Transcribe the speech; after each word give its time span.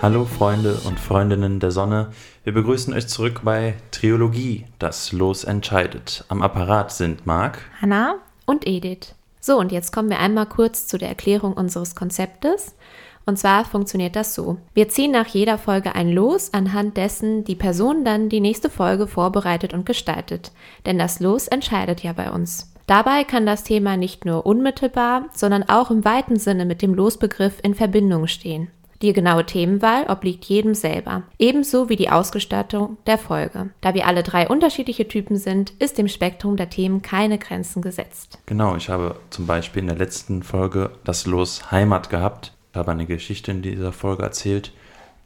Hallo 0.00 0.24
Freunde 0.24 0.78
und 0.86 1.00
Freundinnen 1.00 1.58
der 1.58 1.72
Sonne. 1.72 2.12
Wir 2.44 2.54
begrüßen 2.54 2.94
euch 2.94 3.08
zurück 3.08 3.40
bei 3.42 3.74
Triologie, 3.90 4.64
das 4.78 5.10
Los 5.10 5.42
entscheidet. 5.42 6.24
Am 6.28 6.40
Apparat 6.40 6.92
sind 6.92 7.26
Marc, 7.26 7.58
Hanna 7.82 8.14
und 8.46 8.64
Edith. 8.64 9.16
So, 9.40 9.58
und 9.58 9.72
jetzt 9.72 9.92
kommen 9.92 10.08
wir 10.08 10.20
einmal 10.20 10.46
kurz 10.46 10.86
zu 10.86 10.98
der 10.98 11.08
Erklärung 11.08 11.52
unseres 11.52 11.96
Konzeptes. 11.96 12.76
Und 13.26 13.40
zwar 13.40 13.64
funktioniert 13.64 14.14
das 14.14 14.36
so. 14.36 14.58
Wir 14.72 14.88
ziehen 14.88 15.10
nach 15.10 15.26
jeder 15.26 15.58
Folge 15.58 15.96
ein 15.96 16.12
Los, 16.12 16.54
anhand 16.54 16.96
dessen 16.96 17.42
die 17.42 17.56
Person 17.56 18.04
dann 18.04 18.28
die 18.28 18.40
nächste 18.40 18.70
Folge 18.70 19.08
vorbereitet 19.08 19.74
und 19.74 19.84
gestaltet. 19.84 20.52
Denn 20.86 20.96
das 20.96 21.18
Los 21.18 21.48
entscheidet 21.48 22.04
ja 22.04 22.12
bei 22.12 22.30
uns. 22.30 22.72
Dabei 22.86 23.24
kann 23.24 23.46
das 23.46 23.64
Thema 23.64 23.96
nicht 23.96 24.24
nur 24.24 24.46
unmittelbar, 24.46 25.24
sondern 25.34 25.68
auch 25.68 25.90
im 25.90 26.04
weiten 26.04 26.38
Sinne 26.38 26.66
mit 26.66 26.82
dem 26.82 26.94
Losbegriff 26.94 27.58
in 27.64 27.74
Verbindung 27.74 28.28
stehen. 28.28 28.70
Die 29.00 29.12
genaue 29.12 29.46
Themenwahl 29.46 30.06
obliegt 30.08 30.44
jedem 30.46 30.74
selber, 30.74 31.22
ebenso 31.38 31.88
wie 31.88 31.94
die 31.94 32.10
Ausgestattung 32.10 32.96
der 33.06 33.16
Folge. 33.16 33.70
Da 33.80 33.94
wir 33.94 34.06
alle 34.06 34.24
drei 34.24 34.48
unterschiedliche 34.48 35.06
Typen 35.06 35.36
sind, 35.36 35.70
ist 35.78 35.98
dem 35.98 36.08
Spektrum 36.08 36.56
der 36.56 36.68
Themen 36.68 37.00
keine 37.00 37.38
Grenzen 37.38 37.80
gesetzt. 37.80 38.38
Genau, 38.46 38.74
ich 38.74 38.88
habe 38.88 39.16
zum 39.30 39.46
Beispiel 39.46 39.82
in 39.82 39.88
der 39.88 39.98
letzten 39.98 40.42
Folge 40.42 40.90
das 41.04 41.26
Los 41.26 41.70
Heimat 41.70 42.10
gehabt. 42.10 42.54
Ich 42.72 42.76
habe 42.76 42.90
eine 42.90 43.06
Geschichte 43.06 43.52
in 43.52 43.62
dieser 43.62 43.92
Folge 43.92 44.24
erzählt 44.24 44.72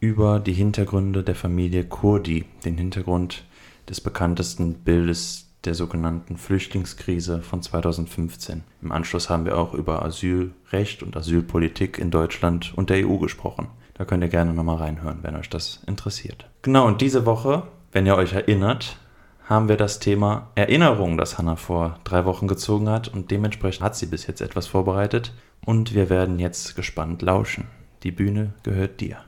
über 0.01 0.39
die 0.41 0.53
Hintergründe 0.53 1.23
der 1.23 1.37
Familie 1.37 1.85
Kurdi, 1.85 2.45
den 2.65 2.77
Hintergrund 2.77 3.45
des 3.89 4.01
bekanntesten 4.01 4.75
Bildes 4.75 5.52
der 5.65 5.75
sogenannten 5.75 6.37
Flüchtlingskrise 6.37 7.43
von 7.43 7.63
2015. 7.63 8.65
Im 8.83 8.93
Anschluss 8.93 9.31
haben 9.31 9.45
wir 9.45 9.57
auch 9.57 9.75
über 9.75 10.05
Asylrecht 10.05 11.03
und 11.03 11.17
Asylpolitik 11.17 11.99
in 11.99 12.11
Deutschland 12.11 12.73
und 12.77 12.91
der 12.91 13.07
EU 13.07 13.19
gesprochen. 13.19 13.69
Da 13.95 14.05
könnt 14.05 14.23
ihr 14.23 14.29
gerne 14.29 14.53
nochmal 14.55 14.77
reinhören, 14.77 15.19
wenn 15.23 15.37
euch 15.37 15.49
das 15.49 15.81
interessiert. 15.87 16.49
Genau, 16.63 16.87
und 16.87 17.01
diese 17.01 17.27
Woche, 17.27 17.65
wenn 17.93 18.07
ihr 18.07 18.17
euch 18.17 18.33
erinnert, 18.33 18.97
haben 19.45 19.69
wir 19.69 19.77
das 19.77 19.99
Thema 19.99 20.49
Erinnerung, 20.55 21.19
das 21.19 21.39
Hannah 21.39 21.57
vor 21.57 21.99
drei 22.05 22.25
Wochen 22.25 22.49
gezogen 22.49 22.89
hat 22.89 23.09
und 23.09 23.31
dementsprechend 23.31 23.83
hat 23.83 23.97
sie 23.97 24.07
bis 24.07 24.27
jetzt 24.27 24.41
etwas 24.41 24.67
vorbereitet 24.67 25.33
und 25.65 25.95
wir 25.95 26.11
werden 26.11 26.39
jetzt 26.39 26.75
gespannt 26.75 27.23
lauschen. 27.23 27.67
Die 28.03 28.13
Bühne 28.13 28.55
gehört 28.63 29.01
dir. 29.01 29.19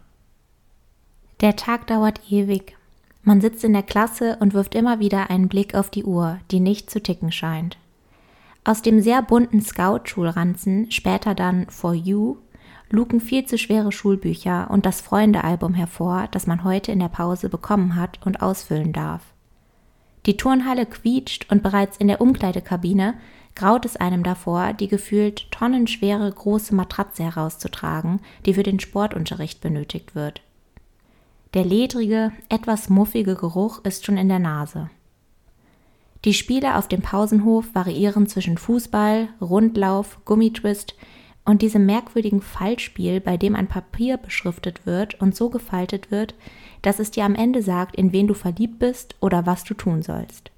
Der 1.40 1.56
Tag 1.56 1.86
dauert 1.88 2.20
ewig. 2.30 2.76
Man 3.24 3.40
sitzt 3.40 3.64
in 3.64 3.72
der 3.72 3.82
Klasse 3.82 4.36
und 4.40 4.52
wirft 4.52 4.74
immer 4.74 5.00
wieder 5.00 5.30
einen 5.30 5.48
Blick 5.48 5.74
auf 5.74 5.88
die 5.88 6.04
Uhr, 6.04 6.38
die 6.50 6.60
nicht 6.60 6.90
zu 6.90 7.02
ticken 7.02 7.32
scheint. 7.32 7.78
Aus 8.64 8.82
dem 8.82 9.00
sehr 9.00 9.22
bunten 9.22 9.62
Scout-Schulranzen, 9.62 10.90
später 10.90 11.34
dann 11.34 11.66
For 11.70 11.94
You, 11.94 12.36
luken 12.90 13.20
viel 13.20 13.46
zu 13.46 13.56
schwere 13.56 13.92
Schulbücher 13.92 14.70
und 14.70 14.84
das 14.84 15.00
Freundealbum 15.00 15.74
hervor, 15.74 16.28
das 16.30 16.46
man 16.46 16.64
heute 16.64 16.92
in 16.92 16.98
der 16.98 17.08
Pause 17.08 17.48
bekommen 17.48 17.96
hat 17.96 18.24
und 18.26 18.42
ausfüllen 18.42 18.92
darf. 18.92 19.22
Die 20.26 20.36
Turnhalle 20.36 20.86
quietscht 20.86 21.50
und 21.50 21.62
bereits 21.62 21.96
in 21.96 22.08
der 22.08 22.20
Umkleidekabine 22.20 23.14
graut 23.54 23.84
es 23.84 23.96
einem 23.96 24.22
davor, 24.22 24.72
die 24.72 24.88
gefühlt 24.88 25.50
tonnenschwere 25.50 26.30
große 26.30 26.74
Matratze 26.74 27.24
herauszutragen, 27.24 28.20
die 28.46 28.54
für 28.54 28.62
den 28.62 28.80
Sportunterricht 28.80 29.60
benötigt 29.60 30.14
wird. 30.14 30.42
Der 31.54 31.64
ledrige, 31.64 32.32
etwas 32.48 32.88
muffige 32.88 33.36
Geruch 33.36 33.84
ist 33.84 34.04
schon 34.04 34.16
in 34.16 34.28
der 34.28 34.40
Nase. 34.40 34.90
Die 36.24 36.34
Spiele 36.34 36.76
auf 36.76 36.88
dem 36.88 37.00
Pausenhof 37.00 37.66
variieren 37.74 38.26
zwischen 38.26 38.58
Fußball, 38.58 39.28
Rundlauf, 39.40 40.24
Gummitwist 40.24 40.96
und 41.44 41.62
diesem 41.62 41.86
merkwürdigen 41.86 42.42
Fallspiel, 42.42 43.20
bei 43.20 43.36
dem 43.36 43.54
ein 43.54 43.68
Papier 43.68 44.16
beschriftet 44.16 44.84
wird 44.84 45.20
und 45.20 45.36
so 45.36 45.48
gefaltet 45.48 46.10
wird, 46.10 46.34
dass 46.82 46.98
es 46.98 47.12
dir 47.12 47.24
am 47.24 47.36
Ende 47.36 47.62
sagt, 47.62 47.94
in 47.94 48.12
wen 48.12 48.26
du 48.26 48.34
verliebt 48.34 48.80
bist 48.80 49.14
oder 49.20 49.46
was 49.46 49.62
du 49.62 49.74
tun 49.74 50.02
sollst. 50.02 50.50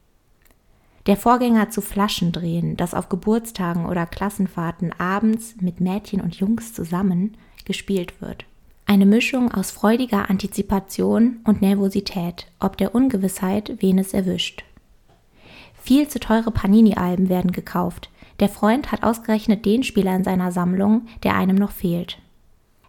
Der 1.04 1.18
Vorgänger 1.18 1.68
zu 1.68 1.82
Flaschendrehen, 1.82 2.76
das 2.78 2.94
auf 2.94 3.10
Geburtstagen 3.10 3.84
oder 3.84 4.06
Klassenfahrten 4.06 4.92
abends 4.98 5.56
mit 5.60 5.78
Mädchen 5.78 6.22
und 6.22 6.36
Jungs 6.36 6.72
zusammen 6.72 7.36
gespielt 7.66 8.22
wird. 8.22 8.46
Eine 8.88 9.04
Mischung 9.04 9.50
aus 9.52 9.72
freudiger 9.72 10.30
Antizipation 10.30 11.40
und 11.44 11.60
Nervosität, 11.60 12.46
ob 12.60 12.76
der 12.76 12.94
Ungewissheit, 12.94 13.78
wen 13.80 13.98
es 13.98 14.14
erwischt. 14.14 14.64
Viel 15.74 16.06
zu 16.06 16.20
teure 16.20 16.52
Panini-Alben 16.52 17.28
werden 17.28 17.50
gekauft. 17.50 18.10
Der 18.38 18.48
Freund 18.48 18.92
hat 18.92 19.02
ausgerechnet 19.02 19.64
den 19.64 19.82
Spieler 19.82 20.14
in 20.14 20.22
seiner 20.22 20.52
Sammlung, 20.52 21.06
der 21.24 21.34
einem 21.34 21.56
noch 21.56 21.72
fehlt. 21.72 22.18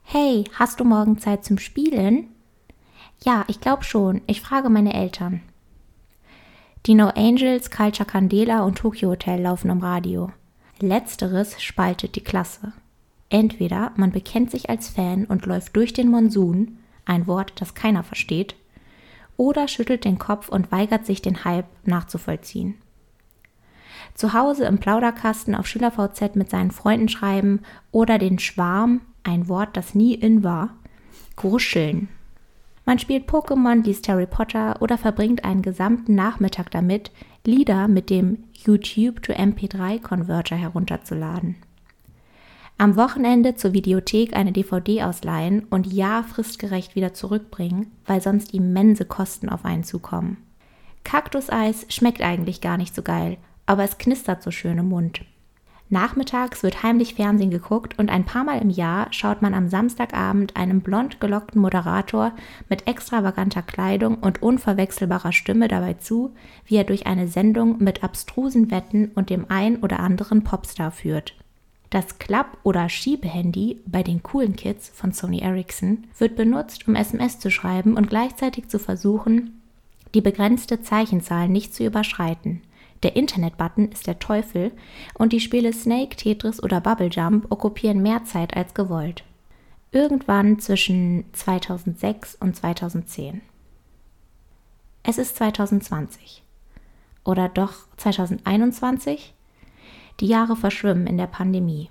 Hey, 0.03 0.43
hast 0.53 0.79
du 0.79 0.83
morgen 0.83 1.17
Zeit 1.17 1.43
zum 1.43 1.57
Spielen? 1.57 2.27
Ja, 3.23 3.43
ich 3.47 3.59
glaube 3.59 3.83
schon. 3.83 4.21
Ich 4.27 4.41
frage 4.41 4.69
meine 4.69 4.93
Eltern. 4.93 5.41
Die 6.85 6.93
No 6.93 7.07
Angels, 7.07 7.71
Culture 7.71 8.07
Candela 8.07 8.63
und 8.63 8.77
Tokyo 8.77 9.09
Hotel 9.09 9.41
laufen 9.41 9.71
im 9.71 9.79
Radio. 9.79 10.31
Letzteres 10.79 11.59
spaltet 11.61 12.15
die 12.15 12.23
Klasse. 12.23 12.73
Entweder 13.29 13.91
man 13.95 14.11
bekennt 14.11 14.51
sich 14.51 14.69
als 14.69 14.89
Fan 14.89 15.25
und 15.25 15.45
läuft 15.45 15.75
durch 15.75 15.93
den 15.93 16.09
Monsun, 16.09 16.77
ein 17.05 17.27
Wort, 17.27 17.53
das 17.59 17.73
keiner 17.73 18.03
versteht, 18.03 18.55
oder 19.35 19.67
schüttelt 19.67 20.05
den 20.05 20.17
Kopf 20.17 20.49
und 20.49 20.71
weigert 20.71 21.05
sich, 21.05 21.21
den 21.21 21.43
Hype 21.43 21.67
nachzuvollziehen. 21.85 22.75
Zu 24.13 24.33
Hause 24.33 24.65
im 24.65 24.79
Plauderkasten 24.79 25.55
auf 25.55 25.67
SchülerVZ 25.67 26.35
mit 26.35 26.49
seinen 26.49 26.71
Freunden 26.71 27.09
schreiben 27.09 27.61
oder 27.91 28.17
den 28.17 28.39
Schwarm, 28.39 29.01
ein 29.23 29.47
Wort, 29.47 29.77
das 29.77 29.93
nie 29.93 30.15
in 30.15 30.43
war, 30.43 30.69
gruscheln. 31.35 32.09
Man 32.85 32.99
spielt 32.99 33.29
Pokémon, 33.29 33.83
liest 33.83 34.07
Harry 34.07 34.25
Potter 34.25 34.81
oder 34.81 34.97
verbringt 34.97 35.43
einen 35.43 35.61
gesamten 35.61 36.15
Nachmittag 36.15 36.71
damit, 36.71 37.11
Lieder 37.45 37.87
mit 37.87 38.09
dem 38.09 38.45
YouTube 38.53 39.21
to 39.21 39.33
MP3 39.33 40.01
Converter 40.01 40.55
herunterzuladen. 40.55 41.55
Am 42.79 42.95
Wochenende 42.95 43.55
zur 43.55 43.73
Videothek 43.73 44.35
eine 44.35 44.51
DVD 44.51 45.01
ausleihen 45.01 45.65
und 45.71 45.91
ja 45.91 46.21
fristgerecht 46.21 46.95
wieder 46.95 47.11
zurückbringen, 47.11 47.91
weil 48.05 48.21
sonst 48.21 48.53
immense 48.53 49.03
Kosten 49.03 49.49
auf 49.49 49.65
einen 49.65 49.83
zukommen. 49.83 50.37
Kaktuseis 51.03 51.87
schmeckt 51.89 52.21
eigentlich 52.21 52.61
gar 52.61 52.77
nicht 52.77 52.93
so 52.93 53.01
geil, 53.01 53.37
aber 53.65 53.83
es 53.83 53.97
knistert 53.97 54.43
so 54.43 54.51
schön 54.51 54.77
im 54.77 54.89
Mund. 54.89 55.21
Nachmittags 55.89 56.61
wird 56.61 56.83
heimlich 56.83 57.15
Fernsehen 57.15 57.49
geguckt 57.49 57.97
und 57.97 58.11
ein 58.11 58.25
paar 58.25 58.43
Mal 58.43 58.61
im 58.61 58.69
Jahr 58.69 59.07
schaut 59.11 59.41
man 59.41 59.55
am 59.55 59.69
Samstagabend 59.69 60.55
einem 60.55 60.81
blond 60.81 61.19
gelockten 61.19 61.61
Moderator 61.61 62.33
mit 62.69 62.87
extravaganter 62.87 63.63
Kleidung 63.63 64.19
und 64.19 64.43
unverwechselbarer 64.43 65.31
Stimme 65.31 65.67
dabei 65.67 65.95
zu, 65.95 66.35
wie 66.65 66.75
er 66.75 66.83
durch 66.83 67.07
eine 67.07 67.27
Sendung 67.27 67.81
mit 67.81 68.03
abstrusen 68.03 68.69
Wetten 68.69 69.11
und 69.15 69.31
dem 69.31 69.45
ein 69.49 69.77
oder 69.77 69.99
anderen 69.99 70.43
Popstar 70.43 70.91
führt. 70.91 71.33
Das 71.89 72.19
Klapp- 72.19 72.57
oder 72.63 72.89
Schiebehandy 72.89 73.81
bei 73.85 74.03
den 74.03 74.21
coolen 74.21 74.55
Kids 74.55 74.89
von 74.89 75.13
Sony 75.13 75.39
Ericsson 75.39 76.05
wird 76.17 76.35
benutzt, 76.35 76.87
um 76.87 76.95
SMS 76.95 77.39
zu 77.39 77.49
schreiben 77.49 77.95
und 77.95 78.09
gleichzeitig 78.09 78.67
zu 78.67 78.77
versuchen, 78.77 79.61
die 80.13 80.21
begrenzte 80.21 80.81
Zeichenzahl 80.81 81.47
nicht 81.47 81.73
zu 81.73 81.85
überschreiten. 81.85 82.61
Der 83.03 83.15
Internet-Button 83.15 83.91
ist 83.91 84.07
der 84.07 84.19
Teufel 84.19 84.71
und 85.13 85.31
die 85.31 85.39
Spiele 85.39 85.71
Snake, 85.71 86.15
Tetris 86.15 86.61
oder 86.61 86.81
Bubble 86.81 87.09
Jump 87.09 87.51
okkupieren 87.51 88.01
mehr 88.01 88.25
Zeit 88.25 88.57
als 88.57 88.73
gewollt. 88.73 89.23
Irgendwann 89.91 90.59
zwischen 90.59 91.25
2006 91.33 92.35
und 92.35 92.55
2010. 92.55 93.41
Es 95.03 95.17
ist 95.17 95.37
2020. 95.37 96.43
Oder 97.23 97.47
doch 97.47 97.73
2021? 97.97 99.33
Die 100.19 100.27
Jahre 100.27 100.55
verschwimmen 100.55 101.05
in 101.05 101.17
der 101.17 101.27
Pandemie. 101.27 101.89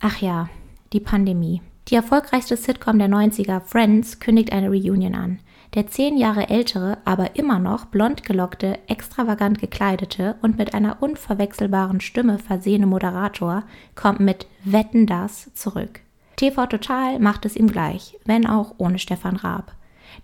Ach 0.00 0.18
ja, 0.18 0.48
die 0.92 1.00
Pandemie. 1.00 1.62
Die 1.88 1.94
erfolgreichste 1.94 2.56
Sitcom 2.56 2.98
der 2.98 3.08
90er, 3.08 3.60
Friends, 3.60 4.20
kündigt 4.20 4.52
eine 4.52 4.68
Reunion 4.68 5.14
an. 5.14 5.38
Der 5.74 5.86
zehn 5.86 6.18
Jahre 6.18 6.50
ältere, 6.50 6.98
aber 7.06 7.36
immer 7.36 7.58
noch 7.58 7.86
blond 7.86 8.24
gelockte, 8.24 8.78
extravagant 8.88 9.58
gekleidete 9.58 10.36
und 10.42 10.58
mit 10.58 10.74
einer 10.74 11.02
unverwechselbaren 11.02 12.00
Stimme 12.02 12.38
versehene 12.38 12.86
Moderator 12.86 13.64
kommt 13.94 14.20
mit 14.20 14.46
Wetten 14.64 15.06
das 15.06 15.52
zurück. 15.54 16.00
TV 16.36 16.66
Total 16.66 17.18
macht 17.20 17.46
es 17.46 17.56
ihm 17.56 17.68
gleich, 17.68 18.18
wenn 18.26 18.46
auch 18.46 18.74
ohne 18.76 18.98
Stefan 18.98 19.36
Raab. 19.36 19.74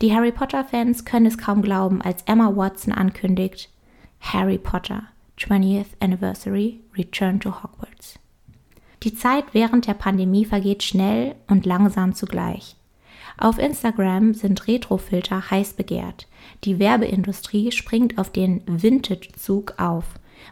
Die 0.02 0.14
Harry 0.14 0.32
Potter-Fans 0.32 1.06
können 1.06 1.26
es 1.26 1.38
kaum 1.38 1.62
glauben, 1.62 2.02
als 2.02 2.22
Emma 2.26 2.54
Watson 2.54 2.92
ankündigt: 2.92 3.70
Harry 4.20 4.58
Potter. 4.58 5.04
20th 5.38 5.86
Anniversary 6.00 6.80
Return 6.96 7.40
to 7.40 7.62
Hogwarts. 7.62 8.18
Die 9.02 9.14
Zeit 9.14 9.44
während 9.52 9.86
der 9.86 9.94
Pandemie 9.94 10.44
vergeht 10.44 10.82
schnell 10.82 11.36
und 11.46 11.64
langsam 11.64 12.14
zugleich. 12.14 12.76
Auf 13.36 13.58
Instagram 13.58 14.34
sind 14.34 14.66
Retrofilter 14.66 15.50
heiß 15.50 15.74
begehrt. 15.74 16.26
Die 16.64 16.80
Werbeindustrie 16.80 17.70
springt 17.70 18.18
auf 18.18 18.30
den 18.30 18.62
Vintage-Zug 18.66 19.74
auf. 19.78 20.04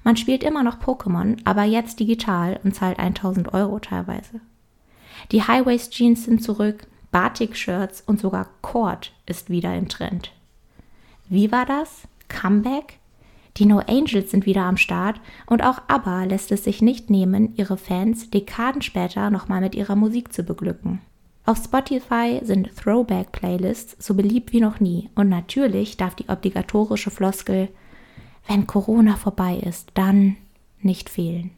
Man 0.04 0.16
spielt 0.16 0.44
immer 0.44 0.62
noch 0.62 0.78
Pokémon, 0.78 1.38
aber 1.44 1.64
jetzt 1.64 1.98
digital 1.98 2.60
und 2.62 2.76
zahlt 2.76 3.00
1000 3.00 3.52
Euro 3.54 3.80
teilweise. 3.80 4.40
Die 5.32 5.42
High-Waist-Jeans 5.42 6.24
sind 6.24 6.44
zurück, 6.44 6.86
Batik-Shirts 7.10 8.02
und 8.06 8.20
sogar 8.20 8.48
Cord 8.62 9.12
ist 9.26 9.50
wieder 9.50 9.74
im 9.74 9.88
Trend. 9.88 10.32
Wie 11.28 11.50
war 11.50 11.66
das? 11.66 12.02
Comeback? 12.28 13.00
Die 13.56 13.66
No 13.66 13.78
Angels 13.78 14.30
sind 14.30 14.46
wieder 14.46 14.62
am 14.62 14.76
Start 14.76 15.20
und 15.46 15.62
auch 15.64 15.82
ABBA 15.88 16.24
lässt 16.24 16.52
es 16.52 16.64
sich 16.64 16.82
nicht 16.82 17.10
nehmen, 17.10 17.54
ihre 17.56 17.76
Fans 17.76 18.30
Dekaden 18.30 18.82
später 18.82 19.30
nochmal 19.30 19.60
mit 19.60 19.74
ihrer 19.74 19.96
Musik 19.96 20.32
zu 20.32 20.42
beglücken. 20.42 21.00
Auf 21.46 21.58
Spotify 21.58 22.40
sind 22.42 22.74
Throwback-Playlists 22.76 24.04
so 24.04 24.14
beliebt 24.14 24.52
wie 24.52 24.60
noch 24.60 24.80
nie 24.80 25.10
und 25.14 25.28
natürlich 25.28 25.96
darf 25.96 26.14
die 26.14 26.28
obligatorische 26.28 27.10
Floskel 27.10 27.68
wenn 28.46 28.66
Corona 28.66 29.16
vorbei 29.16 29.56
ist, 29.56 29.90
dann 29.94 30.36
nicht 30.80 31.10
fehlen. 31.10 31.50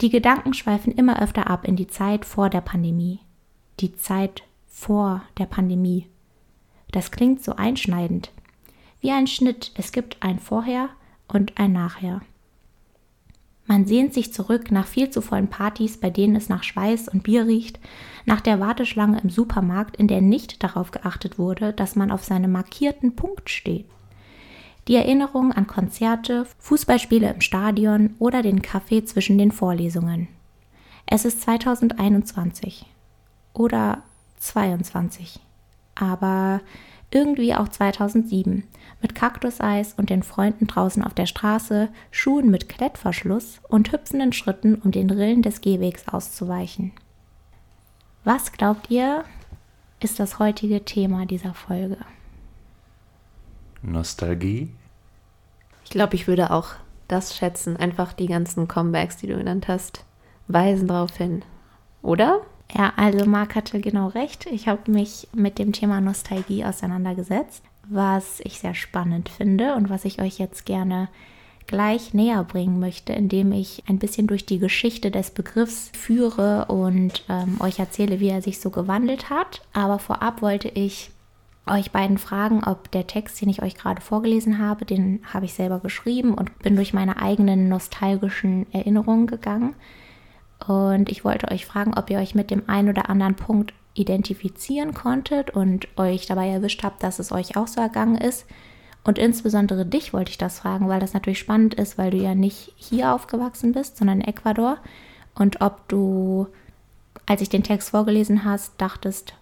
Die 0.00 0.10
Gedanken 0.10 0.54
schweifen 0.54 0.92
immer 0.92 1.22
öfter 1.22 1.48
ab 1.48 1.66
in 1.66 1.76
die 1.76 1.86
Zeit 1.86 2.24
vor 2.24 2.50
der 2.50 2.60
Pandemie. 2.60 3.20
Die 3.80 3.94
Zeit 3.94 4.42
vor 4.66 5.22
der 5.38 5.46
Pandemie. 5.46 6.06
Das 6.90 7.10
klingt 7.10 7.42
so 7.42 7.56
einschneidend. 7.56 8.30
Wie 9.02 9.10
ein 9.10 9.26
Schnitt, 9.26 9.72
es 9.74 9.90
gibt 9.90 10.16
ein 10.20 10.38
Vorher 10.38 10.88
und 11.26 11.58
ein 11.58 11.72
Nachher. 11.72 12.22
Man 13.66 13.84
sehnt 13.84 14.14
sich 14.14 14.32
zurück 14.32 14.70
nach 14.70 14.86
viel 14.86 15.10
zu 15.10 15.20
vollen 15.20 15.48
Partys, 15.48 15.98
bei 15.98 16.08
denen 16.08 16.36
es 16.36 16.48
nach 16.48 16.62
Schweiß 16.62 17.08
und 17.08 17.24
Bier 17.24 17.48
riecht, 17.48 17.80
nach 18.26 18.40
der 18.40 18.60
Warteschlange 18.60 19.20
im 19.20 19.28
Supermarkt, 19.28 19.96
in 19.96 20.06
der 20.06 20.20
nicht 20.20 20.62
darauf 20.62 20.92
geachtet 20.92 21.36
wurde, 21.36 21.72
dass 21.72 21.96
man 21.96 22.12
auf 22.12 22.22
seinem 22.22 22.52
markierten 22.52 23.16
Punkt 23.16 23.50
steht. 23.50 23.86
Die 24.86 24.94
Erinnerung 24.94 25.50
an 25.52 25.66
Konzerte, 25.66 26.46
Fußballspiele 26.58 27.28
im 27.32 27.40
Stadion 27.40 28.14
oder 28.20 28.42
den 28.42 28.62
Kaffee 28.62 29.04
zwischen 29.04 29.36
den 29.36 29.50
Vorlesungen. 29.50 30.28
Es 31.06 31.24
ist 31.24 31.40
2021 31.42 32.86
oder 33.52 34.04
22, 34.38 35.40
aber 35.96 36.60
irgendwie 37.14 37.54
auch 37.54 37.68
2007 37.68 38.64
mit 39.00 39.14
Kaktuseis 39.14 39.94
und 39.94 40.10
den 40.10 40.22
Freunden 40.22 40.66
draußen 40.66 41.02
auf 41.02 41.14
der 41.14 41.26
Straße, 41.26 41.88
Schuhen 42.10 42.50
mit 42.50 42.68
Klettverschluss 42.68 43.60
und 43.68 43.92
hüpfenden 43.92 44.32
Schritten, 44.32 44.76
um 44.76 44.90
den 44.90 45.10
Rillen 45.10 45.42
des 45.42 45.60
Gehwegs 45.60 46.08
auszuweichen. 46.08 46.92
Was 48.24 48.52
glaubt 48.52 48.90
ihr, 48.90 49.24
ist 50.00 50.20
das 50.20 50.38
heutige 50.38 50.84
Thema 50.84 51.26
dieser 51.26 51.54
Folge? 51.54 51.98
Nostalgie? 53.82 54.70
Ich 55.84 55.90
glaube, 55.90 56.14
ich 56.14 56.28
würde 56.28 56.50
auch 56.52 56.74
das 57.08 57.36
schätzen. 57.36 57.76
Einfach 57.76 58.12
die 58.12 58.26
ganzen 58.26 58.68
Comebacks, 58.68 59.16
die 59.16 59.26
du 59.26 59.36
genannt 59.36 59.68
hast, 59.68 60.04
weisen 60.48 60.88
darauf 60.88 61.16
hin. 61.16 61.44
Oder? 62.00 62.40
Ja, 62.74 62.92
also 62.96 63.26
Marc 63.26 63.54
hatte 63.54 63.80
genau 63.80 64.08
recht. 64.08 64.46
Ich 64.46 64.66
habe 64.66 64.90
mich 64.90 65.28
mit 65.34 65.58
dem 65.58 65.72
Thema 65.72 66.00
Nostalgie 66.00 66.64
auseinandergesetzt, 66.64 67.62
was 67.88 68.40
ich 68.40 68.58
sehr 68.58 68.74
spannend 68.74 69.28
finde 69.28 69.74
und 69.74 69.90
was 69.90 70.04
ich 70.04 70.20
euch 70.20 70.38
jetzt 70.38 70.64
gerne 70.64 71.08
gleich 71.66 72.12
näher 72.12 72.42
bringen 72.44 72.80
möchte, 72.80 73.12
indem 73.12 73.52
ich 73.52 73.84
ein 73.88 73.98
bisschen 73.98 74.26
durch 74.26 74.46
die 74.46 74.58
Geschichte 74.58 75.10
des 75.10 75.30
Begriffs 75.30 75.90
führe 75.96 76.66
und 76.66 77.24
ähm, 77.28 77.60
euch 77.60 77.78
erzähle, 77.78 78.20
wie 78.20 78.28
er 78.28 78.42
sich 78.42 78.60
so 78.60 78.70
gewandelt 78.70 79.30
hat. 79.30 79.62
Aber 79.72 79.98
vorab 79.98 80.42
wollte 80.42 80.68
ich 80.68 81.10
euch 81.66 81.92
beiden 81.92 82.18
fragen, 82.18 82.64
ob 82.64 82.90
der 82.90 83.06
Text, 83.06 83.40
den 83.40 83.48
ich 83.48 83.62
euch 83.62 83.74
gerade 83.76 84.00
vorgelesen 84.00 84.58
habe, 84.58 84.84
den 84.84 85.20
habe 85.32 85.44
ich 85.44 85.54
selber 85.54 85.78
geschrieben 85.78 86.34
und 86.34 86.58
bin 86.58 86.74
durch 86.74 86.92
meine 86.92 87.22
eigenen 87.22 87.68
nostalgischen 87.68 88.66
Erinnerungen 88.72 89.26
gegangen. 89.26 89.74
Und 90.66 91.10
ich 91.10 91.24
wollte 91.24 91.50
euch 91.50 91.66
fragen, 91.66 91.94
ob 91.96 92.10
ihr 92.10 92.18
euch 92.18 92.34
mit 92.34 92.50
dem 92.50 92.68
einen 92.68 92.88
oder 92.88 93.08
anderen 93.10 93.34
Punkt 93.34 93.72
identifizieren 93.94 94.94
konntet 94.94 95.50
und 95.50 95.86
euch 95.98 96.26
dabei 96.26 96.48
erwischt 96.48 96.82
habt, 96.82 97.02
dass 97.02 97.18
es 97.18 97.32
euch 97.32 97.56
auch 97.56 97.66
so 97.66 97.80
ergangen 97.80 98.16
ist. 98.16 98.46
Und 99.04 99.18
insbesondere 99.18 99.84
dich 99.84 100.12
wollte 100.12 100.30
ich 100.30 100.38
das 100.38 100.60
fragen, 100.60 100.88
weil 100.88 101.00
das 101.00 101.12
natürlich 101.12 101.40
spannend 101.40 101.74
ist, 101.74 101.98
weil 101.98 102.10
du 102.10 102.18
ja 102.18 102.34
nicht 102.34 102.72
hier 102.76 103.12
aufgewachsen 103.12 103.72
bist, 103.72 103.96
sondern 103.96 104.20
in 104.20 104.28
Ecuador. 104.28 104.78
Und 105.34 105.60
ob 105.60 105.88
du, 105.88 106.46
als 107.26 107.40
ich 107.40 107.48
den 107.48 107.64
Text 107.64 107.90
vorgelesen 107.90 108.44
hast, 108.44 108.80
dachtest, 108.80 109.34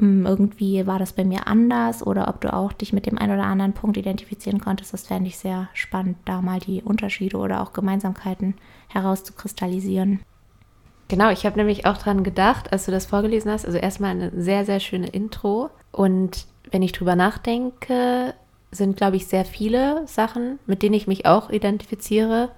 irgendwie 0.00 0.86
war 0.86 0.98
das 0.98 1.12
bei 1.12 1.24
mir 1.24 1.46
anders 1.46 2.06
oder 2.06 2.28
ob 2.28 2.40
du 2.40 2.52
auch 2.52 2.72
dich 2.72 2.92
mit 2.92 3.06
dem 3.06 3.18
einen 3.18 3.34
oder 3.34 3.44
anderen 3.44 3.72
Punkt 3.72 3.96
identifizieren 3.96 4.60
konntest. 4.60 4.92
Das 4.92 5.06
fände 5.06 5.28
ich 5.28 5.38
sehr 5.38 5.68
spannend, 5.74 6.18
da 6.24 6.40
mal 6.40 6.60
die 6.60 6.82
Unterschiede 6.82 7.36
oder 7.36 7.62
auch 7.62 7.72
Gemeinsamkeiten 7.72 8.54
herauszukristallisieren. 8.88 10.20
Genau, 11.08 11.30
ich 11.30 11.46
habe 11.46 11.56
nämlich 11.56 11.86
auch 11.86 11.96
dran 11.96 12.22
gedacht, 12.22 12.72
als 12.72 12.84
du 12.84 12.92
das 12.92 13.06
vorgelesen 13.06 13.50
hast. 13.50 13.64
Also 13.64 13.78
erstmal 13.78 14.10
eine 14.10 14.30
sehr, 14.40 14.64
sehr 14.64 14.78
schöne 14.78 15.08
Intro. 15.08 15.70
Und 15.90 16.46
wenn 16.70 16.82
ich 16.82 16.92
drüber 16.92 17.16
nachdenke, 17.16 18.34
sind, 18.70 18.96
glaube 18.96 19.16
ich, 19.16 19.26
sehr 19.26 19.46
viele 19.46 20.06
Sachen, 20.06 20.58
mit 20.66 20.82
denen 20.82 20.94
ich 20.94 21.06
mich 21.06 21.26
auch 21.26 21.50
identifiziere. 21.50 22.50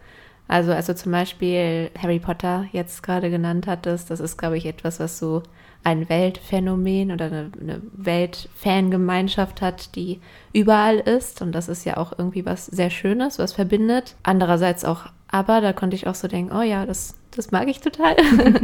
Also, 0.48 0.72
also 0.72 0.92
zum 0.94 1.12
Beispiel 1.12 1.92
Harry 1.96 2.18
Potter 2.18 2.66
jetzt 2.72 3.04
gerade 3.04 3.30
genannt 3.30 3.68
hattest, 3.68 4.10
das 4.10 4.18
ist, 4.18 4.36
glaube 4.36 4.58
ich, 4.58 4.66
etwas, 4.66 4.98
was 4.98 5.20
so 5.20 5.44
ein 5.82 6.08
Weltphänomen 6.08 7.10
oder 7.10 7.26
eine, 7.26 7.50
eine 7.60 7.82
Weltfangemeinschaft 7.92 9.62
hat, 9.62 9.94
die 9.96 10.20
überall 10.52 10.98
ist. 10.98 11.40
Und 11.42 11.52
das 11.52 11.68
ist 11.68 11.84
ja 11.84 11.96
auch 11.96 12.12
irgendwie 12.16 12.44
was 12.44 12.66
sehr 12.66 12.90
Schönes, 12.90 13.38
was 13.38 13.52
verbindet. 13.52 14.16
Andererseits 14.22 14.84
auch 14.84 15.06
aber, 15.32 15.60
da 15.60 15.72
konnte 15.72 15.94
ich 15.94 16.06
auch 16.06 16.14
so 16.14 16.26
denken, 16.28 16.54
oh 16.54 16.62
ja, 16.62 16.86
das, 16.86 17.14
das 17.30 17.52
mag 17.52 17.68
ich 17.68 17.80
total. 17.80 18.16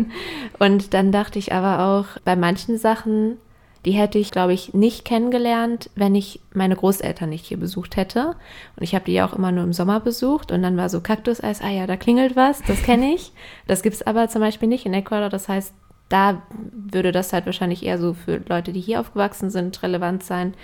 und 0.59 0.95
dann 0.95 1.13
dachte 1.13 1.39
ich 1.39 1.53
aber 1.53 1.87
auch, 1.87 2.21
bei 2.25 2.35
manchen 2.35 2.77
Sachen, 2.77 3.37
die 3.85 3.93
hätte 3.93 4.19
ich, 4.19 4.33
glaube 4.33 4.53
ich, 4.53 4.75
nicht 4.75 5.05
kennengelernt, 5.05 5.91
wenn 5.95 6.17
ich 6.17 6.41
meine 6.53 6.75
Großeltern 6.75 7.31
nicht 7.31 7.47
hier 7.47 7.57
besucht 7.57 7.97
hätte. 7.97 8.35
Und 8.75 8.83
ich 8.83 8.97
habe 8.97 9.05
die 9.05 9.13
ja 9.13 9.25
auch 9.25 9.33
immer 9.33 9.53
nur 9.53 9.63
im 9.63 9.73
Sommer 9.73 10.01
besucht. 10.01 10.51
Und 10.51 10.63
dann 10.65 10.77
war 10.77 10.89
so 10.89 11.01
Kaktuseis, 11.01 11.63
ah 11.63 11.71
ja, 11.71 11.87
da 11.87 11.97
klingelt 11.97 12.35
was, 12.35 12.63
das 12.63 12.83
kenne 12.83 13.15
ich. 13.15 13.33
Das 13.69 13.83
gibt 13.83 13.95
es 13.95 14.05
aber 14.05 14.29
zum 14.29 14.41
Beispiel 14.41 14.69
nicht 14.69 14.87
in 14.87 14.95
Ecuador. 14.95 15.29
Das 15.29 15.49
heißt, 15.49 15.73
da 16.09 16.43
würde 16.51 17.13
das 17.13 17.33
halt 17.33 17.47
wahrscheinlich 17.47 17.85
eher 17.85 17.99
so 17.99 18.15
für 18.15 18.41
Leute, 18.49 18.73
die 18.73 18.81
hier 18.81 19.01
aufgewachsen 19.01 19.51
sind, 19.51 19.83
relevant 19.83 20.23
sein. 20.23 20.55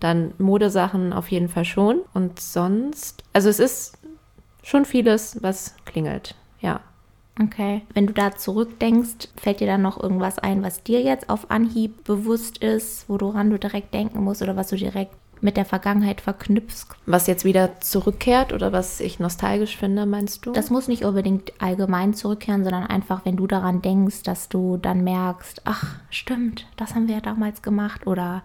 Dann 0.00 0.34
Modesachen 0.38 1.12
auf 1.12 1.28
jeden 1.28 1.48
Fall 1.48 1.64
schon. 1.64 2.00
Und 2.14 2.40
sonst, 2.40 3.22
also 3.32 3.48
es 3.48 3.58
ist 3.58 3.98
schon 4.62 4.84
vieles, 4.84 5.42
was 5.42 5.74
klingelt, 5.84 6.34
ja. 6.60 6.80
Okay. 7.40 7.82
Wenn 7.94 8.06
du 8.06 8.12
da 8.12 8.32
zurückdenkst, 8.32 9.28
fällt 9.36 9.60
dir 9.60 9.66
dann 9.66 9.82
noch 9.82 10.00
irgendwas 10.00 10.38
ein, 10.38 10.62
was 10.62 10.82
dir 10.82 11.00
jetzt 11.00 11.30
auf 11.30 11.50
Anhieb 11.50 12.04
bewusst 12.04 12.58
ist, 12.58 13.08
woran 13.08 13.50
du 13.50 13.58
direkt 13.58 13.94
denken 13.94 14.22
musst 14.22 14.42
oder 14.42 14.54
was 14.54 14.68
du 14.68 14.76
direkt 14.76 15.16
mit 15.42 15.56
der 15.56 15.64
Vergangenheit 15.64 16.20
verknüpfst. 16.20 16.86
Was 17.04 17.26
jetzt 17.26 17.44
wieder 17.44 17.80
zurückkehrt 17.80 18.52
oder 18.52 18.72
was 18.72 19.00
ich 19.00 19.18
nostalgisch 19.18 19.76
finde, 19.76 20.06
meinst 20.06 20.46
du? 20.46 20.52
Das 20.52 20.70
muss 20.70 20.88
nicht 20.88 21.04
unbedingt 21.04 21.52
allgemein 21.60 22.14
zurückkehren, 22.14 22.62
sondern 22.62 22.86
einfach, 22.86 23.24
wenn 23.24 23.36
du 23.36 23.46
daran 23.46 23.82
denkst, 23.82 24.22
dass 24.22 24.48
du 24.48 24.76
dann 24.76 25.02
merkst, 25.04 25.62
ach, 25.64 25.96
stimmt, 26.10 26.66
das 26.76 26.94
haben 26.94 27.08
wir 27.08 27.16
ja 27.16 27.20
damals 27.20 27.62
gemacht 27.62 28.06
oder 28.06 28.42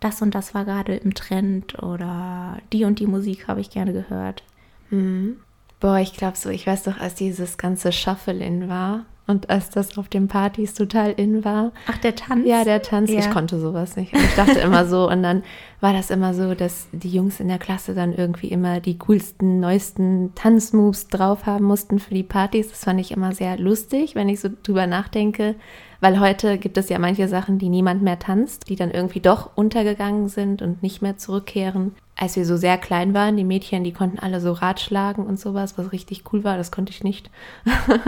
das 0.00 0.20
und 0.20 0.34
das 0.34 0.54
war 0.54 0.64
gerade 0.64 0.96
im 0.96 1.14
Trend 1.14 1.80
oder 1.80 2.58
die 2.72 2.84
und 2.84 2.98
die 2.98 3.06
Musik 3.06 3.46
habe 3.46 3.60
ich 3.60 3.70
gerne 3.70 3.92
gehört. 3.92 4.42
Mhm. 4.90 5.36
Boah, 5.78 5.98
ich 5.98 6.14
glaube 6.14 6.36
so, 6.36 6.48
ich 6.48 6.66
weiß 6.66 6.84
doch, 6.84 6.98
als 6.98 7.14
dieses 7.14 7.58
ganze 7.58 7.92
Shuffle 7.92 8.44
in 8.44 8.68
war, 8.68 9.04
und 9.26 9.50
als 9.50 9.70
das 9.70 9.96
auf 9.98 10.08
den 10.08 10.28
Partys 10.28 10.74
total 10.74 11.12
in 11.12 11.44
war. 11.44 11.72
Ach, 11.86 11.98
der 11.98 12.16
Tanz? 12.16 12.46
Ja, 12.46 12.64
der 12.64 12.82
Tanz. 12.82 13.10
Ja. 13.10 13.20
Ich 13.20 13.30
konnte 13.30 13.58
sowas 13.60 13.96
nicht. 13.96 14.12
Ich 14.12 14.34
dachte 14.34 14.58
immer 14.58 14.84
so, 14.86 15.08
und 15.08 15.22
dann 15.22 15.42
war 15.80 15.92
das 15.92 16.10
immer 16.10 16.34
so, 16.34 16.54
dass 16.54 16.88
die 16.92 17.10
Jungs 17.10 17.38
in 17.40 17.48
der 17.48 17.58
Klasse 17.58 17.94
dann 17.94 18.12
irgendwie 18.12 18.48
immer 18.48 18.80
die 18.80 18.98
coolsten, 18.98 19.60
neuesten 19.60 20.32
Tanzmoves 20.34 21.08
drauf 21.08 21.46
haben 21.46 21.64
mussten 21.64 21.98
für 21.98 22.14
die 22.14 22.24
Partys. 22.24 22.68
Das 22.70 22.84
fand 22.84 23.00
ich 23.00 23.12
immer 23.12 23.32
sehr 23.32 23.58
lustig, 23.58 24.14
wenn 24.14 24.28
ich 24.28 24.40
so 24.40 24.48
drüber 24.62 24.86
nachdenke. 24.86 25.54
Weil 26.00 26.18
heute 26.18 26.58
gibt 26.58 26.76
es 26.78 26.88
ja 26.88 26.98
manche 26.98 27.28
Sachen, 27.28 27.58
die 27.58 27.68
niemand 27.68 28.02
mehr 28.02 28.18
tanzt, 28.18 28.68
die 28.68 28.76
dann 28.76 28.90
irgendwie 28.90 29.20
doch 29.20 29.50
untergegangen 29.54 30.28
sind 30.28 30.60
und 30.60 30.82
nicht 30.82 31.00
mehr 31.00 31.16
zurückkehren 31.16 31.94
als 32.16 32.36
wir 32.36 32.44
so 32.44 32.56
sehr 32.56 32.78
klein 32.78 33.14
waren, 33.14 33.36
die 33.36 33.44
Mädchen, 33.44 33.84
die 33.84 33.92
konnten 33.92 34.18
alle 34.18 34.40
so 34.40 34.52
Ratschlagen 34.52 35.26
und 35.26 35.40
sowas, 35.40 35.78
was 35.78 35.92
richtig 35.92 36.24
cool 36.32 36.44
war. 36.44 36.56
Das 36.56 36.70
konnte 36.70 36.92
ich 36.92 37.02
nicht. 37.02 37.30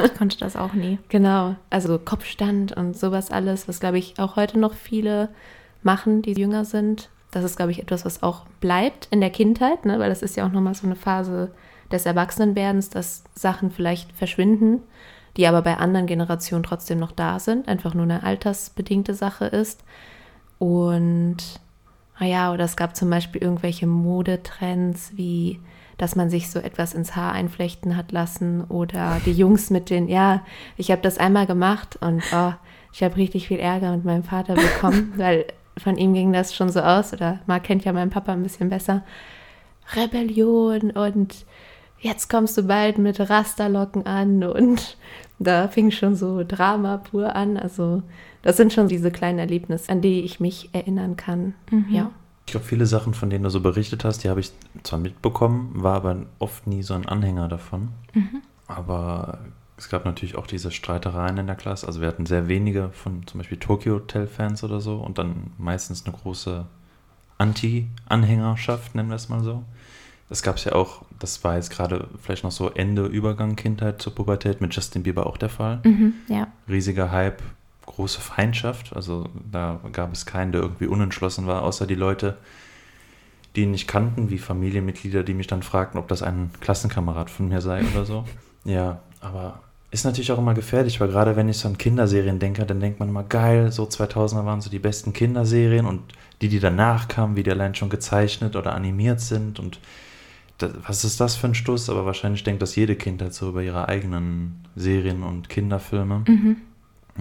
ich 0.04 0.14
konnte 0.14 0.38
das 0.38 0.56
auch 0.56 0.74
nie. 0.74 0.98
Genau. 1.08 1.56
Also 1.70 1.98
Kopfstand 1.98 2.72
und 2.72 2.96
sowas 2.96 3.30
alles, 3.30 3.66
was 3.66 3.80
glaube 3.80 3.98
ich 3.98 4.18
auch 4.18 4.36
heute 4.36 4.58
noch 4.58 4.74
viele 4.74 5.30
machen, 5.82 6.22
die 6.22 6.32
jünger 6.32 6.64
sind. 6.64 7.08
Das 7.30 7.44
ist, 7.44 7.56
glaube 7.56 7.72
ich, 7.72 7.80
etwas, 7.80 8.04
was 8.04 8.22
auch 8.22 8.46
bleibt 8.60 9.08
in 9.10 9.20
der 9.20 9.30
Kindheit, 9.30 9.84
ne? 9.84 9.98
weil 9.98 10.10
das 10.10 10.22
ist 10.22 10.36
ja 10.36 10.46
auch 10.46 10.52
nochmal 10.52 10.74
so 10.74 10.86
eine 10.86 10.96
Phase 10.96 11.50
des 11.90 12.06
Erwachsenenwerdens, 12.06 12.90
dass 12.90 13.24
Sachen 13.34 13.70
vielleicht 13.70 14.12
verschwinden, 14.12 14.82
die 15.36 15.46
aber 15.46 15.62
bei 15.62 15.78
anderen 15.78 16.06
Generationen 16.06 16.62
trotzdem 16.62 16.98
noch 16.98 17.12
da 17.12 17.38
sind, 17.38 17.68
einfach 17.68 17.94
nur 17.94 18.04
eine 18.04 18.22
altersbedingte 18.22 19.14
Sache 19.14 19.46
ist. 19.46 19.82
Und 20.58 21.38
naja, 22.18 22.52
oder 22.52 22.64
es 22.64 22.76
gab 22.76 22.96
zum 22.96 23.10
Beispiel 23.10 23.42
irgendwelche 23.42 23.86
Modetrends, 23.86 25.12
wie 25.16 25.60
dass 25.96 26.16
man 26.16 26.30
sich 26.30 26.50
so 26.50 26.58
etwas 26.58 26.94
ins 26.94 27.14
Haar 27.14 27.32
einflechten 27.32 27.96
hat 27.96 28.12
lassen 28.12 28.64
oder 28.64 29.20
die 29.24 29.32
Jungs 29.32 29.70
mit 29.70 29.90
den, 29.90 30.08
ja, 30.08 30.44
ich 30.76 30.90
habe 30.90 31.02
das 31.02 31.18
einmal 31.18 31.46
gemacht 31.46 31.96
und 32.00 32.22
oh, 32.32 32.52
ich 32.92 33.02
habe 33.02 33.16
richtig 33.16 33.48
viel 33.48 33.58
Ärger 33.58 33.92
mit 33.92 34.04
meinem 34.04 34.24
Vater 34.24 34.54
bekommen, 34.54 35.12
weil 35.16 35.46
von 35.76 35.96
ihm 35.96 36.14
ging 36.14 36.32
das 36.32 36.54
schon 36.54 36.68
so 36.68 36.80
aus, 36.80 37.12
oder 37.12 37.40
Marc 37.46 37.64
kennt 37.64 37.84
ja 37.84 37.92
meinen 37.92 38.10
Papa 38.10 38.32
ein 38.32 38.42
bisschen 38.42 38.70
besser. 38.70 39.02
Rebellion 39.94 40.92
und 40.92 41.44
jetzt 41.98 42.28
kommst 42.28 42.56
du 42.56 42.62
bald 42.62 42.98
mit 42.98 43.18
Rasterlocken 43.18 44.06
an 44.06 44.44
und 44.44 44.96
da 45.38 45.68
fing 45.68 45.90
schon 45.90 46.16
so 46.16 46.44
Drama 46.44 46.98
pur 46.98 47.34
an. 47.34 47.56
Also 47.56 48.02
das 48.42 48.56
sind 48.56 48.72
schon 48.72 48.88
diese 48.88 49.10
kleinen 49.10 49.38
Erlebnisse, 49.38 49.90
an 49.90 50.00
die 50.00 50.20
ich 50.20 50.40
mich 50.40 50.70
erinnern 50.72 51.16
kann. 51.16 51.54
Mhm. 51.70 51.86
Ja. 51.90 52.10
Ich 52.46 52.52
glaube, 52.52 52.66
viele 52.66 52.86
Sachen, 52.86 53.14
von 53.14 53.30
denen 53.30 53.44
du 53.44 53.50
so 53.50 53.60
berichtet 53.60 54.04
hast, 54.04 54.22
die 54.22 54.28
habe 54.28 54.40
ich 54.40 54.52
zwar 54.82 54.98
mitbekommen, 54.98 55.70
war 55.74 55.96
aber 55.96 56.26
oft 56.38 56.66
nie 56.66 56.82
so 56.82 56.94
ein 56.94 57.06
Anhänger 57.06 57.48
davon. 57.48 57.88
Mhm. 58.12 58.42
Aber 58.66 59.38
es 59.76 59.88
gab 59.88 60.04
natürlich 60.04 60.36
auch 60.36 60.46
diese 60.46 60.70
Streitereien 60.70 61.38
in 61.38 61.46
der 61.46 61.56
Klasse. 61.56 61.86
Also 61.86 62.00
wir 62.00 62.08
hatten 62.08 62.26
sehr 62.26 62.48
wenige 62.48 62.90
von 62.90 63.26
zum 63.26 63.38
Beispiel 63.38 63.58
Tokyo 63.58 63.94
Hotel-Fans 63.94 64.62
oder 64.62 64.80
so 64.80 64.98
und 64.98 65.18
dann 65.18 65.52
meistens 65.58 66.04
eine 66.06 66.14
große 66.14 66.66
Anti-Anhängerschaft, 67.38 68.94
nennen 68.94 69.08
wir 69.08 69.16
es 69.16 69.28
mal 69.28 69.42
so. 69.42 69.64
Das 70.28 70.42
gab 70.42 70.56
es 70.56 70.64
ja 70.64 70.72
auch, 70.72 71.02
das 71.18 71.44
war 71.44 71.56
jetzt 71.56 71.70
gerade 71.70 72.08
vielleicht 72.22 72.44
noch 72.44 72.50
so 72.50 72.70
Ende 72.70 73.06
Übergang 73.06 73.56
Kindheit 73.56 74.00
zur 74.00 74.14
Pubertät 74.14 74.60
mit 74.60 74.74
Justin 74.74 75.02
Bieber 75.02 75.26
auch 75.26 75.36
der 75.36 75.50
Fall. 75.50 75.80
Mhm, 75.84 76.14
ja. 76.28 76.48
Riesiger 76.68 77.10
Hype, 77.12 77.42
große 77.86 78.20
Feindschaft. 78.20 78.96
Also 78.96 79.28
da 79.50 79.80
gab 79.92 80.12
es 80.12 80.24
keinen, 80.24 80.52
der 80.52 80.62
irgendwie 80.62 80.86
unentschlossen 80.86 81.46
war, 81.46 81.62
außer 81.62 81.86
die 81.86 81.94
Leute, 81.94 82.38
die 83.54 83.62
ihn 83.62 83.70
nicht 83.70 83.86
kannten, 83.86 84.30
wie 84.30 84.38
Familienmitglieder, 84.38 85.22
die 85.22 85.34
mich 85.34 85.46
dann 85.46 85.62
fragten, 85.62 86.00
ob 86.00 86.08
das 86.08 86.22
ein 86.22 86.50
Klassenkamerad 86.60 87.30
von 87.30 87.48
mir 87.48 87.60
sei 87.60 87.82
oder 87.92 88.04
so. 88.04 88.24
Ja, 88.66 89.00
aber 89.20 89.60
ist 89.90 90.04
natürlich 90.04 90.32
auch 90.32 90.38
immer 90.38 90.54
gefährlich, 90.54 90.98
weil 91.00 91.08
gerade 91.08 91.36
wenn 91.36 91.50
ich 91.50 91.58
so 91.58 91.68
an 91.68 91.76
Kinderserien 91.76 92.38
denke, 92.38 92.64
dann 92.64 92.80
denkt 92.80 92.98
man 92.98 93.10
immer, 93.10 93.22
geil, 93.22 93.70
so 93.70 93.84
2000er 93.84 94.46
waren 94.46 94.62
so 94.62 94.70
die 94.70 94.78
besten 94.78 95.12
Kinderserien 95.12 95.84
und 95.84 96.00
die, 96.40 96.48
die 96.48 96.60
danach 96.60 97.08
kamen, 97.08 97.36
wie 97.36 97.42
die 97.42 97.50
allein 97.50 97.74
schon 97.74 97.90
gezeichnet 97.90 98.56
oder 98.56 98.74
animiert 98.74 99.20
sind 99.20 99.60
und 99.60 99.78
was 100.58 101.04
ist 101.04 101.20
das 101.20 101.36
für 101.36 101.48
ein 101.48 101.54
Stoß? 101.54 101.90
Aber 101.90 102.06
wahrscheinlich 102.06 102.44
denkt 102.44 102.62
das 102.62 102.76
jede 102.76 102.96
Kindheit 102.96 103.34
so 103.34 103.48
über 103.48 103.62
ihre 103.62 103.88
eigenen 103.88 104.64
Serien 104.76 105.22
und 105.22 105.48
Kinderfilme. 105.48 106.24
Mhm. 106.26 106.56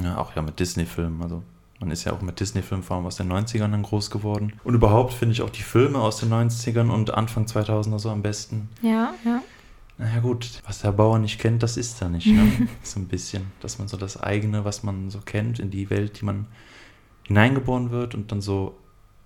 Ja, 0.01 0.17
auch 0.17 0.35
ja 0.35 0.41
mit 0.41 0.59
Disney-Filmen. 0.59 1.21
Also 1.21 1.43
man 1.79 1.91
ist 1.91 2.03
ja 2.03 2.13
auch 2.13 2.21
mit 2.21 2.39
Disney-Filmen 2.39 2.83
vor 2.83 2.97
allem 2.97 3.05
aus 3.05 3.17
den 3.17 3.31
90ern 3.31 3.71
dann 3.71 3.83
groß 3.83 4.09
geworden. 4.11 4.53
Und 4.63 4.75
überhaupt 4.75 5.13
finde 5.13 5.33
ich 5.33 5.41
auch 5.41 5.49
die 5.49 5.63
Filme 5.63 5.99
aus 5.99 6.17
den 6.19 6.31
90ern 6.31 6.89
und 6.89 7.13
Anfang 7.13 7.45
2000er 7.45 7.99
so 7.99 8.09
am 8.09 8.21
besten. 8.21 8.69
Ja, 8.81 9.13
ja. 9.25 9.41
Naja 9.97 10.19
gut, 10.21 10.61
was 10.65 10.79
der 10.79 10.91
Bauer 10.91 11.19
nicht 11.19 11.39
kennt, 11.39 11.61
das 11.61 11.77
ist 11.77 12.01
er 12.01 12.09
nicht. 12.09 12.27
Ne? 12.27 12.67
so 12.83 12.99
ein 12.99 13.07
bisschen, 13.07 13.51
dass 13.59 13.77
man 13.79 13.87
so 13.87 13.97
das 13.97 14.21
eigene, 14.21 14.65
was 14.65 14.83
man 14.83 15.09
so 15.09 15.19
kennt, 15.19 15.59
in 15.59 15.69
die 15.69 15.89
Welt, 15.89 16.21
die 16.21 16.25
man 16.25 16.47
hineingeboren 17.27 17.91
wird 17.91 18.15
und 18.15 18.31
dann 18.31 18.41
so 18.41 18.75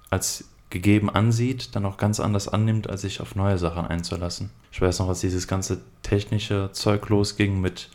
als 0.10 0.50
gegeben 0.70 1.10
ansieht, 1.10 1.76
dann 1.76 1.86
auch 1.86 1.98
ganz 1.98 2.20
anders 2.20 2.48
annimmt, 2.48 2.90
als 2.90 3.02
sich 3.02 3.22
auf 3.22 3.36
neue 3.36 3.58
Sachen 3.58 3.86
einzulassen. 3.86 4.50
Ich 4.72 4.82
weiß 4.82 5.00
noch, 5.00 5.08
als 5.08 5.22
dieses 5.22 5.48
ganze 5.48 5.82
technische 6.04 6.72
Zeug 6.74 7.08
losging 7.10 7.62
mit 7.62 7.90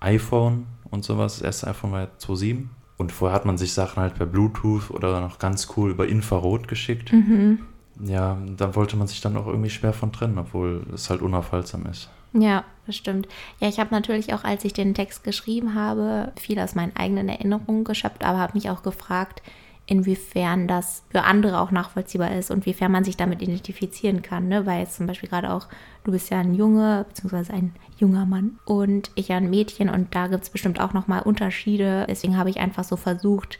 iPhone 0.00 0.66
und 0.90 1.04
sowas. 1.04 1.34
Das 1.34 1.42
erste 1.42 1.68
iPhone 1.68 1.92
war 1.92 2.00
ja 2.00 2.08
2.7. 2.18 2.66
Und 2.98 3.12
vorher 3.12 3.34
hat 3.34 3.46
man 3.46 3.56
sich 3.56 3.72
Sachen 3.72 4.02
halt 4.02 4.16
per 4.16 4.26
Bluetooth 4.26 4.90
oder 4.90 5.20
noch 5.22 5.38
ganz 5.38 5.68
cool 5.76 5.90
über 5.90 6.06
Infrarot 6.06 6.68
geschickt. 6.68 7.12
Mhm. 7.12 7.60
Ja, 8.02 8.36
da 8.56 8.74
wollte 8.74 8.96
man 8.96 9.06
sich 9.06 9.22
dann 9.22 9.36
auch 9.36 9.46
irgendwie 9.46 9.70
schwer 9.70 9.92
von 9.92 10.12
trennen, 10.12 10.38
obwohl 10.38 10.86
es 10.94 11.08
halt 11.08 11.22
unaufhaltsam 11.22 11.86
ist. 11.86 12.10
Ja, 12.32 12.64
das 12.86 12.96
stimmt. 12.96 13.26
Ja, 13.58 13.68
ich 13.68 13.80
habe 13.80 13.94
natürlich 13.94 14.32
auch, 14.34 14.44
als 14.44 14.64
ich 14.64 14.72
den 14.72 14.94
Text 14.94 15.24
geschrieben 15.24 15.74
habe, 15.74 16.32
viel 16.38 16.60
aus 16.60 16.74
meinen 16.74 16.94
eigenen 16.94 17.28
Erinnerungen 17.28 17.84
geschöpft, 17.84 18.24
aber 18.24 18.38
habe 18.38 18.54
mich 18.54 18.70
auch 18.70 18.82
gefragt, 18.82 19.42
inwiefern 19.90 20.68
das 20.68 21.02
für 21.10 21.24
andere 21.24 21.60
auch 21.60 21.72
nachvollziehbar 21.72 22.36
ist 22.36 22.52
und 22.52 22.64
wiefern 22.64 22.92
man 22.92 23.02
sich 23.02 23.16
damit 23.16 23.42
identifizieren 23.42 24.22
kann. 24.22 24.46
Ne? 24.46 24.64
Weil 24.64 24.80
jetzt 24.80 24.96
zum 24.96 25.08
Beispiel 25.08 25.28
gerade 25.28 25.52
auch, 25.52 25.66
du 26.04 26.12
bist 26.12 26.30
ja 26.30 26.38
ein 26.38 26.54
Junge, 26.54 27.04
beziehungsweise 27.08 27.52
ein 27.52 27.74
junger 27.98 28.24
Mann 28.24 28.60
und 28.64 29.10
ich 29.16 29.28
ja 29.28 29.36
ein 29.36 29.50
Mädchen 29.50 29.90
und 29.90 30.14
da 30.14 30.28
gibt 30.28 30.44
es 30.44 30.50
bestimmt 30.50 30.80
auch 30.80 30.92
nochmal 30.92 31.22
Unterschiede. 31.22 32.06
Deswegen 32.08 32.36
habe 32.36 32.50
ich 32.50 32.60
einfach 32.60 32.84
so 32.84 32.96
versucht, 32.96 33.58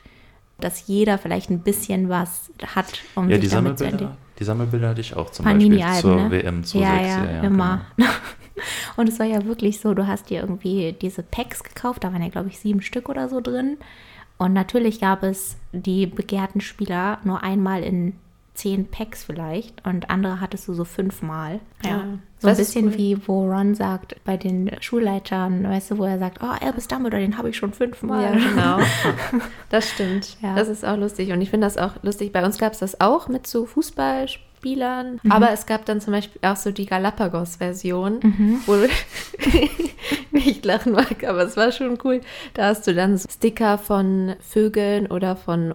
dass 0.57 0.87
jeder 0.87 1.17
vielleicht 1.17 1.49
ein 1.49 1.63
bisschen 1.63 2.07
was 2.07 2.49
hat, 2.65 3.01
um 3.15 3.29
ja, 3.29 3.35
sich 3.35 3.49
die 3.49 3.53
damit 3.53 3.77
Sammelbilder, 3.77 4.11
zu 4.11 4.17
Die 4.39 4.43
Sammelbilder 4.45 4.89
hatte 4.89 5.01
ich 5.01 5.13
auch 5.13 5.31
zum 5.31 5.43
Panini 5.43 5.79
Beispiel 5.79 6.01
zur 6.01 6.15
ne? 6.15 6.31
WM 6.31 6.63
2006. 6.63 6.73
Ja, 6.73 7.01
ja, 7.01 7.25
ja, 7.25 7.31
ja 7.31 7.43
immer. 7.43 7.81
Genau. 7.97 8.09
Und 8.95 9.09
es 9.09 9.19
war 9.19 9.25
ja 9.25 9.43
wirklich 9.45 9.81
so, 9.81 9.93
du 9.93 10.07
hast 10.07 10.29
dir 10.29 10.41
irgendwie 10.41 10.93
diese 10.93 11.23
Packs 11.23 11.63
gekauft, 11.63 12.05
da 12.05 12.13
waren 12.13 12.21
ja, 12.21 12.29
glaube 12.29 12.47
ich, 12.47 12.59
sieben 12.59 12.81
Stück 12.81 13.09
oder 13.09 13.27
so 13.27 13.41
drin. 13.41 13.77
Und 14.41 14.53
natürlich 14.53 14.99
gab 14.99 15.21
es 15.21 15.55
die 15.71 16.07
begehrten 16.07 16.61
Spieler 16.61 17.19
nur 17.23 17.43
einmal 17.43 17.83
in 17.83 18.13
zehn 18.55 18.87
Packs 18.87 19.23
vielleicht 19.23 19.85
und 19.85 20.09
andere 20.09 20.41
hattest 20.41 20.67
du 20.67 20.73
so 20.73 20.83
fünfmal. 20.83 21.59
Ja. 21.85 22.05
So 22.39 22.47
ein 22.47 22.57
bisschen 22.57 22.87
cool. 22.87 22.97
wie 22.97 23.27
wo 23.27 23.45
Ron 23.45 23.75
sagt 23.75 24.15
bei 24.25 24.37
den 24.37 24.71
Schulleitern, 24.81 25.63
weißt 25.63 25.91
du, 25.91 25.99
wo 25.99 26.05
er 26.05 26.17
sagt, 26.17 26.39
oh, 26.41 26.47
Albus 26.59 26.87
Dumbledore, 26.87 27.21
den 27.21 27.37
habe 27.37 27.51
ich 27.51 27.57
schon 27.57 27.71
fünfmal. 27.71 28.23
Ja, 28.23 28.31
genau. 28.31 28.79
das 29.69 29.87
stimmt. 29.87 30.37
Ja. 30.41 30.55
Das 30.55 30.69
ist 30.69 30.83
auch 30.83 30.97
lustig. 30.97 31.31
Und 31.31 31.41
ich 31.41 31.51
finde 31.51 31.67
das 31.67 31.77
auch 31.77 32.01
lustig. 32.01 32.33
Bei 32.33 32.43
uns 32.43 32.57
gab 32.57 32.73
es 32.73 32.79
das 32.79 32.99
auch 32.99 33.27
mit 33.27 33.45
so 33.45 33.67
Fußballspielen 33.67 34.51
Spielern. 34.61 35.19
Mhm. 35.23 35.31
Aber 35.31 35.51
es 35.51 35.65
gab 35.65 35.85
dann 35.85 36.01
zum 36.01 36.13
Beispiel 36.13 36.39
auch 36.47 36.55
so 36.55 36.71
die 36.71 36.85
Galapagos-Version, 36.85 38.19
mhm. 38.21 38.59
wo 38.67 38.75
du 38.75 38.87
nicht 40.45 40.65
lachen 40.65 40.93
mag, 40.93 41.23
aber 41.23 41.43
es 41.43 41.57
war 41.57 41.71
schon 41.71 41.97
cool. 42.03 42.21
Da 42.53 42.67
hast 42.67 42.87
du 42.87 42.93
dann 42.93 43.17
so 43.17 43.27
Sticker 43.29 43.77
von 43.77 44.35
Vögeln 44.39 45.07
oder 45.07 45.35
von 45.35 45.73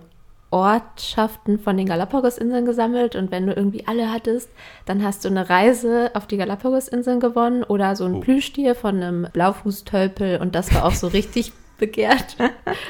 Ortschaften 0.51 1.59
von 1.59 1.77
den 1.77 1.87
Galapagos-Inseln 1.87 2.65
gesammelt 2.67 3.17
und 3.17 3.31
wenn 3.31 3.47
du 3.47 3.53
irgendwie 3.53 3.87
alle 3.87 4.13
hattest, 4.13 4.49
dann 4.85 5.03
hast 5.03 5.25
du 5.25 5.29
eine 5.29 5.51
Reise 5.51 6.13
auf 6.15 6.27
die 6.27 6.37
Galapagos-Inseln 6.37 7.21
gewonnen 7.21 7.65
oder 7.65 7.97
so 7.97 8.05
ein 8.05 8.15
oh. 8.17 8.21
Plüschtier 8.21 8.75
von 8.75 9.03
einem 9.03 9.27
Blaufußtölpel 9.33 10.39
und 10.39 10.55
das 10.55 10.73
war 10.75 10.85
auch 10.85 10.95
so 10.95 11.09
richtig 11.09 11.53
begehrt. 11.79 12.37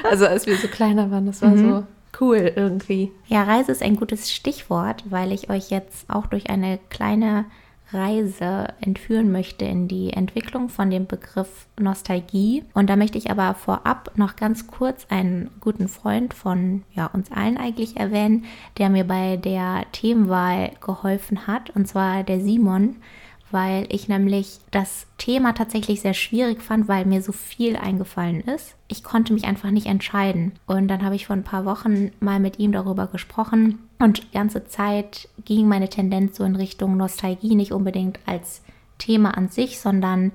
Also 0.03 0.27
als 0.27 0.45
wir 0.45 0.55
so 0.55 0.67
kleiner 0.67 1.09
waren, 1.11 1.25
das 1.25 1.41
war 1.41 1.49
mhm. 1.49 1.69
so 1.69 1.83
cool 2.21 2.53
irgendwie. 2.55 3.11
Ja, 3.25 3.43
Reise 3.43 3.71
ist 3.71 3.83
ein 3.83 3.95
gutes 3.95 4.31
Stichwort, 4.31 5.03
weil 5.09 5.31
ich 5.31 5.49
euch 5.49 5.69
jetzt 5.69 6.09
auch 6.09 6.27
durch 6.27 6.49
eine 6.49 6.79
kleine 6.89 7.45
Reise 7.91 8.67
entführen 8.81 9.31
möchte 9.31 9.65
in 9.65 9.87
die 9.87 10.11
Entwicklung 10.11 10.69
von 10.69 10.89
dem 10.89 11.07
Begriff 11.07 11.67
Nostalgie. 11.79 12.63
Und 12.73 12.89
da 12.89 12.95
möchte 12.95 13.17
ich 13.17 13.31
aber 13.31 13.53
vorab 13.53 14.11
noch 14.15 14.35
ganz 14.35 14.67
kurz 14.67 15.05
einen 15.09 15.51
guten 15.61 15.87
Freund 15.87 16.33
von 16.33 16.83
ja, 16.93 17.07
uns 17.07 17.31
allen 17.31 17.57
eigentlich 17.57 17.97
erwähnen, 17.97 18.45
der 18.77 18.89
mir 18.89 19.05
bei 19.05 19.37
der 19.37 19.85
Themenwahl 19.91 20.71
geholfen 20.81 21.47
hat, 21.47 21.69
und 21.71 21.87
zwar 21.87 22.23
der 22.23 22.41
Simon 22.41 22.97
weil 23.51 23.85
ich 23.89 24.07
nämlich 24.07 24.59
das 24.71 25.07
Thema 25.17 25.53
tatsächlich 25.53 26.01
sehr 26.01 26.13
schwierig 26.13 26.61
fand, 26.61 26.87
weil 26.87 27.05
mir 27.05 27.21
so 27.21 27.31
viel 27.31 27.75
eingefallen 27.75 28.41
ist. 28.41 28.75
Ich 28.87 29.03
konnte 29.03 29.33
mich 29.33 29.45
einfach 29.45 29.71
nicht 29.71 29.87
entscheiden. 29.87 30.53
Und 30.65 30.87
dann 30.87 31.03
habe 31.03 31.15
ich 31.15 31.27
vor 31.27 31.35
ein 31.35 31.43
paar 31.43 31.65
Wochen 31.65 32.11
mal 32.19 32.39
mit 32.39 32.59
ihm 32.59 32.71
darüber 32.71 33.07
gesprochen 33.07 33.79
und 33.99 34.23
die 34.23 34.31
ganze 34.31 34.65
Zeit 34.65 35.29
ging 35.45 35.67
meine 35.67 35.89
Tendenz 35.89 36.37
so 36.37 36.43
in 36.43 36.55
Richtung 36.55 36.97
Nostalgie, 36.97 37.55
nicht 37.55 37.71
unbedingt 37.71 38.19
als 38.25 38.61
Thema 38.97 39.37
an 39.37 39.49
sich, 39.49 39.79
sondern 39.79 40.31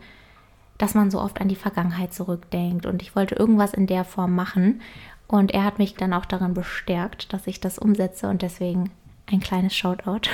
dass 0.79 0.95
man 0.95 1.11
so 1.11 1.21
oft 1.21 1.41
an 1.41 1.49
die 1.49 1.57
Vergangenheit 1.57 2.13
zurückdenkt. 2.13 2.87
Und 2.87 3.03
ich 3.03 3.15
wollte 3.15 3.37
irgendwas 3.37 3.73
in 3.73 3.87
der 3.87 4.05
Form 4.05 4.35
machen. 4.35 4.81
Und 5.29 5.53
er 5.53 5.65
hat 5.65 5.79
mich 5.79 5.95
dann 5.95 6.13
auch 6.13 6.27
darin 6.27 6.55
bestärkt, 6.55 7.33
dass 7.33 7.47
ich 7.47 7.61
das 7.61 7.79
umsetze 7.79 8.29
und 8.29 8.43
deswegen 8.43 8.91
ein 9.31 9.41
kleines 9.41 9.75
Shoutout. 9.75 10.29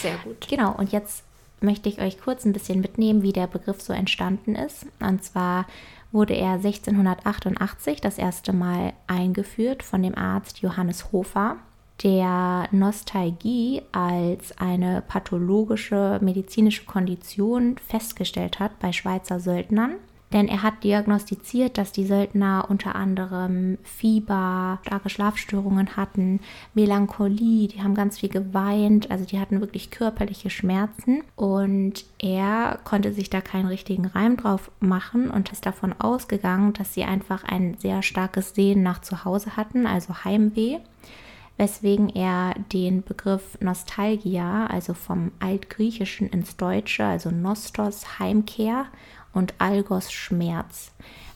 Sehr 0.00 0.16
gut. 0.24 0.46
Genau, 0.48 0.72
und 0.72 0.92
jetzt 0.92 1.24
möchte 1.60 1.88
ich 1.88 2.00
euch 2.00 2.20
kurz 2.20 2.44
ein 2.44 2.52
bisschen 2.52 2.80
mitnehmen, 2.80 3.22
wie 3.22 3.32
der 3.32 3.46
Begriff 3.46 3.80
so 3.80 3.92
entstanden 3.92 4.54
ist. 4.54 4.86
Und 5.00 5.24
zwar 5.24 5.66
wurde 6.12 6.34
er 6.34 6.52
1688 6.52 8.00
das 8.00 8.18
erste 8.18 8.52
Mal 8.52 8.92
eingeführt 9.06 9.82
von 9.82 10.02
dem 10.02 10.16
Arzt 10.16 10.60
Johannes 10.60 11.12
Hofer, 11.12 11.56
der 12.02 12.68
Nostalgie 12.72 13.82
als 13.92 14.56
eine 14.58 15.02
pathologische 15.02 16.18
medizinische 16.22 16.84
Kondition 16.84 17.76
festgestellt 17.78 18.60
hat 18.60 18.78
bei 18.78 18.92
Schweizer 18.92 19.40
Söldnern 19.40 19.96
denn 20.32 20.48
er 20.48 20.62
hat 20.62 20.82
diagnostiziert, 20.82 21.78
dass 21.78 21.92
die 21.92 22.06
Söldner 22.06 22.66
unter 22.68 22.96
anderem 22.96 23.78
Fieber, 23.84 24.80
starke 24.84 25.08
Schlafstörungen 25.08 25.96
hatten, 25.96 26.40
Melancholie, 26.74 27.68
die 27.68 27.82
haben 27.82 27.94
ganz 27.94 28.18
viel 28.18 28.28
geweint, 28.28 29.10
also 29.10 29.24
die 29.24 29.38
hatten 29.38 29.60
wirklich 29.60 29.90
körperliche 29.90 30.50
Schmerzen. 30.50 31.22
Und 31.36 32.04
er 32.18 32.80
konnte 32.84 33.12
sich 33.12 33.30
da 33.30 33.40
keinen 33.40 33.66
richtigen 33.66 34.06
Reim 34.06 34.36
drauf 34.36 34.70
machen 34.80 35.30
und 35.30 35.52
ist 35.52 35.64
davon 35.64 35.94
ausgegangen, 35.98 36.72
dass 36.72 36.94
sie 36.94 37.04
einfach 37.04 37.44
ein 37.44 37.76
sehr 37.78 38.02
starkes 38.02 38.54
Sehen 38.54 38.82
nach 38.82 39.00
zu 39.00 39.24
Hause 39.24 39.56
hatten, 39.56 39.86
also 39.86 40.24
Heimweh 40.24 40.78
weswegen 41.56 42.08
er 42.08 42.54
den 42.72 43.02
Begriff 43.02 43.58
Nostalgia, 43.60 44.66
also 44.66 44.94
vom 44.94 45.32
Altgriechischen 45.40 46.28
ins 46.28 46.56
Deutsche, 46.56 47.04
also 47.04 47.30
Nostos, 47.30 48.18
Heimkehr 48.18 48.86
und 49.32 49.54
Algos 49.58 50.12
Schmerz 50.12 50.92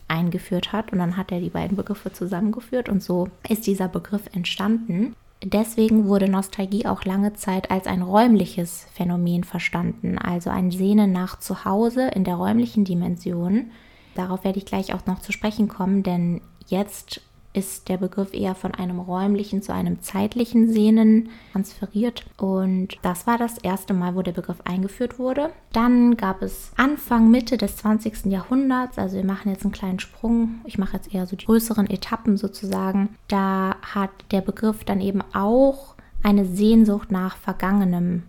eingeführt 0.09 0.73
hat. 0.73 0.93
Und 0.93 0.99
dann 0.99 1.17
hat 1.17 1.33
er 1.33 1.41
die 1.41 1.51
beiden 1.51 1.77
Begriffe 1.77 2.13
zusammegeführt 2.13 2.89
und 2.89 3.03
so 3.03 3.29
ist 3.49 3.67
dieser 3.67 3.89
Begriff 3.89 4.23
entstanden. 4.33 5.15
Deswegen 5.43 6.07
wurde 6.07 6.29
Nostalgie 6.29 6.85
auch 6.85 7.05
lange 7.05 7.33
Zeit 7.33 7.71
als 7.71 7.87
ein 7.87 8.03
räumliches 8.03 8.87
Phänomen 8.93 9.45
verstanden, 9.45 10.19
also 10.19 10.51
ein 10.51 10.71
Sehnen 10.71 11.13
nach 11.13 11.39
Zuhause 11.39 12.09
in 12.09 12.25
der 12.25 12.35
räumlichen 12.35 12.85
Dimension. 12.85 13.71
Darauf 14.15 14.45
werde 14.45 14.59
ich 14.59 14.67
gleich 14.67 14.93
auch 14.93 15.07
noch 15.07 15.21
zu 15.21 15.33
sprechen 15.33 15.69
kommen, 15.69 16.03
denn 16.03 16.43
jetzt 16.67 17.23
ist 17.53 17.89
der 17.89 17.97
Begriff 17.97 18.33
eher 18.33 18.55
von 18.55 18.75
einem 18.75 19.01
räumlichen 19.01 19.63
zu 19.63 19.73
einem 19.73 20.01
zeitlichen 20.01 20.73
Sehnen 20.73 21.31
transferiert. 21.53 22.25
Und 22.37 22.99
das 23.03 23.27
war 23.27 23.39
das 23.39 23.59
erste 23.59 23.93
Mal, 23.93 24.15
wo 24.15 24.23
der 24.23 24.33
Begriff 24.33 24.61
eingeführt 24.65 25.19
wurde. 25.19 25.51
Dann 25.73 26.17
gab 26.17 26.43
es 26.43 26.73
Anfang, 26.77 27.31
Mitte 27.31 27.57
des 27.57 27.77
20. 27.79 28.27
Jahrhunderts, 28.27 28.99
also 28.99 29.17
wir 29.17 29.25
machen 29.25 29.51
jetzt 29.51 29.65
einen 29.65 29.73
kleinen 29.73 30.01
Sprung, 30.01 30.61
ich 30.65 30.79
mache 30.79 30.97
jetzt 30.97 31.13
eher 31.13 31.27
so 31.27 31.37
die 31.37 31.47
größeren 31.47 31.91
Etappen 31.91 32.37
sozusagen. 32.37 33.17
Da 33.29 33.77
hat 33.83 34.11
der 34.31 34.41
Begriff 34.41 34.85
dann 34.85 35.01
eben 35.01 35.23
auch 35.33 35.95
eine 36.23 36.45
Sehnsucht 36.45 37.11
nach 37.11 37.37
Vergangenem 37.37 38.25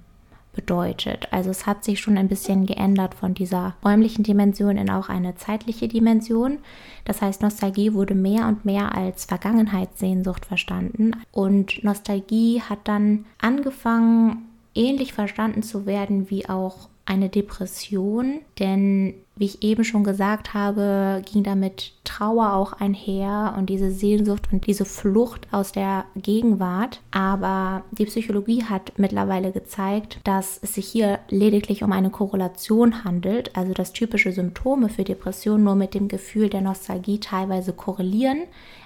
bedeutet. 0.62 1.28
Also 1.32 1.50
es 1.50 1.66
hat 1.66 1.84
sich 1.84 2.00
schon 2.00 2.18
ein 2.18 2.28
bisschen 2.28 2.66
geändert 2.66 3.16
von 3.16 3.34
dieser 3.34 3.76
räumlichen 3.84 4.24
Dimension 4.24 4.78
in 4.78 4.90
auch 4.90 5.10
eine 5.10 5.36
zeitliche 5.36 5.88
Dimension. 5.88 6.60
Das 7.06 7.22
heißt, 7.22 7.42
Nostalgie 7.42 7.94
wurde 7.94 8.14
mehr 8.16 8.48
und 8.48 8.64
mehr 8.64 8.96
als 8.96 9.26
Vergangenheitssehnsucht 9.26 10.46
verstanden. 10.46 11.14
Und 11.32 11.84
Nostalgie 11.84 12.62
hat 12.62 12.80
dann 12.84 13.26
angefangen, 13.40 14.48
ähnlich 14.76 15.14
verstanden 15.14 15.64
zu 15.64 15.86
werden 15.86 16.30
wie 16.30 16.48
auch 16.48 16.88
eine 17.06 17.30
Depression, 17.30 18.42
denn 18.60 19.16
wie 19.36 19.46
ich 19.46 19.64
eben 19.64 19.84
schon 19.84 20.04
gesagt 20.04 20.54
habe, 20.54 21.24
ging 21.32 21.42
damit 21.42 21.94
Trauer 22.04 22.54
auch 22.54 22.74
einher 22.74 23.56
und 23.58 23.70
diese 23.70 23.90
Sehnsucht 23.90 24.50
und 24.52 24.68
diese 24.68 24.86
Flucht 24.86 25.48
aus 25.52 25.72
der 25.72 26.06
Gegenwart. 26.16 27.02
Aber 27.10 27.84
die 27.92 28.06
Psychologie 28.06 28.66
hat 28.66 28.94
mittlerweile 28.98 29.52
gezeigt, 29.52 30.20
dass 30.26 30.60
es 30.62 30.76
sich 30.76 30.88
hier 30.88 31.20
lediglich 31.30 31.84
um 31.84 31.92
eine 31.92 32.12
Korrelation 32.12 33.04
handelt, 33.04 33.56
also 33.56 33.74
dass 33.74 33.94
typische 33.94 34.32
Symptome 34.32 34.90
für 34.90 35.04
Depressionen 35.04 35.64
nur 35.64 35.76
mit 35.76 35.96
dem 35.96 36.08
Gefühl 36.08 36.50
der 36.50 36.62
Nostalgie 36.62 37.20
teilweise 37.20 37.74
korrelieren, 37.74 38.44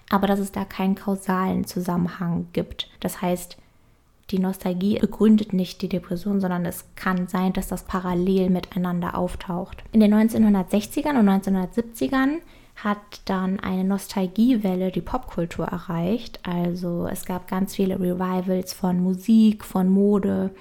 aber 0.09 0.27
dass 0.27 0.39
es 0.39 0.53
da 0.53 0.63
keinen 0.63 0.95
kausalen 0.95 1.65
Zusammenhang 1.65 2.47
gibt. 2.53 2.89
Das 3.01 3.21
heißt, 3.21 3.57
die 4.31 4.39
Nostalgie 4.39 4.97
begründet 4.99 5.53
nicht 5.53 5.81
die 5.81 5.89
Depression, 5.89 6.41
sondern 6.41 6.65
es 6.65 6.85
kann 6.95 7.27
sein, 7.27 7.53
dass 7.53 7.67
das 7.67 7.83
parallel 7.83 8.49
miteinander 8.49 9.15
auftaucht. 9.17 9.83
In 9.91 9.99
den 9.99 10.13
1960ern 10.13 11.19
und 11.19 11.29
1970ern 11.29 12.37
hat 12.75 13.21
dann 13.25 13.59
eine 13.59 13.83
Nostalgiewelle 13.83 14.91
die 14.91 15.01
Popkultur 15.01 15.65
erreicht. 15.65 16.39
Also 16.43 17.07
es 17.07 17.25
gab 17.25 17.47
ganz 17.47 17.75
viele 17.75 17.99
Revivals 17.99 18.73
von 18.73 18.99
Musik, 18.99 19.63
von 19.63 19.89
Mode 19.89 20.51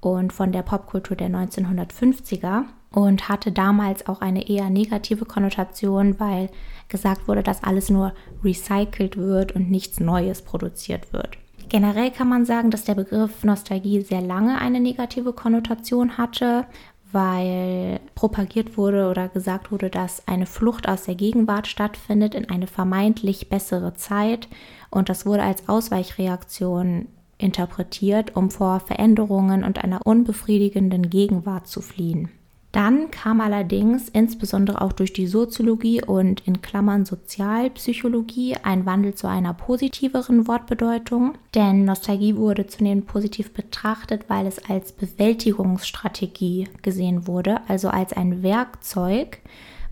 und 0.00 0.32
von 0.32 0.52
der 0.52 0.62
Popkultur 0.62 1.16
der 1.16 1.28
1950er 1.28 2.64
und 2.90 3.28
hatte 3.28 3.52
damals 3.52 4.06
auch 4.06 4.20
eine 4.20 4.48
eher 4.48 4.70
negative 4.70 5.24
Konnotation, 5.24 6.18
weil 6.20 6.50
gesagt 6.88 7.28
wurde, 7.28 7.42
dass 7.42 7.64
alles 7.64 7.90
nur 7.90 8.14
recycelt 8.42 9.16
wird 9.16 9.52
und 9.52 9.70
nichts 9.70 10.00
Neues 10.00 10.42
produziert 10.42 11.12
wird. 11.12 11.36
Generell 11.68 12.10
kann 12.10 12.28
man 12.28 12.46
sagen, 12.46 12.70
dass 12.70 12.84
der 12.84 12.94
Begriff 12.94 13.44
Nostalgie 13.44 14.00
sehr 14.00 14.22
lange 14.22 14.58
eine 14.58 14.80
negative 14.80 15.34
Konnotation 15.34 16.16
hatte, 16.16 16.64
weil 17.12 18.00
propagiert 18.14 18.76
wurde 18.76 19.08
oder 19.10 19.28
gesagt 19.28 19.70
wurde, 19.70 19.90
dass 19.90 20.26
eine 20.26 20.46
Flucht 20.46 20.88
aus 20.88 21.04
der 21.04 21.14
Gegenwart 21.14 21.66
stattfindet 21.66 22.34
in 22.34 22.48
eine 22.48 22.66
vermeintlich 22.66 23.48
bessere 23.48 23.94
Zeit 23.94 24.48
und 24.90 25.08
das 25.08 25.26
wurde 25.26 25.42
als 25.42 25.68
Ausweichreaktion 25.68 27.08
interpretiert, 27.38 28.34
um 28.34 28.50
vor 28.50 28.80
Veränderungen 28.80 29.62
und 29.62 29.82
einer 29.82 30.06
unbefriedigenden 30.06 31.08
Gegenwart 31.08 31.66
zu 31.66 31.80
fliehen. 31.80 32.30
Dann 32.70 33.10
kam 33.10 33.40
allerdings 33.40 34.10
insbesondere 34.10 34.82
auch 34.82 34.92
durch 34.92 35.14
die 35.14 35.26
Soziologie 35.26 36.04
und 36.04 36.46
in 36.46 36.60
Klammern 36.60 37.06
Sozialpsychologie 37.06 38.56
ein 38.62 38.84
Wandel 38.84 39.14
zu 39.14 39.26
einer 39.26 39.54
positiveren 39.54 40.46
Wortbedeutung, 40.46 41.38
denn 41.54 41.86
Nostalgie 41.86 42.36
wurde 42.36 42.66
zunehmend 42.66 43.06
positiv 43.06 43.54
betrachtet, 43.54 44.26
weil 44.28 44.46
es 44.46 44.58
als 44.68 44.92
Bewältigungsstrategie 44.92 46.68
gesehen 46.82 47.26
wurde, 47.26 47.62
also 47.68 47.88
als 47.88 48.12
ein 48.12 48.42
Werkzeug, 48.42 49.40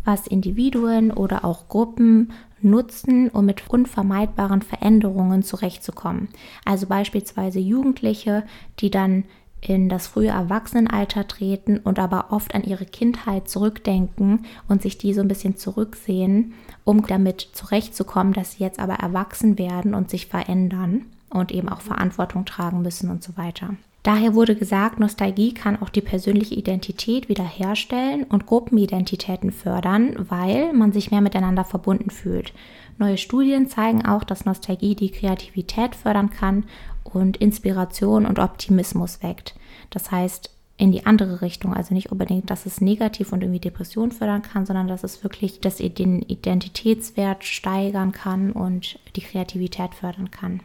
was 0.05 0.27
Individuen 0.27 1.11
oder 1.11 1.47
auch 1.47 1.69
Gruppen 1.69 2.33
nutzen, 2.61 3.31
um 3.31 3.47
mit 3.47 3.69
unvermeidbaren 3.69 4.61
Veränderungen 4.61 5.43
zurechtzukommen. 5.43 6.29
Also 6.65 6.87
beispielsweise 6.87 7.59
Jugendliche, 7.59 8.45
die 8.81 8.91
dann 8.91 9.25
in 9.69 9.89
das 9.89 10.07
frühe 10.07 10.29
Erwachsenenalter 10.29 11.27
treten 11.27 11.79
und 11.79 11.99
aber 11.99 12.27
oft 12.31 12.55
an 12.55 12.63
ihre 12.63 12.87
Kindheit 12.87 13.49
zurückdenken 13.49 14.47
und 14.69 14.83
sich 14.83 14.99
die 14.99 15.13
so 15.13 15.21
ein 15.21 15.29
bisschen 15.29 15.57
zurücksehen, 15.57 16.55
um 16.85 17.07
damit 17.07 17.41
zurechtzukommen, 17.53 18.33
dass 18.33 18.53
sie 18.53 18.65
jetzt 18.65 18.79
aber 18.79 18.95
erwachsen 18.95 19.59
werden 19.59 19.95
und 19.95 20.11
sich 20.11 20.27
verändern 20.27 21.07
und 21.31 21.53
eben 21.53 21.69
auch 21.69 21.81
Verantwortung 21.81 22.45
tragen 22.45 22.83
müssen 22.83 23.11
und 23.11 23.23
so 23.23 23.37
weiter. 23.37 23.75
Daher 24.07 24.35
wurde 24.35 24.55
gesagt, 24.55 25.01
Nostalgie 25.01 25.53
kann 25.53 25.83
auch 25.83 25.89
die 25.89 26.01
persönliche 26.01 26.55
Identität 26.55 27.29
wiederherstellen 27.29 28.23
und 28.23 28.47
Gruppenidentitäten 28.47 29.51
fördern, 29.51 30.15
weil 30.29 30.73
man 30.73 30.93
sich 30.93 31.11
mehr 31.11 31.21
miteinander 31.21 31.65
verbunden 31.65 32.11
fühlt. 32.11 32.53
Neue 32.99 33.19
Studien 33.19 33.67
zeigen 33.67 34.07
auch, 34.07 34.23
dass 34.23 34.45
Nostalgie 34.45 34.95
die 34.95 35.11
Kreativität 35.11 35.97
fördern 35.97 36.31
kann 36.31 36.67
und 37.15 37.37
Inspiration 37.37 38.27
und 38.27 38.39
Optimismus 38.39 39.23
weckt. 39.23 39.55
Das 39.91 40.11
heißt, 40.11 40.51
in 40.79 40.93
die 40.93 41.07
andere 41.07 41.41
Richtung, 41.41 41.73
also 41.73 41.95
nicht 41.95 42.13
unbedingt, 42.13 42.51
dass 42.51 42.67
es 42.67 42.81
negativ 42.81 43.33
und 43.33 43.43
irgendwie 43.43 43.61
Depression 43.61 44.13
fördern 44.13 44.43
kann, 44.43 44.67
sondern 44.67 44.89
dass 44.89 45.05
es 45.05 45.23
wirklich 45.23 45.61
das, 45.61 45.77
den 45.77 46.21
Identitätswert 46.21 47.45
steigern 47.45 48.13
kann 48.13 48.53
und 48.53 48.99
die 49.17 49.23
Kreativität 49.23 49.95
fördern 49.95 50.31
kann. 50.31 50.61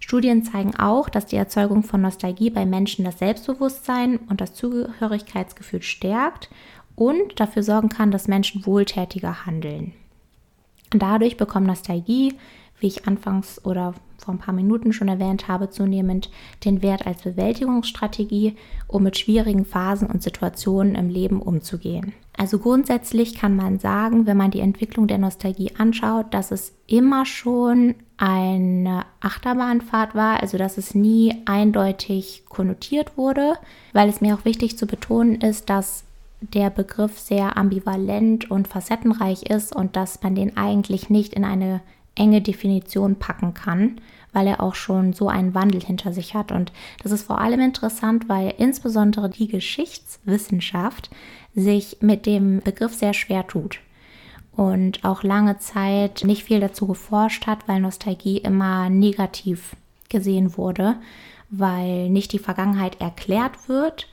Studien 0.00 0.42
zeigen 0.42 0.74
auch, 0.76 1.08
dass 1.08 1.26
die 1.26 1.36
Erzeugung 1.36 1.84
von 1.84 2.00
Nostalgie 2.00 2.50
bei 2.50 2.66
Menschen 2.66 3.04
das 3.04 3.18
Selbstbewusstsein 3.18 4.16
und 4.16 4.40
das 4.40 4.54
Zugehörigkeitsgefühl 4.54 5.82
stärkt 5.82 6.50
und 6.96 7.38
dafür 7.38 7.62
sorgen 7.62 7.88
kann, 7.88 8.10
dass 8.10 8.26
Menschen 8.26 8.66
wohltätiger 8.66 9.46
handeln. 9.46 9.92
Dadurch 10.90 11.36
bekommt 11.36 11.68
Nostalgie 11.68 12.34
wie 12.80 12.86
ich 12.88 13.06
anfangs 13.06 13.64
oder 13.64 13.94
vor 14.20 14.34
ein 14.34 14.38
paar 14.38 14.54
Minuten 14.54 14.92
schon 14.92 15.08
erwähnt 15.08 15.48
habe, 15.48 15.70
zunehmend 15.70 16.30
den 16.64 16.82
Wert 16.82 17.06
als 17.06 17.22
Bewältigungsstrategie, 17.22 18.56
um 18.86 19.02
mit 19.02 19.18
schwierigen 19.18 19.64
Phasen 19.64 20.08
und 20.08 20.22
Situationen 20.22 20.94
im 20.94 21.08
Leben 21.08 21.40
umzugehen. 21.40 22.12
Also 22.36 22.58
grundsätzlich 22.58 23.34
kann 23.34 23.54
man 23.54 23.78
sagen, 23.78 24.26
wenn 24.26 24.36
man 24.36 24.50
die 24.50 24.60
Entwicklung 24.60 25.06
der 25.06 25.18
Nostalgie 25.18 25.72
anschaut, 25.76 26.32
dass 26.32 26.50
es 26.50 26.72
immer 26.86 27.26
schon 27.26 27.94
eine 28.16 29.04
Achterbahnfahrt 29.20 30.14
war, 30.14 30.40
also 30.40 30.56
dass 30.56 30.78
es 30.78 30.94
nie 30.94 31.34
eindeutig 31.44 32.44
konnotiert 32.48 33.16
wurde, 33.16 33.54
weil 33.92 34.08
es 34.08 34.20
mir 34.20 34.34
auch 34.34 34.44
wichtig 34.44 34.78
zu 34.78 34.86
betonen 34.86 35.40
ist, 35.40 35.68
dass 35.68 36.04
der 36.40 36.70
Begriff 36.70 37.18
sehr 37.18 37.56
ambivalent 37.56 38.50
und 38.50 38.68
facettenreich 38.68 39.42
ist 39.42 39.74
und 39.74 39.96
dass 39.96 40.22
man 40.22 40.34
den 40.34 40.56
eigentlich 40.56 41.10
nicht 41.10 41.34
in 41.34 41.44
eine 41.44 41.80
enge 42.20 42.42
Definition 42.42 43.16
packen 43.16 43.54
kann, 43.54 44.00
weil 44.32 44.46
er 44.46 44.62
auch 44.62 44.74
schon 44.74 45.12
so 45.12 45.28
einen 45.28 45.54
Wandel 45.54 45.82
hinter 45.82 46.12
sich 46.12 46.34
hat. 46.34 46.52
Und 46.52 46.70
das 47.02 47.10
ist 47.10 47.24
vor 47.24 47.40
allem 47.40 47.60
interessant, 47.60 48.28
weil 48.28 48.54
insbesondere 48.58 49.30
die 49.30 49.48
Geschichtswissenschaft 49.48 51.10
sich 51.54 51.96
mit 52.00 52.26
dem 52.26 52.60
Begriff 52.60 52.94
sehr 52.94 53.14
schwer 53.14 53.46
tut 53.46 53.80
und 54.52 55.04
auch 55.04 55.22
lange 55.22 55.58
Zeit 55.58 56.22
nicht 56.24 56.44
viel 56.44 56.60
dazu 56.60 56.86
geforscht 56.86 57.46
hat, 57.46 57.66
weil 57.66 57.80
Nostalgie 57.80 58.36
immer 58.36 58.90
negativ 58.90 59.74
gesehen 60.10 60.56
wurde, 60.58 60.96
weil 61.48 62.10
nicht 62.10 62.32
die 62.32 62.38
Vergangenheit 62.38 63.00
erklärt 63.00 63.68
wird, 63.68 64.08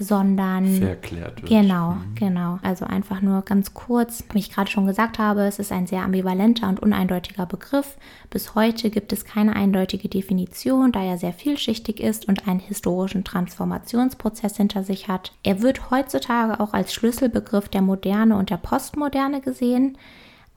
sondern 0.00 0.66
verklärt 0.66 1.42
wird. 1.42 1.48
Genau, 1.48 1.92
mhm. 1.92 2.14
genau. 2.14 2.58
Also 2.62 2.84
einfach 2.84 3.20
nur 3.20 3.42
ganz 3.42 3.74
kurz, 3.74 4.24
wie 4.32 4.38
ich 4.38 4.52
gerade 4.52 4.70
schon 4.70 4.86
gesagt 4.86 5.18
habe, 5.18 5.42
es 5.42 5.58
ist 5.58 5.72
ein 5.72 5.86
sehr 5.86 6.02
ambivalenter 6.02 6.68
und 6.68 6.80
uneindeutiger 6.80 7.46
Begriff. 7.46 7.96
Bis 8.30 8.54
heute 8.54 8.90
gibt 8.90 9.12
es 9.12 9.24
keine 9.24 9.54
eindeutige 9.56 10.08
Definition, 10.08 10.92
da 10.92 11.02
er 11.02 11.18
sehr 11.18 11.32
vielschichtig 11.32 12.00
ist 12.00 12.28
und 12.28 12.46
einen 12.46 12.60
historischen 12.60 13.24
Transformationsprozess 13.24 14.56
hinter 14.56 14.82
sich 14.84 15.08
hat. 15.08 15.32
Er 15.42 15.62
wird 15.62 15.90
heutzutage 15.90 16.60
auch 16.60 16.72
als 16.72 16.92
Schlüsselbegriff 16.92 17.68
der 17.68 17.82
Moderne 17.82 18.36
und 18.36 18.50
der 18.50 18.56
Postmoderne 18.56 19.40
gesehen. 19.40 19.98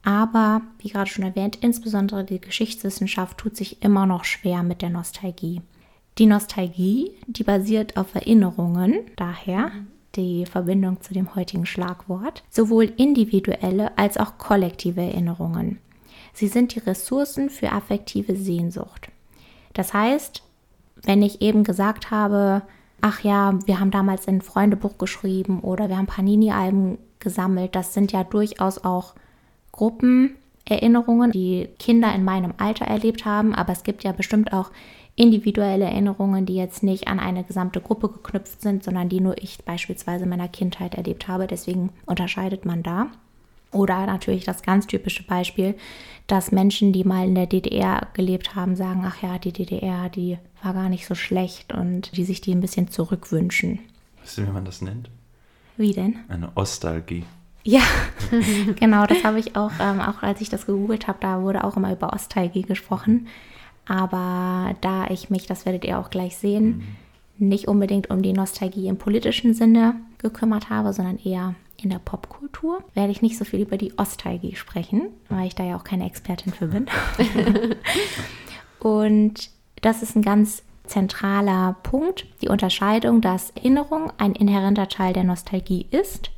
Aber, 0.04 0.62
wie 0.80 0.88
gerade 0.88 1.08
schon 1.08 1.24
erwähnt, 1.24 1.58
insbesondere 1.60 2.24
die 2.24 2.40
Geschichtswissenschaft 2.40 3.38
tut 3.38 3.56
sich 3.56 3.82
immer 3.82 4.04
noch 4.04 4.24
schwer 4.24 4.62
mit 4.62 4.82
der 4.82 4.90
Nostalgie. 4.90 5.62
Die 6.18 6.26
Nostalgie, 6.26 7.12
die 7.26 7.44
basiert 7.44 7.96
auf 7.96 8.14
Erinnerungen, 8.14 9.00
daher 9.16 9.70
die 10.14 10.44
Verbindung 10.44 11.00
zu 11.00 11.14
dem 11.14 11.34
heutigen 11.34 11.64
Schlagwort, 11.64 12.42
sowohl 12.50 12.92
individuelle 12.96 13.96
als 13.96 14.18
auch 14.18 14.36
kollektive 14.36 15.00
Erinnerungen. 15.00 15.78
Sie 16.34 16.48
sind 16.48 16.74
die 16.74 16.80
Ressourcen 16.80 17.48
für 17.48 17.72
affektive 17.72 18.36
Sehnsucht. 18.36 19.08
Das 19.72 19.94
heißt, 19.94 20.42
wenn 21.02 21.22
ich 21.22 21.40
eben 21.40 21.64
gesagt 21.64 22.10
habe, 22.10 22.62
ach 23.00 23.20
ja, 23.20 23.58
wir 23.64 23.80
haben 23.80 23.90
damals 23.90 24.28
ein 24.28 24.42
Freundebuch 24.42 24.98
geschrieben 24.98 25.60
oder 25.60 25.88
wir 25.88 25.96
haben 25.96 26.06
Panini-Alben 26.06 26.98
gesammelt, 27.18 27.74
das 27.74 27.94
sind 27.94 28.12
ja 28.12 28.22
durchaus 28.22 28.84
auch 28.84 29.14
Gruppenerinnerungen, 29.72 31.32
die 31.32 31.68
Kinder 31.78 32.14
in 32.14 32.24
meinem 32.24 32.52
Alter 32.58 32.84
erlebt 32.84 33.24
haben, 33.24 33.54
aber 33.54 33.72
es 33.72 33.82
gibt 33.82 34.04
ja 34.04 34.12
bestimmt 34.12 34.52
auch 34.52 34.70
individuelle 35.14 35.84
Erinnerungen, 35.84 36.46
die 36.46 36.54
jetzt 36.54 36.82
nicht 36.82 37.08
an 37.08 37.20
eine 37.20 37.44
gesamte 37.44 37.80
Gruppe 37.80 38.08
geknüpft 38.08 38.62
sind, 38.62 38.82
sondern 38.82 39.08
die 39.08 39.20
nur 39.20 39.36
ich 39.42 39.58
beispielsweise 39.64 40.24
in 40.24 40.30
meiner 40.30 40.48
Kindheit 40.48 40.94
erlebt 40.94 41.28
habe. 41.28 41.46
Deswegen 41.46 41.90
unterscheidet 42.06 42.64
man 42.64 42.82
da. 42.82 43.08
Oder 43.72 44.06
natürlich 44.06 44.44
das 44.44 44.62
ganz 44.62 44.86
typische 44.86 45.22
Beispiel, 45.22 45.74
dass 46.26 46.52
Menschen, 46.52 46.92
die 46.92 47.04
mal 47.04 47.26
in 47.26 47.34
der 47.34 47.46
DDR 47.46 48.08
gelebt 48.12 48.54
haben, 48.54 48.76
sagen, 48.76 49.02
ach 49.06 49.22
ja, 49.22 49.38
die 49.38 49.52
DDR, 49.52 50.08
die 50.10 50.38
war 50.62 50.74
gar 50.74 50.88
nicht 50.88 51.06
so 51.06 51.14
schlecht 51.14 51.72
und 51.72 52.16
die 52.16 52.24
sich 52.24 52.40
die 52.40 52.54
ein 52.54 52.60
bisschen 52.60 52.88
zurückwünschen. 52.88 53.80
Weißt 54.20 54.38
du, 54.38 54.46
wie 54.46 54.50
man 54.50 54.64
das 54.64 54.82
nennt? 54.82 55.10
Wie 55.76 55.92
denn? 55.92 56.16
Eine 56.28 56.54
Ostalgie. 56.54 57.24
Ja, 57.64 57.82
genau, 58.80 59.06
das 59.06 59.24
habe 59.24 59.38
ich 59.38 59.56
auch, 59.56 59.72
ähm, 59.80 60.00
auch 60.00 60.22
als 60.22 60.40
ich 60.40 60.48
das 60.48 60.66
gegoogelt 60.66 61.08
habe, 61.08 61.18
da 61.20 61.42
wurde 61.42 61.64
auch 61.64 61.76
immer 61.76 61.92
über 61.92 62.12
Ostalgie 62.12 62.62
gesprochen. 62.62 63.28
Aber 63.86 64.74
da 64.80 65.06
ich 65.08 65.30
mich, 65.30 65.46
das 65.46 65.66
werdet 65.66 65.84
ihr 65.84 65.98
auch 65.98 66.10
gleich 66.10 66.36
sehen, 66.36 66.84
mhm. 67.38 67.48
nicht 67.48 67.68
unbedingt 67.68 68.10
um 68.10 68.22
die 68.22 68.32
Nostalgie 68.32 68.88
im 68.88 68.98
politischen 68.98 69.54
Sinne 69.54 69.96
gekümmert 70.18 70.70
habe, 70.70 70.92
sondern 70.92 71.18
eher 71.18 71.54
in 71.76 71.90
der 71.90 71.98
Popkultur, 71.98 72.84
werde 72.94 73.10
ich 73.10 73.22
nicht 73.22 73.36
so 73.36 73.44
viel 73.44 73.60
über 73.60 73.76
die 73.76 73.98
Ostalgie 73.98 74.54
sprechen, 74.54 75.08
weil 75.28 75.48
ich 75.48 75.54
da 75.54 75.64
ja 75.64 75.76
auch 75.76 75.84
keine 75.84 76.06
Expertin 76.06 76.52
für 76.52 76.68
bin. 76.68 76.86
Und 78.78 79.50
das 79.80 80.02
ist 80.02 80.16
ein 80.16 80.22
ganz 80.22 80.62
zentraler 80.84 81.76
Punkt, 81.82 82.26
die 82.42 82.48
Unterscheidung, 82.48 83.20
dass 83.20 83.50
Erinnerung 83.50 84.12
ein 84.18 84.32
inhärenter 84.32 84.88
Teil 84.88 85.12
der 85.12 85.24
Nostalgie 85.24 85.86
ist, 85.90 86.30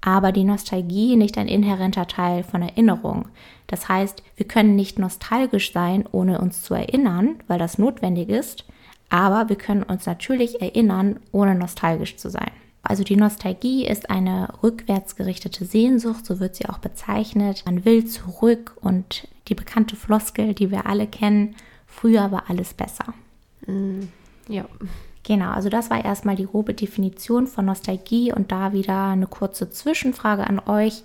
aber 0.00 0.32
die 0.32 0.44
Nostalgie 0.44 1.16
nicht 1.16 1.36
ein 1.36 1.48
inhärenter 1.48 2.06
Teil 2.06 2.42
von 2.42 2.62
Erinnerung. 2.62 3.28
Das 3.70 3.88
heißt, 3.88 4.24
wir 4.34 4.48
können 4.48 4.74
nicht 4.74 4.98
nostalgisch 4.98 5.72
sein, 5.72 6.04
ohne 6.10 6.40
uns 6.40 6.62
zu 6.62 6.74
erinnern, 6.74 7.36
weil 7.46 7.60
das 7.60 7.78
notwendig 7.78 8.28
ist, 8.28 8.64
aber 9.10 9.48
wir 9.48 9.54
können 9.54 9.84
uns 9.84 10.06
natürlich 10.06 10.60
erinnern, 10.60 11.20
ohne 11.30 11.54
nostalgisch 11.54 12.16
zu 12.16 12.30
sein. 12.30 12.50
Also 12.82 13.04
die 13.04 13.14
Nostalgie 13.14 13.86
ist 13.86 14.10
eine 14.10 14.48
rückwärtsgerichtete 14.64 15.64
Sehnsucht, 15.64 16.26
so 16.26 16.40
wird 16.40 16.56
sie 16.56 16.68
auch 16.68 16.78
bezeichnet. 16.78 17.62
Man 17.64 17.84
will 17.84 18.04
zurück 18.06 18.76
und 18.80 19.28
die 19.46 19.54
bekannte 19.54 19.94
Floskel, 19.94 20.52
die 20.52 20.72
wir 20.72 20.86
alle 20.86 21.06
kennen, 21.06 21.54
früher 21.86 22.32
war 22.32 22.50
alles 22.50 22.74
besser. 22.74 23.14
Mm, 23.66 24.00
ja. 24.48 24.64
Genau, 25.22 25.50
also 25.50 25.68
das 25.68 25.90
war 25.90 26.04
erstmal 26.04 26.34
die 26.34 26.46
grobe 26.46 26.74
Definition 26.74 27.46
von 27.46 27.66
Nostalgie 27.66 28.32
und 28.32 28.50
da 28.50 28.72
wieder 28.72 29.08
eine 29.10 29.28
kurze 29.28 29.70
Zwischenfrage 29.70 30.44
an 30.44 30.58
euch. 30.58 31.04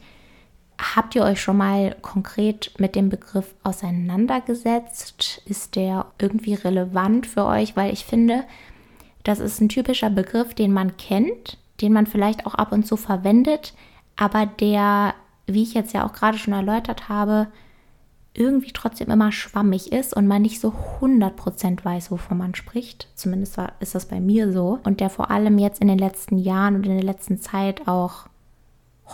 Habt 0.77 1.15
ihr 1.15 1.23
euch 1.23 1.41
schon 1.41 1.57
mal 1.57 1.95
konkret 2.01 2.71
mit 2.77 2.95
dem 2.95 3.09
Begriff 3.09 3.53
auseinandergesetzt? 3.63 5.41
Ist 5.45 5.75
der 5.75 6.07
irgendwie 6.19 6.53
relevant 6.53 7.27
für 7.27 7.45
euch? 7.45 7.75
Weil 7.75 7.93
ich 7.93 8.05
finde, 8.05 8.43
das 9.23 9.39
ist 9.39 9.61
ein 9.61 9.69
typischer 9.69 10.09
Begriff, 10.09 10.53
den 10.53 10.73
man 10.73 10.97
kennt, 10.97 11.57
den 11.81 11.93
man 11.93 12.07
vielleicht 12.07 12.45
auch 12.45 12.55
ab 12.55 12.71
und 12.71 12.85
zu 12.85 12.97
verwendet, 12.97 13.73
aber 14.15 14.45
der, 14.45 15.13
wie 15.45 15.63
ich 15.63 15.73
jetzt 15.73 15.93
ja 15.93 16.05
auch 16.05 16.13
gerade 16.13 16.37
schon 16.37 16.53
erläutert 16.53 17.09
habe, 17.09 17.47
irgendwie 18.33 18.71
trotzdem 18.73 19.09
immer 19.09 19.31
schwammig 19.31 19.91
ist 19.93 20.15
und 20.15 20.27
man 20.27 20.41
nicht 20.41 20.59
so 20.59 20.73
100% 20.99 21.83
weiß, 21.83 22.11
wovon 22.11 22.37
man 22.37 22.53
spricht. 22.53 23.07
Zumindest 23.15 23.57
war, 23.57 23.73
ist 23.79 23.95
das 23.95 24.07
bei 24.07 24.19
mir 24.19 24.51
so. 24.51 24.79
Und 24.83 24.99
der 24.99 25.09
vor 25.09 25.31
allem 25.31 25.57
jetzt 25.57 25.81
in 25.81 25.87
den 25.87 25.97
letzten 25.97 26.37
Jahren 26.37 26.75
und 26.75 26.85
in 26.85 26.95
der 26.95 27.03
letzten 27.03 27.39
Zeit 27.39 27.87
auch 27.87 28.27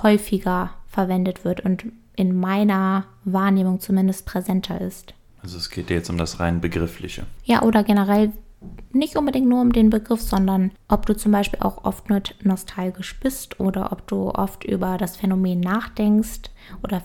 häufiger 0.01 0.71
verwendet 0.91 1.43
wird 1.45 1.61
und 1.61 1.85
in 2.15 2.35
meiner 2.35 3.05
Wahrnehmung 3.23 3.79
zumindest 3.79 4.25
präsenter 4.25 4.79
ist. 4.81 5.13
Also 5.41 5.57
es 5.57 5.69
geht 5.69 5.89
dir 5.89 5.95
jetzt 5.95 6.09
um 6.09 6.17
das 6.17 6.39
rein 6.39 6.61
Begriffliche. 6.61 7.25
Ja, 7.45 7.63
oder 7.63 7.83
generell 7.83 8.31
nicht 8.91 9.15
unbedingt 9.15 9.47
nur 9.47 9.61
um 9.61 9.71
den 9.71 9.89
Begriff, 9.89 10.21
sondern 10.21 10.71
ob 10.87 11.05
du 11.05 11.15
zum 11.15 11.31
Beispiel 11.31 11.59
auch 11.61 11.83
oft 11.83 12.05
nostalgisch 12.43 13.19
bist 13.19 13.59
oder 13.59 13.91
ob 13.91 14.05
du 14.07 14.29
oft 14.29 14.63
über 14.63 14.97
das 14.97 15.17
Phänomen 15.17 15.59
nachdenkst 15.59 16.51
oder 16.83 17.01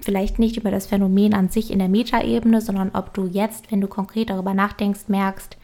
vielleicht 0.00 0.38
nicht 0.38 0.56
über 0.56 0.70
das 0.70 0.86
Phänomen 0.86 1.34
an 1.34 1.48
sich 1.48 1.70
in 1.70 1.78
der 1.78 1.88
Metaebene, 1.88 2.60
sondern 2.60 2.90
ob 2.92 3.14
du 3.14 3.26
jetzt, 3.26 3.70
wenn 3.70 3.80
du 3.80 3.86
konkret 3.86 4.30
darüber 4.30 4.54
nachdenkst, 4.54 5.08
merkst, 5.08 5.56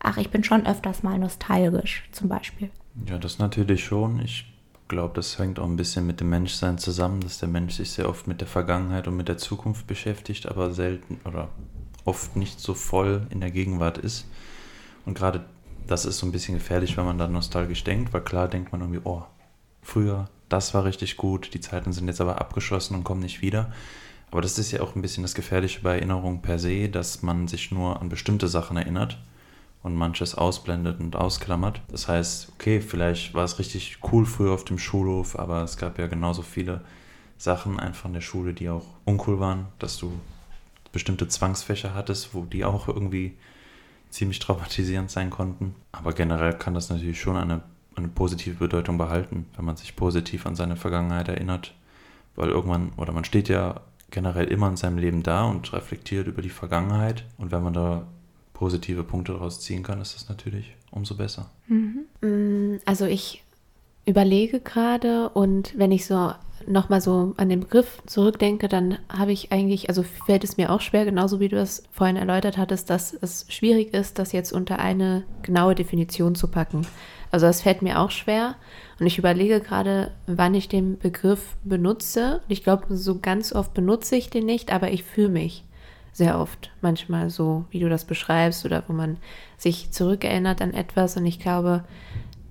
ach, 0.00 0.18
ich 0.18 0.30
bin 0.30 0.44
schon 0.44 0.66
öfters 0.66 1.02
mal 1.02 1.18
nostalgisch 1.18 2.04
zum 2.12 2.28
Beispiel. 2.28 2.70
Ja, 3.08 3.18
das 3.18 3.38
natürlich 3.38 3.84
schon. 3.84 4.20
Ich 4.20 4.51
glaube, 4.88 5.14
das 5.14 5.38
hängt 5.38 5.58
auch 5.58 5.66
ein 5.66 5.76
bisschen 5.76 6.06
mit 6.06 6.20
dem 6.20 6.30
Menschsein 6.30 6.78
zusammen, 6.78 7.20
dass 7.20 7.38
der 7.38 7.48
Mensch 7.48 7.74
sich 7.74 7.90
sehr 7.90 8.08
oft 8.08 8.26
mit 8.26 8.40
der 8.40 8.48
Vergangenheit 8.48 9.08
und 9.08 9.16
mit 9.16 9.28
der 9.28 9.38
Zukunft 9.38 9.86
beschäftigt, 9.86 10.46
aber 10.46 10.72
selten 10.72 11.20
oder 11.24 11.48
oft 12.04 12.36
nicht 12.36 12.60
so 12.60 12.74
voll 12.74 13.26
in 13.30 13.40
der 13.40 13.50
Gegenwart 13.50 13.98
ist. 13.98 14.26
Und 15.06 15.14
gerade 15.14 15.44
das 15.86 16.04
ist 16.04 16.18
so 16.18 16.26
ein 16.26 16.32
bisschen 16.32 16.54
gefährlich, 16.54 16.96
wenn 16.96 17.04
man 17.04 17.18
da 17.18 17.26
nostalgisch 17.28 17.84
denkt, 17.84 18.12
weil 18.12 18.22
klar 18.22 18.48
denkt 18.48 18.72
man 18.72 18.80
irgendwie, 18.80 19.00
oh, 19.04 19.22
früher, 19.82 20.28
das 20.48 20.74
war 20.74 20.84
richtig 20.84 21.16
gut, 21.16 21.54
die 21.54 21.60
Zeiten 21.60 21.92
sind 21.92 22.06
jetzt 22.06 22.20
aber 22.20 22.40
abgeschlossen 22.40 22.94
und 22.94 23.04
kommen 23.04 23.20
nicht 23.20 23.42
wieder. 23.42 23.72
Aber 24.30 24.40
das 24.40 24.58
ist 24.58 24.72
ja 24.72 24.80
auch 24.80 24.94
ein 24.94 25.02
bisschen 25.02 25.22
das 25.22 25.34
Gefährliche 25.34 25.80
bei 25.82 25.96
Erinnerungen 25.96 26.40
per 26.40 26.58
se, 26.58 26.88
dass 26.88 27.22
man 27.22 27.48
sich 27.48 27.70
nur 27.70 28.00
an 28.00 28.08
bestimmte 28.08 28.48
Sachen 28.48 28.76
erinnert 28.76 29.18
und 29.82 29.96
manches 29.96 30.34
ausblendet 30.34 31.00
und 31.00 31.16
ausklammert. 31.16 31.80
Das 31.88 32.08
heißt, 32.08 32.52
okay, 32.54 32.80
vielleicht 32.80 33.34
war 33.34 33.44
es 33.44 33.58
richtig 33.58 33.98
cool 34.12 34.26
früher 34.26 34.52
auf 34.52 34.64
dem 34.64 34.78
Schulhof, 34.78 35.38
aber 35.38 35.62
es 35.62 35.76
gab 35.76 35.98
ja 35.98 36.06
genauso 36.06 36.42
viele 36.42 36.82
Sachen 37.36 37.80
einfach 37.80 38.06
in 38.06 38.12
der 38.12 38.20
Schule, 38.20 38.54
die 38.54 38.68
auch 38.68 38.86
uncool 39.04 39.40
waren, 39.40 39.66
dass 39.78 39.98
du 39.98 40.12
bestimmte 40.92 41.26
Zwangsfächer 41.26 41.94
hattest, 41.94 42.34
wo 42.34 42.44
die 42.44 42.64
auch 42.64 42.86
irgendwie 42.86 43.36
ziemlich 44.10 44.38
traumatisierend 44.38 45.10
sein 45.10 45.30
konnten. 45.30 45.74
Aber 45.90 46.12
generell 46.12 46.52
kann 46.52 46.74
das 46.74 46.90
natürlich 46.90 47.20
schon 47.20 47.36
eine, 47.36 47.62
eine 47.96 48.08
positive 48.08 48.56
Bedeutung 48.56 48.98
behalten, 48.98 49.46
wenn 49.56 49.64
man 49.64 49.76
sich 49.76 49.96
positiv 49.96 50.46
an 50.46 50.54
seine 50.54 50.76
Vergangenheit 50.76 51.28
erinnert. 51.28 51.74
Weil 52.36 52.50
irgendwann, 52.50 52.92
oder 52.96 53.12
man 53.12 53.24
steht 53.24 53.48
ja 53.48 53.80
generell 54.10 54.46
immer 54.46 54.68
in 54.68 54.76
seinem 54.76 54.98
Leben 54.98 55.22
da 55.22 55.44
und 55.44 55.72
reflektiert 55.72 56.26
über 56.26 56.42
die 56.42 56.50
Vergangenheit. 56.50 57.24
Und 57.38 57.50
wenn 57.50 57.62
man 57.62 57.72
da 57.72 58.06
positive 58.52 59.04
Punkte 59.04 59.32
daraus 59.32 59.60
ziehen 59.60 59.82
kann, 59.82 60.00
ist 60.00 60.14
das 60.14 60.28
natürlich 60.28 60.74
umso 60.90 61.16
besser. 61.16 61.50
Mhm. 61.68 62.06
Mm, 62.20 62.78
also 62.84 63.06
ich 63.06 63.42
überlege 64.06 64.60
gerade 64.60 65.28
und 65.30 65.76
wenn 65.78 65.92
ich 65.92 66.06
so 66.06 66.32
nochmal 66.66 67.00
so 67.00 67.34
an 67.36 67.48
den 67.48 67.60
Begriff 67.60 68.02
zurückdenke, 68.06 68.68
dann 68.68 68.98
habe 69.08 69.32
ich 69.32 69.52
eigentlich, 69.52 69.88
also 69.88 70.02
fällt 70.02 70.44
es 70.44 70.56
mir 70.56 70.70
auch 70.70 70.80
schwer, 70.80 71.04
genauso 71.04 71.40
wie 71.40 71.48
du 71.48 71.60
es 71.60 71.82
vorhin 71.90 72.16
erläutert 72.16 72.56
hattest, 72.56 72.90
dass 72.90 73.14
es 73.14 73.46
schwierig 73.48 73.92
ist, 73.94 74.18
das 74.18 74.32
jetzt 74.32 74.52
unter 74.52 74.78
eine 74.78 75.24
genaue 75.42 75.74
Definition 75.74 76.34
zu 76.34 76.48
packen. 76.48 76.86
Also 77.30 77.46
das 77.46 77.62
fällt 77.62 77.82
mir 77.82 77.98
auch 77.98 78.10
schwer 78.10 78.56
und 79.00 79.06
ich 79.06 79.18
überlege 79.18 79.60
gerade, 79.60 80.12
wann 80.26 80.54
ich 80.54 80.68
den 80.68 80.98
Begriff 80.98 81.56
benutze. 81.64 82.42
Ich 82.48 82.62
glaube, 82.62 82.96
so 82.96 83.18
ganz 83.18 83.52
oft 83.52 83.74
benutze 83.74 84.16
ich 84.16 84.30
den 84.30 84.44
nicht, 84.44 84.72
aber 84.72 84.90
ich 84.90 85.02
fühle 85.02 85.30
mich 85.30 85.64
sehr 86.12 86.38
oft 86.38 86.70
manchmal 86.80 87.30
so, 87.30 87.64
wie 87.70 87.80
du 87.80 87.88
das 87.88 88.04
beschreibst 88.04 88.64
oder 88.64 88.84
wo 88.86 88.92
man 88.92 89.16
sich 89.56 89.90
zurückerinnert 89.90 90.60
an 90.60 90.74
etwas 90.74 91.16
und 91.16 91.26
ich 91.26 91.38
glaube, 91.38 91.84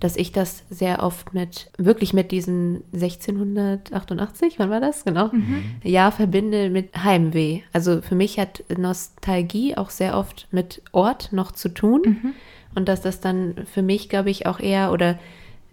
dass 0.02 0.15
ich 0.15 0.32
das 0.32 0.63
sehr 0.71 1.04
oft 1.04 1.36
mit, 1.36 1.69
wirklich 1.78 2.12
mit 2.12 2.32
diesem 2.32 2.84
1688, 2.91 4.58
wann 4.58 4.71
war 4.71 4.80
das? 4.80 5.06
Genau. 5.06 5.30
Mhm. 5.32 5.63
Jahr 5.84 6.12
verbinde 6.12 6.71
mit 6.71 7.04
Heimweh. 7.04 7.62
Also 7.71 8.02
für 8.02 8.15
mich 8.15 8.39
hat 8.39 8.63
Nostalgie 8.76 9.78
auch 9.78 9.91
sehr 9.91 10.17
oft 10.17 10.47
mit 10.50 10.82
Ort 10.91 11.32
noch 11.32 11.52
zu 11.52 11.69
tun. 11.69 12.02
Mhm. 12.04 12.34
Und 12.74 12.89
dass 12.89 13.02
das 13.02 13.19
dann 13.19 13.54
für 13.71 13.84
mich, 13.84 14.10
glaube 14.10 14.32
ich, 14.32 14.47
auch 14.47 14.60
eher, 14.60 14.91
oder 14.91 15.19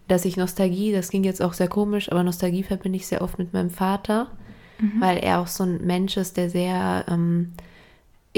dass 0.09 0.27
ich 0.27 0.37
Nostalgie, 0.37 0.92
das 0.92 1.09
ging 1.09 1.24
jetzt 1.24 1.40
auch 1.40 1.55
sehr 1.55 1.68
komisch, 1.68 2.12
aber 2.12 2.22
Nostalgie 2.22 2.64
verbinde 2.64 2.96
ich 2.96 3.07
sehr 3.07 3.22
oft 3.22 3.38
mit 3.38 3.55
meinem 3.55 3.70
Vater, 3.70 4.29
mhm. 4.79 5.01
weil 5.01 5.16
er 5.18 5.40
auch 5.40 5.46
so 5.46 5.64
ein 5.64 5.87
Mensch 5.87 6.18
ist, 6.18 6.37
der 6.37 6.51
sehr 6.51 7.07
ähm, 7.09 7.55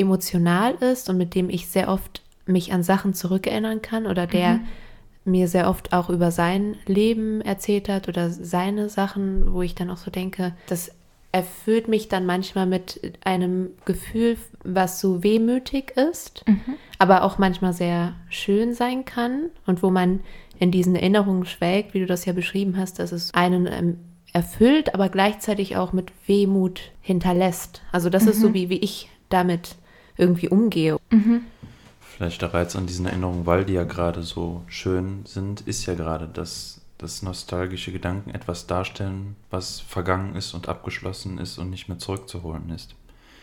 emotional 0.00 0.74
ist 0.74 1.08
und 1.08 1.16
mit 1.16 1.34
dem 1.34 1.50
ich 1.50 1.68
sehr 1.68 1.88
oft 1.88 2.22
mich 2.46 2.72
an 2.72 2.82
Sachen 2.82 3.14
zurückerinnern 3.14 3.82
kann 3.82 4.06
oder 4.06 4.26
der 4.26 4.54
mhm 4.54 4.66
mir 5.24 5.48
sehr 5.48 5.68
oft 5.68 5.92
auch 5.92 6.10
über 6.10 6.30
sein 6.30 6.76
Leben 6.86 7.40
erzählt 7.40 7.88
hat 7.88 8.08
oder 8.08 8.30
seine 8.30 8.88
Sachen, 8.88 9.52
wo 9.52 9.62
ich 9.62 9.74
dann 9.74 9.90
auch 9.90 9.96
so 9.96 10.10
denke, 10.10 10.54
das 10.66 10.92
erfüllt 11.32 11.86
mich 11.86 12.08
dann 12.08 12.26
manchmal 12.26 12.66
mit 12.66 13.18
einem 13.24 13.70
Gefühl, 13.84 14.36
was 14.64 15.00
so 15.00 15.22
wehmütig 15.22 15.92
ist, 15.92 16.44
mhm. 16.48 16.74
aber 16.98 17.22
auch 17.22 17.38
manchmal 17.38 17.72
sehr 17.72 18.14
schön 18.28 18.74
sein 18.74 19.04
kann 19.04 19.50
und 19.66 19.82
wo 19.82 19.90
man 19.90 20.20
in 20.58 20.72
diesen 20.72 20.96
Erinnerungen 20.96 21.46
schwelgt, 21.46 21.94
wie 21.94 22.00
du 22.00 22.06
das 22.06 22.24
ja 22.24 22.32
beschrieben 22.32 22.76
hast, 22.76 22.98
dass 22.98 23.12
es 23.12 23.32
einen 23.32 23.66
ähm, 23.66 23.98
erfüllt, 24.32 24.94
aber 24.94 25.08
gleichzeitig 25.08 25.76
auch 25.76 25.92
mit 25.92 26.12
Wehmut 26.26 26.80
hinterlässt. 27.00 27.82
Also 27.92 28.10
das 28.10 28.24
mhm. 28.24 28.28
ist 28.30 28.40
so, 28.40 28.48
mhm. 28.48 28.54
wie, 28.54 28.70
wie 28.70 28.78
ich 28.78 29.08
damit 29.28 29.76
irgendwie 30.20 30.48
umgehe. 30.48 30.98
Mhm. 31.10 31.42
Vielleicht 32.00 32.42
der 32.42 32.52
Reiz 32.52 32.76
an 32.76 32.86
diesen 32.86 33.06
Erinnerungen, 33.06 33.46
weil 33.46 33.64
die 33.64 33.72
ja 33.72 33.84
gerade 33.84 34.22
so 34.22 34.62
schön 34.66 35.24
sind, 35.24 35.62
ist 35.62 35.86
ja 35.86 35.94
gerade, 35.94 36.28
dass, 36.28 36.80
dass 36.98 37.22
nostalgische 37.22 37.92
Gedanken 37.92 38.30
etwas 38.30 38.66
darstellen, 38.66 39.36
was 39.50 39.80
vergangen 39.80 40.36
ist 40.36 40.52
und 40.52 40.68
abgeschlossen 40.68 41.38
ist 41.38 41.58
und 41.58 41.70
nicht 41.70 41.88
mehr 41.88 41.98
zurückzuholen 41.98 42.70
ist. 42.70 42.94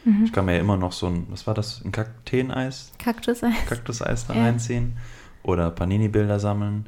Mhm. 0.06 0.26
Ich 0.26 0.32
kann 0.32 0.46
mir 0.46 0.54
ja 0.54 0.60
immer 0.60 0.78
noch 0.78 0.92
so 0.92 1.08
ein, 1.08 1.26
was 1.30 1.48
war 1.48 1.54
das, 1.54 1.84
ein 1.84 1.92
Kakteeneis? 1.92 2.92
Kaktuseis. 3.00 3.54
Kaktuseis 3.68 4.28
da 4.28 4.36
ja. 4.36 4.44
reinziehen 4.44 4.98
oder 5.44 5.72
Panini-Bilder 5.72 6.40
sammeln 6.40 6.86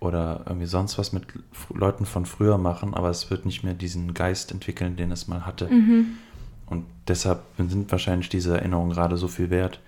oder 0.00 0.42
irgendwie 0.46 0.66
sonst 0.66 0.98
was 0.98 1.12
mit 1.12 1.24
Leuten 1.72 2.06
von 2.06 2.26
früher 2.26 2.58
machen, 2.58 2.94
aber 2.94 3.10
es 3.10 3.30
wird 3.30 3.46
nicht 3.46 3.62
mehr 3.62 3.74
diesen 3.74 4.14
Geist 4.14 4.52
entwickeln, 4.52 4.96
den 4.96 5.10
es 5.10 5.28
mal 5.28 5.46
hatte. 5.46 5.68
Mhm. 5.68 6.18
Und 6.66 6.84
deshalb 7.08 7.42
sind 7.56 7.90
wahrscheinlich 7.90 8.28
diese 8.28 8.56
Erinnerungen 8.56 8.92
gerade 8.92 9.16
so 9.16 9.28
viel 9.28 9.50
wert. 9.50 9.80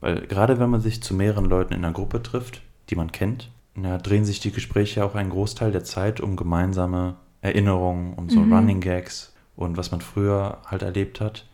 Weil 0.00 0.26
gerade 0.26 0.58
wenn 0.58 0.70
man 0.70 0.80
sich 0.80 1.02
zu 1.02 1.14
mehreren 1.14 1.44
Leuten 1.44 1.74
in 1.74 1.84
einer 1.84 1.94
Gruppe 1.94 2.22
trifft, 2.22 2.62
die 2.90 2.96
man 2.96 3.12
kennt, 3.12 3.50
ja, 3.80 3.98
drehen 3.98 4.24
sich 4.24 4.40
die 4.40 4.52
Gespräche 4.52 5.04
auch 5.04 5.14
einen 5.14 5.30
Großteil 5.30 5.72
der 5.72 5.84
Zeit 5.84 6.20
um 6.20 6.36
gemeinsame 6.36 7.14
Erinnerungen, 7.40 8.14
um 8.14 8.28
so 8.28 8.40
mhm. 8.40 8.52
Running 8.52 8.80
Gags 8.80 9.32
und 9.56 9.76
was 9.76 9.90
man 9.90 10.00
früher 10.00 10.58
halt 10.66 10.82
erlebt 10.82 11.20
hat. 11.20 11.46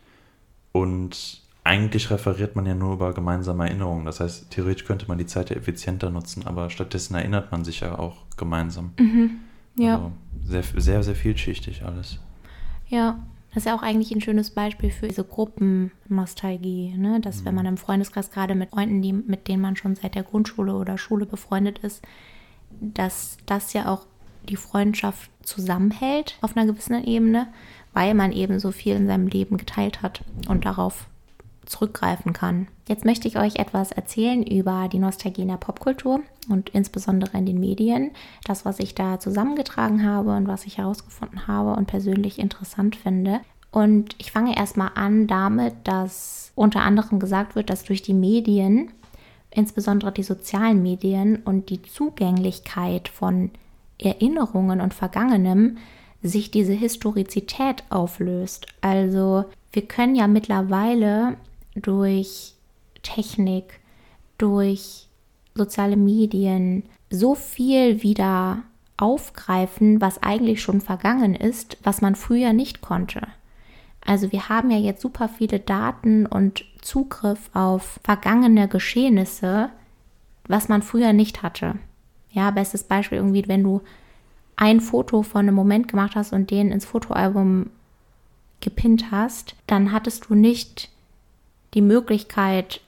Und 0.71 1.41
eigentlich 1.63 2.09
referiert 2.09 2.55
man 2.55 2.65
ja 2.65 2.75
nur 2.75 2.93
über 2.93 3.13
gemeinsame 3.13 3.67
Erinnerungen. 3.67 4.05
Das 4.05 4.19
heißt, 4.19 4.49
theoretisch 4.49 4.85
könnte 4.85 5.07
man 5.07 5.17
die 5.17 5.25
Zeit 5.25 5.49
ja 5.49 5.55
effizienter 5.55 6.09
nutzen, 6.09 6.45
aber 6.45 6.69
stattdessen 6.69 7.15
erinnert 7.15 7.51
man 7.51 7.63
sich 7.63 7.81
ja 7.81 7.97
auch 7.97 8.17
gemeinsam. 8.37 8.93
Mhm. 8.99 9.31
Ja. 9.75 9.95
Also 9.95 10.11
sehr, 10.43 10.63
sehr, 10.63 11.03
sehr 11.03 11.15
vielschichtig 11.15 11.83
alles. 11.85 12.19
Ja, 12.87 13.19
das 13.49 13.57
ist 13.57 13.65
ja 13.65 13.75
auch 13.75 13.81
eigentlich 13.81 14.11
ein 14.11 14.21
schönes 14.21 14.51
Beispiel 14.51 14.91
für 14.91 15.07
diese 15.07 15.23
Gruppennostalgie, 15.23 16.95
ne? 16.97 17.19
dass 17.19 17.41
mhm. 17.41 17.45
wenn 17.45 17.55
man 17.55 17.65
im 17.65 17.77
Freundeskreis 17.77 18.31
gerade 18.31 18.55
mit 18.55 18.69
Freunden, 18.69 19.01
die, 19.01 19.13
mit 19.13 19.47
denen 19.47 19.61
man 19.61 19.75
schon 19.75 19.95
seit 19.95 20.15
der 20.15 20.23
Grundschule 20.23 20.75
oder 20.75 20.97
Schule 20.97 21.25
befreundet 21.25 21.79
ist, 21.79 22.03
dass 22.79 23.37
das 23.45 23.73
ja 23.73 23.91
auch 23.91 24.05
die 24.47 24.55
Freundschaft 24.55 25.31
zusammenhält 25.43 26.37
auf 26.41 26.55
einer 26.55 26.65
gewissen 26.65 27.03
Ebene, 27.03 27.47
weil 27.93 28.13
man 28.13 28.31
eben 28.31 28.59
so 28.59 28.71
viel 28.71 28.95
in 28.95 29.07
seinem 29.07 29.27
Leben 29.27 29.57
geteilt 29.57 30.01
hat 30.01 30.23
und 30.47 30.65
darauf 30.65 31.07
zurückgreifen 31.69 32.33
kann. 32.33 32.67
Jetzt 32.87 33.05
möchte 33.05 33.27
ich 33.27 33.37
euch 33.37 33.57
etwas 33.57 33.91
erzählen 33.91 34.43
über 34.43 34.89
die 34.91 34.99
Nostalgie 34.99 35.43
in 35.43 35.47
der 35.47 35.57
Popkultur 35.57 36.21
und 36.49 36.69
insbesondere 36.69 37.37
in 37.37 37.45
den 37.45 37.59
Medien. 37.59 38.11
Das, 38.45 38.65
was 38.65 38.79
ich 38.79 38.95
da 38.95 39.19
zusammengetragen 39.19 40.03
habe 40.03 40.35
und 40.35 40.47
was 40.47 40.65
ich 40.65 40.79
herausgefunden 40.79 41.47
habe 41.47 41.73
und 41.73 41.85
persönlich 41.85 42.39
interessant 42.39 42.95
finde. 42.95 43.39
Und 43.71 44.15
ich 44.17 44.31
fange 44.31 44.57
erstmal 44.57 44.91
an 44.95 45.27
damit, 45.27 45.75
dass 45.83 46.51
unter 46.55 46.81
anderem 46.81 47.19
gesagt 47.19 47.55
wird, 47.55 47.69
dass 47.69 47.83
durch 47.83 48.01
die 48.01 48.15
Medien, 48.15 48.91
insbesondere 49.51 50.11
die 50.11 50.23
sozialen 50.23 50.81
Medien 50.81 51.37
und 51.37 51.69
die 51.69 51.83
Zugänglichkeit 51.83 53.07
von 53.07 53.51
Erinnerungen 53.99 54.81
und 54.81 54.93
Vergangenem, 54.93 55.77
sich 56.21 56.51
diese 56.51 56.73
Historizität 56.73 57.83
auflöst. 57.89 58.67
Also 58.81 59.45
wir 59.71 59.83
können 59.83 60.15
ja 60.15 60.27
mittlerweile 60.27 61.37
durch 61.81 62.53
Technik, 63.01 63.79
durch 64.37 65.07
soziale 65.55 65.97
Medien 65.97 66.83
so 67.09 67.35
viel 67.35 68.03
wieder 68.03 68.63
aufgreifen, 68.97 70.01
was 70.01 70.21
eigentlich 70.21 70.61
schon 70.61 70.81
vergangen 70.81 71.35
ist, 71.35 71.77
was 71.83 72.01
man 72.01 72.15
früher 72.15 72.53
nicht 72.53 72.81
konnte. 72.81 73.21
Also 74.05 74.31
wir 74.31 74.49
haben 74.49 74.71
ja 74.71 74.77
jetzt 74.77 75.01
super 75.01 75.29
viele 75.29 75.59
Daten 75.59 76.25
und 76.25 76.65
Zugriff 76.81 77.49
auf 77.53 77.99
vergangene 78.03 78.67
Geschehnisse, 78.67 79.69
was 80.47 80.69
man 80.69 80.81
früher 80.81 81.13
nicht 81.13 81.43
hatte. 81.43 81.75
Ja, 82.31 82.51
bestes 82.51 82.83
Beispiel 82.83 83.17
irgendwie, 83.17 83.47
wenn 83.47 83.63
du 83.63 83.81
ein 84.55 84.81
Foto 84.81 85.23
von 85.23 85.41
einem 85.41 85.55
Moment 85.55 85.87
gemacht 85.87 86.15
hast 86.15 86.33
und 86.33 86.51
den 86.51 86.71
ins 86.71 86.85
Fotoalbum 86.85 87.69
gepinnt 88.59 89.11
hast, 89.11 89.55
dann 89.67 89.91
hattest 89.91 90.29
du 90.29 90.35
nicht 90.35 90.89
die 91.73 91.81
Möglichkeit, 91.81 92.81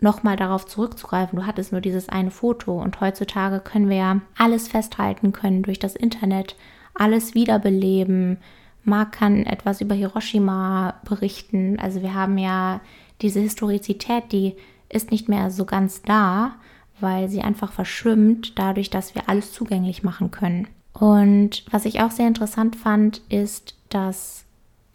nochmal 0.00 0.36
darauf 0.36 0.66
zurückzugreifen. 0.66 1.38
Du 1.38 1.46
hattest 1.46 1.72
nur 1.72 1.80
dieses 1.80 2.08
eine 2.08 2.30
Foto 2.30 2.80
und 2.80 3.00
heutzutage 3.00 3.60
können 3.60 3.88
wir 3.88 3.96
ja 3.96 4.20
alles 4.36 4.68
festhalten 4.68 5.32
können 5.32 5.62
durch 5.62 5.78
das 5.78 5.96
Internet, 5.96 6.56
alles 6.94 7.34
wiederbeleben. 7.34 8.38
Marc 8.84 9.12
kann 9.12 9.44
etwas 9.44 9.80
über 9.80 9.94
Hiroshima 9.94 10.94
berichten. 11.04 11.78
Also 11.78 12.02
wir 12.02 12.14
haben 12.14 12.38
ja 12.38 12.80
diese 13.20 13.40
Historizität, 13.40 14.32
die 14.32 14.56
ist 14.88 15.10
nicht 15.10 15.28
mehr 15.28 15.50
so 15.50 15.64
ganz 15.64 16.02
da, 16.02 16.56
weil 16.98 17.28
sie 17.28 17.42
einfach 17.42 17.72
verschwimmt, 17.72 18.58
dadurch, 18.58 18.90
dass 18.90 19.14
wir 19.14 19.28
alles 19.28 19.52
zugänglich 19.52 20.02
machen 20.02 20.30
können. 20.30 20.68
Und 20.92 21.64
was 21.70 21.84
ich 21.84 22.00
auch 22.00 22.10
sehr 22.10 22.26
interessant 22.26 22.76
fand, 22.76 23.22
ist, 23.28 23.76
dass. 23.88 24.44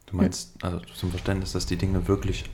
Du 0.08 0.18
meinst, 0.18 0.64
also 0.64 0.80
zum 0.94 1.10
Verständnis, 1.10 1.54
dass 1.54 1.66
die 1.66 1.78
Dinge 1.78 2.08
wirklich 2.08 2.46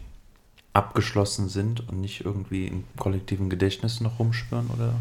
abgeschlossen 0.73 1.49
sind 1.49 1.87
und 1.89 1.99
nicht 1.99 2.25
irgendwie 2.25 2.67
im 2.67 2.83
kollektiven 2.97 3.49
Gedächtnis 3.49 4.01
noch 4.01 4.19
rumschwören 4.19 4.69
oder 4.73 4.93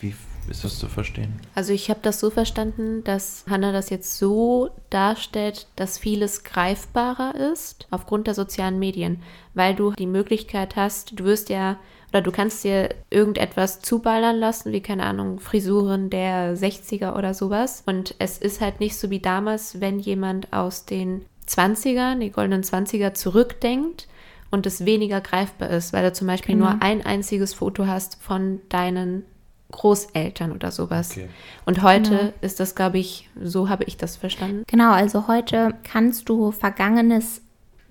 wie 0.00 0.14
ist 0.48 0.64
das 0.64 0.78
zu 0.78 0.88
verstehen? 0.88 1.40
Also 1.54 1.72
ich 1.72 1.90
habe 1.90 2.00
das 2.02 2.20
so 2.20 2.30
verstanden, 2.30 3.02
dass 3.04 3.44
Hannah 3.48 3.72
das 3.72 3.90
jetzt 3.90 4.16
so 4.16 4.70
darstellt, 4.90 5.66
dass 5.76 5.98
vieles 5.98 6.44
greifbarer 6.44 7.34
ist 7.34 7.86
aufgrund 7.90 8.26
der 8.26 8.34
sozialen 8.34 8.78
Medien, 8.78 9.22
weil 9.54 9.74
du 9.74 9.92
die 9.92 10.06
Möglichkeit 10.06 10.76
hast, 10.76 11.18
du 11.18 11.24
wirst 11.24 11.48
ja 11.48 11.78
oder 12.10 12.22
du 12.22 12.32
kannst 12.32 12.64
dir 12.64 12.94
irgendetwas 13.10 13.80
zuballern 13.80 14.38
lassen, 14.38 14.72
wie 14.72 14.80
keine 14.80 15.04
Ahnung, 15.04 15.40
Frisuren 15.40 16.08
der 16.08 16.56
60er 16.56 17.14
oder 17.18 17.34
sowas. 17.34 17.82
Und 17.84 18.14
es 18.18 18.38
ist 18.38 18.62
halt 18.62 18.80
nicht 18.80 18.96
so 18.96 19.10
wie 19.10 19.20
damals, 19.20 19.82
wenn 19.82 19.98
jemand 19.98 20.50
aus 20.52 20.86
den 20.86 21.26
20ern, 21.46 22.18
die 22.18 22.30
goldenen 22.30 22.62
20er 22.62 23.12
zurückdenkt 23.12 24.08
und 24.50 24.66
es 24.66 24.84
weniger 24.84 25.20
greifbar 25.20 25.70
ist, 25.70 25.92
weil 25.92 26.04
du 26.04 26.12
zum 26.12 26.26
Beispiel 26.26 26.54
genau. 26.54 26.70
nur 26.70 26.82
ein 26.82 27.04
einziges 27.04 27.54
Foto 27.54 27.86
hast 27.86 28.16
von 28.22 28.60
deinen 28.68 29.24
Großeltern 29.70 30.52
oder 30.52 30.70
sowas. 30.70 31.10
Okay. 31.10 31.28
Und 31.66 31.82
heute 31.82 32.10
genau. 32.10 32.32
ist 32.40 32.58
das, 32.58 32.74
glaube 32.74 32.98
ich, 32.98 33.28
so 33.42 33.68
habe 33.68 33.84
ich 33.84 33.96
das 33.96 34.16
verstanden. 34.16 34.64
Genau, 34.66 34.92
also 34.92 35.28
heute 35.28 35.74
kannst 35.82 36.28
du 36.28 36.52
Vergangenes 36.52 37.42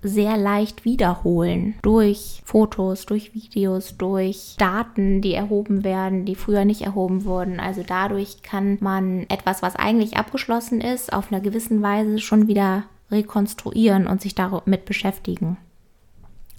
sehr 0.02 0.36
leicht 0.36 0.84
wiederholen 0.84 1.74
durch 1.82 2.42
Fotos, 2.44 3.06
durch 3.06 3.34
Videos, 3.34 3.96
durch 3.96 4.54
Daten, 4.58 5.22
die 5.22 5.34
erhoben 5.34 5.82
werden, 5.82 6.24
die 6.24 6.36
früher 6.36 6.64
nicht 6.64 6.82
erhoben 6.82 7.24
wurden. 7.24 7.58
Also 7.58 7.82
dadurch 7.86 8.42
kann 8.42 8.78
man 8.80 9.26
etwas, 9.28 9.62
was 9.62 9.76
eigentlich 9.76 10.16
abgeschlossen 10.16 10.80
ist, 10.80 11.12
auf 11.12 11.32
einer 11.32 11.40
gewissen 11.40 11.82
Weise 11.82 12.18
schon 12.18 12.46
wieder 12.46 12.84
rekonstruieren 13.10 14.06
und 14.06 14.20
sich 14.20 14.34
damit 14.34 14.84
beschäftigen. 14.84 15.56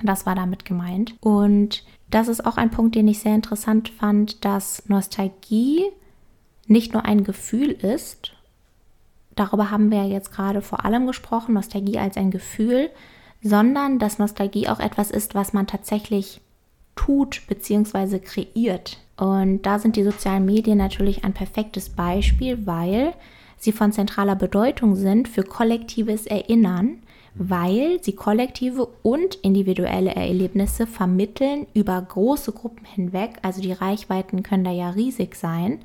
Das 0.04 0.26
war 0.26 0.36
damit 0.36 0.66
gemeint. 0.66 1.16
Und 1.22 1.84
das 2.10 2.28
ist 2.28 2.46
auch 2.46 2.58
ein 2.58 2.72
Punkt, 2.72 2.96
den 2.96 3.08
ich 3.08 3.20
sehr 3.20 3.36
interessant 3.36 3.90
fand, 3.90 4.44
dass 4.46 4.88
Nostalgie 4.88 5.86
nicht 6.68 6.94
nur 6.94 7.06
ein 7.06 7.24
Gefühl 7.24 7.72
ist, 7.72 8.34
darüber 9.36 9.72
haben 9.72 9.92
wir 9.92 10.06
jetzt 10.06 10.32
gerade 10.32 10.62
vor 10.62 10.86
allem 10.86 11.08
gesprochen, 11.08 11.54
Nostalgie 11.54 11.98
als 11.98 12.18
ein 12.18 12.32
Gefühl, 12.32 12.90
sondern 13.42 14.00
dass 14.00 14.20
Nostalgie 14.20 14.68
auch 14.68 14.80
etwas 14.80 15.12
ist, 15.12 15.34
was 15.34 15.54
man 15.54 15.66
tatsächlich 15.66 16.42
tut 16.96 17.44
bzw. 17.48 18.20
kreiert. 18.20 18.98
Und 19.18 19.64
da 19.64 19.80
sind 19.80 19.96
die 19.96 20.04
sozialen 20.04 20.46
Medien 20.46 20.78
natürlich 20.78 21.24
ein 21.24 21.34
perfektes 21.34 21.90
Beispiel, 21.90 22.66
weil 22.66 23.14
sie 23.58 23.72
von 23.72 23.92
zentraler 23.92 24.36
Bedeutung 24.36 24.96
sind 24.96 25.28
für 25.28 25.44
kollektives 25.44 26.26
Erinnern 26.26 27.00
weil 27.36 28.04
sie 28.04 28.14
kollektive 28.14 28.88
und 29.04 29.36
individuelle 29.36 30.16
Erlebnisse 30.16 30.88
vermitteln 30.88 31.68
über 31.74 32.02
große 32.02 32.52
Gruppen 32.52 32.86
hinweg. 32.86 33.38
Also 33.42 33.62
die 33.62 33.72
Reichweiten 33.72 34.44
können 34.44 34.64
da 34.64 34.72
ja 34.72 34.90
riesig 34.90 35.36
sein, 35.36 35.80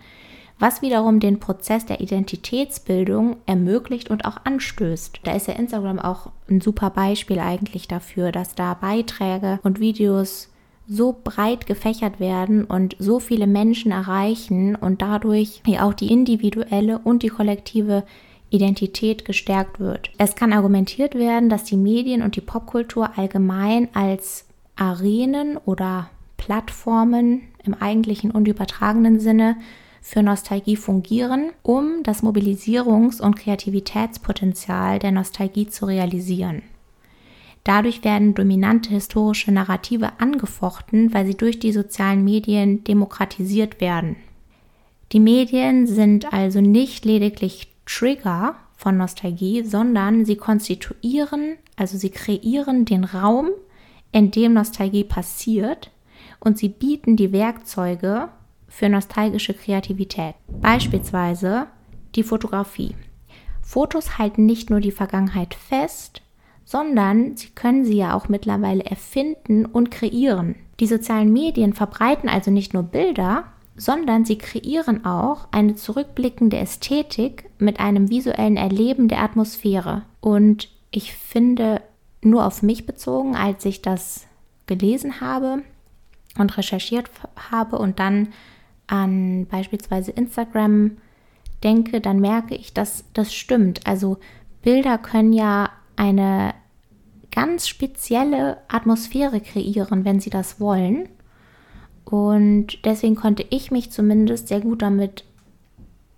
was 0.58 0.82
wiederum 0.82 1.20
den 1.20 1.40
Prozess 1.40 1.86
der 1.86 2.00
Identitätsbildung 2.00 3.36
ermöglicht 3.46 4.10
und 4.10 4.24
auch 4.24 4.38
anstößt. 4.44 5.20
Da 5.24 5.32
ist 5.32 5.48
ja 5.48 5.54
Instagram 5.54 5.98
auch 5.98 6.30
ein 6.48 6.60
super 6.60 6.90
Beispiel 6.90 7.38
eigentlich 7.38 7.88
dafür, 7.88 8.32
dass 8.32 8.54
da 8.54 8.74
Beiträge 8.74 9.58
und 9.62 9.80
Videos 9.80 10.50
so 10.86 11.16
breit 11.24 11.66
gefächert 11.66 12.20
werden 12.20 12.64
und 12.64 12.94
so 12.98 13.18
viele 13.18 13.46
Menschen 13.46 13.90
erreichen 13.90 14.76
und 14.76 15.02
dadurch 15.02 15.62
auch 15.80 15.94
die 15.94 16.12
individuelle 16.12 16.98
und 16.98 17.22
die 17.22 17.28
kollektive 17.28 18.04
Identität 18.54 19.24
gestärkt 19.24 19.80
wird. 19.80 20.10
Es 20.16 20.36
kann 20.36 20.52
argumentiert 20.52 21.14
werden, 21.14 21.48
dass 21.48 21.64
die 21.64 21.76
Medien 21.76 22.22
und 22.22 22.36
die 22.36 22.40
Popkultur 22.40 23.18
allgemein 23.18 23.88
als 23.94 24.46
Arenen 24.76 25.56
oder 25.56 26.08
Plattformen 26.36 27.42
im 27.64 27.74
eigentlichen 27.74 28.30
und 28.30 28.46
übertragenen 28.46 29.18
Sinne 29.18 29.56
für 30.00 30.22
Nostalgie 30.22 30.76
fungieren, 30.76 31.50
um 31.62 32.02
das 32.02 32.22
Mobilisierungs- 32.22 33.22
und 33.22 33.36
Kreativitätspotenzial 33.36 34.98
der 34.98 35.12
Nostalgie 35.12 35.66
zu 35.66 35.86
realisieren. 35.86 36.62
Dadurch 37.64 38.04
werden 38.04 38.34
dominante 38.34 38.90
historische 38.90 39.50
Narrative 39.50 40.12
angefochten, 40.18 41.14
weil 41.14 41.24
sie 41.24 41.36
durch 41.36 41.58
die 41.58 41.72
sozialen 41.72 42.22
Medien 42.22 42.84
demokratisiert 42.84 43.80
werden. 43.80 44.16
Die 45.12 45.20
Medien 45.20 45.86
sind 45.86 46.30
also 46.32 46.60
nicht 46.60 47.06
lediglich 47.06 47.73
Trigger 47.86 48.56
von 48.76 48.96
Nostalgie, 48.96 49.64
sondern 49.64 50.24
sie 50.24 50.36
konstituieren, 50.36 51.56
also 51.76 51.96
sie 51.96 52.10
kreieren 52.10 52.84
den 52.84 53.04
Raum, 53.04 53.50
in 54.12 54.30
dem 54.30 54.54
Nostalgie 54.54 55.04
passiert 55.04 55.90
und 56.40 56.58
sie 56.58 56.68
bieten 56.68 57.16
die 57.16 57.32
Werkzeuge 57.32 58.28
für 58.68 58.88
nostalgische 58.88 59.54
Kreativität. 59.54 60.34
Beispielsweise 60.60 61.66
die 62.14 62.22
Fotografie. 62.22 62.94
Fotos 63.62 64.18
halten 64.18 64.46
nicht 64.46 64.70
nur 64.70 64.80
die 64.80 64.92
Vergangenheit 64.92 65.54
fest, 65.54 66.22
sondern 66.64 67.36
sie 67.36 67.48
können 67.48 67.84
sie 67.84 67.96
ja 67.96 68.14
auch 68.14 68.28
mittlerweile 68.28 68.84
erfinden 68.84 69.64
und 69.66 69.90
kreieren. 69.90 70.54
Die 70.80 70.86
sozialen 70.86 71.32
Medien 71.32 71.72
verbreiten 71.72 72.28
also 72.28 72.50
nicht 72.50 72.74
nur 72.74 72.82
Bilder, 72.82 73.44
sondern 73.76 74.24
sie 74.24 74.38
kreieren 74.38 75.04
auch 75.04 75.48
eine 75.50 75.74
zurückblickende 75.74 76.56
Ästhetik 76.58 77.50
mit 77.58 77.80
einem 77.80 78.10
visuellen 78.10 78.56
Erleben 78.56 79.08
der 79.08 79.22
Atmosphäre. 79.22 80.02
Und 80.20 80.68
ich 80.90 81.14
finde, 81.14 81.82
nur 82.22 82.46
auf 82.46 82.62
mich 82.62 82.86
bezogen, 82.86 83.36
als 83.36 83.64
ich 83.64 83.82
das 83.82 84.26
gelesen 84.66 85.20
habe 85.20 85.62
und 86.38 86.56
recherchiert 86.56 87.10
habe 87.50 87.78
und 87.78 87.98
dann 87.98 88.28
an 88.86 89.46
beispielsweise 89.46 90.10
Instagram 90.10 90.98
denke, 91.62 92.00
dann 92.00 92.20
merke 92.20 92.54
ich, 92.54 92.74
dass 92.74 93.04
das 93.14 93.34
stimmt. 93.34 93.86
Also 93.86 94.18
Bilder 94.62 94.98
können 94.98 95.32
ja 95.32 95.70
eine 95.96 96.54
ganz 97.30 97.68
spezielle 97.68 98.58
Atmosphäre 98.68 99.40
kreieren, 99.40 100.04
wenn 100.04 100.20
sie 100.20 100.30
das 100.30 100.60
wollen. 100.60 101.08
Und 102.04 102.84
deswegen 102.84 103.16
konnte 103.16 103.44
ich 103.50 103.70
mich 103.70 103.90
zumindest 103.90 104.48
sehr 104.48 104.60
gut 104.60 104.82
damit 104.82 105.24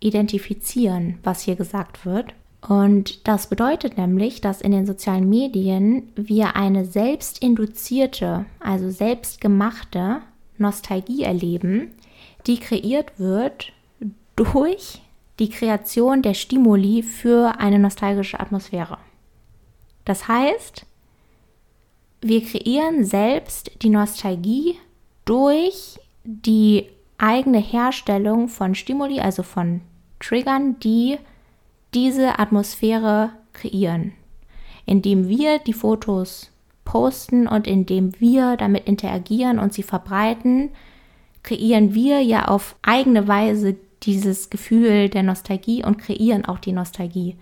identifizieren, 0.01 1.19
was 1.23 1.43
hier 1.43 1.57
gesagt 1.57 2.05
wird. 2.05 2.35
Und 2.67 3.27
das 3.29 3.49
bedeutet 3.49 3.97
nämlich, 3.97 4.41
dass 4.41 4.61
in 4.61 4.73
den 4.73 4.87
sozialen 4.87 5.29
Medien 5.29 6.11
wir 6.17 6.57
eine 6.57 6.85
selbstinduzierte, 6.85 8.47
also 8.61 8.91
selbstgemachte 8.91 10.23
Nostalgie 10.59 11.23
erleben, 11.23 11.93
die 12.47 12.59
kreiert 12.59 13.19
wird 13.19 13.73
durch 14.35 15.01
die 15.39 15.51
Kreation 15.51 16.23
der 16.23 16.35
Stimuli 16.35 17.03
für 17.03 17.59
eine 17.59 17.79
nostalgische 17.79 18.41
Atmosphäre. 18.41 18.99
Das 20.05 20.29
heißt, 20.29 20.87
wir 22.23 22.43
kreieren 22.43 23.05
selbst 23.05 23.71
die 23.83 23.91
Nostalgie 23.91 24.77
durch 25.25 25.99
die 26.25 26.89
eigene 27.19 27.59
Herstellung 27.59 28.49
von 28.49 28.75
Stimuli, 28.75 29.21
also 29.21 29.43
von 29.43 29.81
Triggern, 30.21 30.79
die 30.81 31.19
diese 31.95 32.39
Atmosphäre 32.39 33.31
kreieren, 33.53 34.13
indem 34.85 35.29
wir 35.29 35.59
die 35.59 35.73
Fotos 35.73 36.51
posten 36.85 37.47
und 37.47 37.67
indem 37.67 38.19
wir 38.21 38.57
damit 38.57 38.87
interagieren 38.87 39.59
und 39.59 39.73
sie 39.73 39.83
verbreiten, 39.83 40.71
kreieren 41.43 41.95
wir 41.95 42.21
ja 42.21 42.47
auf 42.47 42.77
eigene 42.83 43.29
Weise 43.29 43.77
dieses 44.03 44.51
Gefühl 44.51 45.09
der 45.09 45.23
Nostalgie 45.23 45.85
und 45.85 45.99
kreieren 45.99 46.45
auch 46.45 46.59
die 46.59 46.73
Nostalgie, 46.73 47.37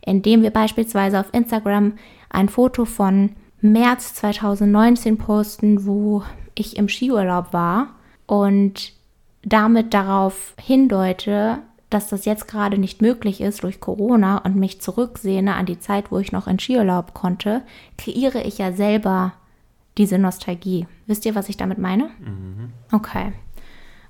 indem 0.00 0.42
wir 0.42 0.50
beispielsweise 0.50 1.20
auf 1.20 1.32
Instagram 1.32 1.94
ein 2.30 2.48
Foto 2.48 2.84
von 2.84 3.32
März 3.60 4.14
2019 4.14 5.18
posten, 5.18 5.86
wo 5.86 6.22
ich 6.54 6.76
im 6.76 6.88
Skiurlaub 6.88 7.52
war 7.52 7.94
und 8.26 8.92
damit 9.46 9.94
darauf 9.94 10.54
hindeute, 10.60 11.58
dass 11.88 12.08
das 12.08 12.24
jetzt 12.24 12.48
gerade 12.48 12.78
nicht 12.78 13.00
möglich 13.00 13.40
ist 13.40 13.62
durch 13.62 13.80
Corona 13.80 14.38
und 14.38 14.56
mich 14.56 14.80
zurücksehne 14.80 15.54
an 15.54 15.66
die 15.66 15.78
Zeit, 15.78 16.10
wo 16.10 16.18
ich 16.18 16.32
noch 16.32 16.46
in 16.46 16.58
Skiurlaub 16.58 17.14
konnte, 17.14 17.62
kreiere 17.96 18.42
ich 18.42 18.58
ja 18.58 18.72
selber 18.72 19.32
diese 19.96 20.18
Nostalgie. 20.18 20.86
Wisst 21.06 21.24
ihr, 21.24 21.34
was 21.34 21.48
ich 21.48 21.56
damit 21.56 21.78
meine? 21.78 22.10
Mhm. 22.20 22.72
Okay 22.92 23.32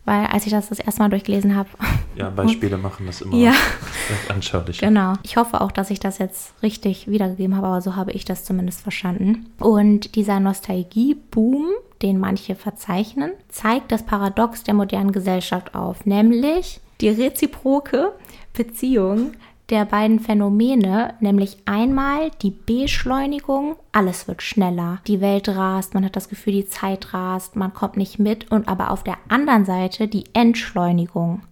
weil 0.07 0.27
als 0.27 0.47
ich 0.47 0.53
das 0.53 0.69
das 0.71 0.79
erste 0.79 1.03
Mal 1.03 1.11
durchgelesen 1.11 1.55
habe. 1.55 1.69
Ja, 2.15 2.31
Beispiele 2.37 2.79
machen 2.79 3.07
das 3.07 3.21
immer 3.21 3.37
ja. 3.37 3.53
anschaulich. 4.29 4.79
Genau. 4.79 5.15
Ich 5.23 5.37
hoffe 5.37 5.61
auch, 5.61 5.73
dass 5.73 5.91
ich 5.91 6.01
das 6.01 6.19
jetzt 6.19 6.55
richtig 6.63 7.09
wiedergegeben 7.09 7.57
habe, 7.57 7.67
aber 7.67 7.83
so 7.83 7.97
habe 7.97 8.13
ich 8.13 8.25
das 8.25 8.45
zumindest 8.45 8.81
verstanden. 8.81 9.47
Und 9.59 10.15
dieser 10.15 10.41
Nostalgie-Boom, 10.41 11.67
den 12.03 12.19
manche 12.19 12.55
verzeichnen, 12.55 13.33
zeigt 13.49 13.93
das 13.93 14.05
Paradox 14.05 14.65
der 14.65 14.75
modernen 14.75 15.13
Gesellschaft 15.13 15.75
auf, 15.75 16.07
nämlich 16.07 16.81
die 17.01 17.09
reziproke 17.09 18.13
Beziehung 18.53 19.33
der 19.71 19.85
beiden 19.85 20.21
Phänomene, 20.21 21.15
nämlich 21.21 21.59
einmal 21.65 22.31
die 22.43 22.53
Beschleunigung, 22.53 23.77
alles 23.91 24.29
wird 24.29 24.43
schneller, 24.43 25.01
die 25.09 25.21
Welt 25.21 25.49
rast, 25.49 25.93
man 25.93 26.05
hat 26.05 26.15
das 26.15 26.29
Gefühl, 26.29 26.53
die 26.53 26.69
Zeit 26.69 27.13
rast, 27.13 27.57
man 27.57 27.75
kommt 27.75 27.97
nicht 27.97 28.19
mit 28.19 28.51
und 28.53 28.69
aber 28.69 28.91
auf 28.91 29.03
der 29.03 29.17
anderen 29.29 29.65
Seite 29.65 30.07
die 30.07 30.25
Entschleunigung. 30.35 31.43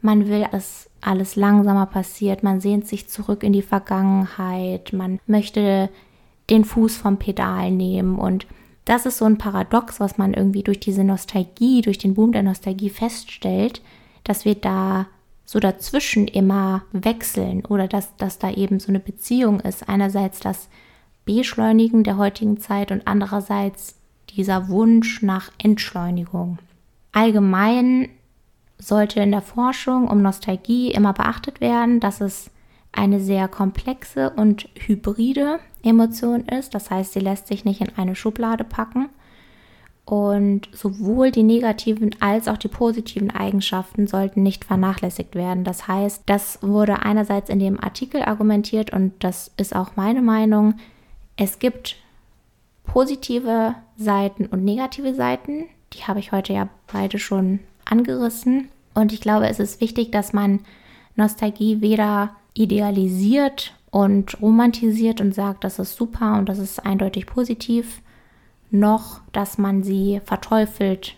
Man 0.00 0.28
will, 0.28 0.46
dass 0.52 0.88
alles 1.00 1.34
langsamer 1.34 1.86
passiert, 1.86 2.42
man 2.42 2.60
sehnt 2.60 2.86
sich 2.86 3.08
zurück 3.08 3.42
in 3.42 3.52
die 3.52 3.62
Vergangenheit, 3.62 4.92
man 4.92 5.18
möchte 5.26 5.90
den 6.48 6.64
Fuß 6.64 6.96
vom 6.96 7.16
Pedal 7.16 7.72
nehmen 7.72 8.18
und 8.18 8.46
das 8.90 9.06
ist 9.06 9.18
so 9.18 9.24
ein 9.24 9.38
Paradox, 9.38 10.00
was 10.00 10.18
man 10.18 10.34
irgendwie 10.34 10.64
durch 10.64 10.80
diese 10.80 11.04
Nostalgie, 11.04 11.80
durch 11.80 11.98
den 11.98 12.14
Boom 12.14 12.32
der 12.32 12.42
Nostalgie 12.42 12.90
feststellt, 12.90 13.82
dass 14.24 14.44
wir 14.44 14.56
da 14.56 15.06
so 15.44 15.60
dazwischen 15.60 16.26
immer 16.26 16.82
wechseln 16.90 17.64
oder 17.64 17.86
dass, 17.86 18.16
dass 18.16 18.40
da 18.40 18.50
eben 18.50 18.80
so 18.80 18.88
eine 18.88 18.98
Beziehung 18.98 19.60
ist. 19.60 19.88
Einerseits 19.88 20.40
das 20.40 20.68
Beschleunigen 21.24 22.02
der 22.02 22.16
heutigen 22.16 22.58
Zeit 22.58 22.90
und 22.90 23.06
andererseits 23.06 23.94
dieser 24.30 24.68
Wunsch 24.68 25.22
nach 25.22 25.52
Entschleunigung. 25.58 26.58
Allgemein 27.12 28.08
sollte 28.76 29.20
in 29.20 29.30
der 29.30 29.42
Forschung 29.42 30.08
um 30.08 30.20
Nostalgie 30.20 30.90
immer 30.90 31.12
beachtet 31.12 31.60
werden, 31.60 32.00
dass 32.00 32.20
es 32.20 32.50
eine 32.92 33.20
sehr 33.20 33.48
komplexe 33.48 34.30
und 34.30 34.68
hybride 34.74 35.60
Emotion 35.82 36.46
ist. 36.46 36.74
Das 36.74 36.90
heißt, 36.90 37.12
sie 37.12 37.20
lässt 37.20 37.46
sich 37.46 37.64
nicht 37.64 37.80
in 37.80 37.96
eine 37.96 38.14
Schublade 38.14 38.64
packen. 38.64 39.08
Und 40.04 40.68
sowohl 40.72 41.30
die 41.30 41.44
negativen 41.44 42.16
als 42.18 42.48
auch 42.48 42.56
die 42.56 42.68
positiven 42.68 43.30
Eigenschaften 43.30 44.08
sollten 44.08 44.42
nicht 44.42 44.64
vernachlässigt 44.64 45.36
werden. 45.36 45.62
Das 45.62 45.86
heißt, 45.86 46.24
das 46.26 46.58
wurde 46.62 47.02
einerseits 47.02 47.48
in 47.48 47.60
dem 47.60 47.78
Artikel 47.78 48.22
argumentiert 48.22 48.92
und 48.92 49.12
das 49.20 49.52
ist 49.56 49.74
auch 49.74 49.94
meine 49.94 50.20
Meinung. 50.20 50.74
Es 51.36 51.60
gibt 51.60 51.96
positive 52.82 53.76
Seiten 53.96 54.46
und 54.46 54.64
negative 54.64 55.14
Seiten. 55.14 55.66
Die 55.92 56.02
habe 56.02 56.18
ich 56.18 56.32
heute 56.32 56.54
ja 56.54 56.68
beide 56.92 57.20
schon 57.20 57.60
angerissen. 57.84 58.68
Und 58.94 59.12
ich 59.12 59.20
glaube, 59.20 59.48
es 59.48 59.60
ist 59.60 59.80
wichtig, 59.80 60.10
dass 60.10 60.32
man 60.32 60.60
Nostalgie 61.14 61.80
weder 61.80 62.34
idealisiert 62.54 63.74
und 63.90 64.40
romantisiert 64.40 65.20
und 65.20 65.34
sagt, 65.34 65.64
das 65.64 65.78
ist 65.78 65.96
super 65.96 66.38
und 66.38 66.48
das 66.48 66.58
ist 66.58 66.84
eindeutig 66.84 67.26
positiv, 67.26 68.00
noch, 68.70 69.20
dass 69.32 69.58
man 69.58 69.82
sie 69.82 70.20
verteufelt 70.24 71.16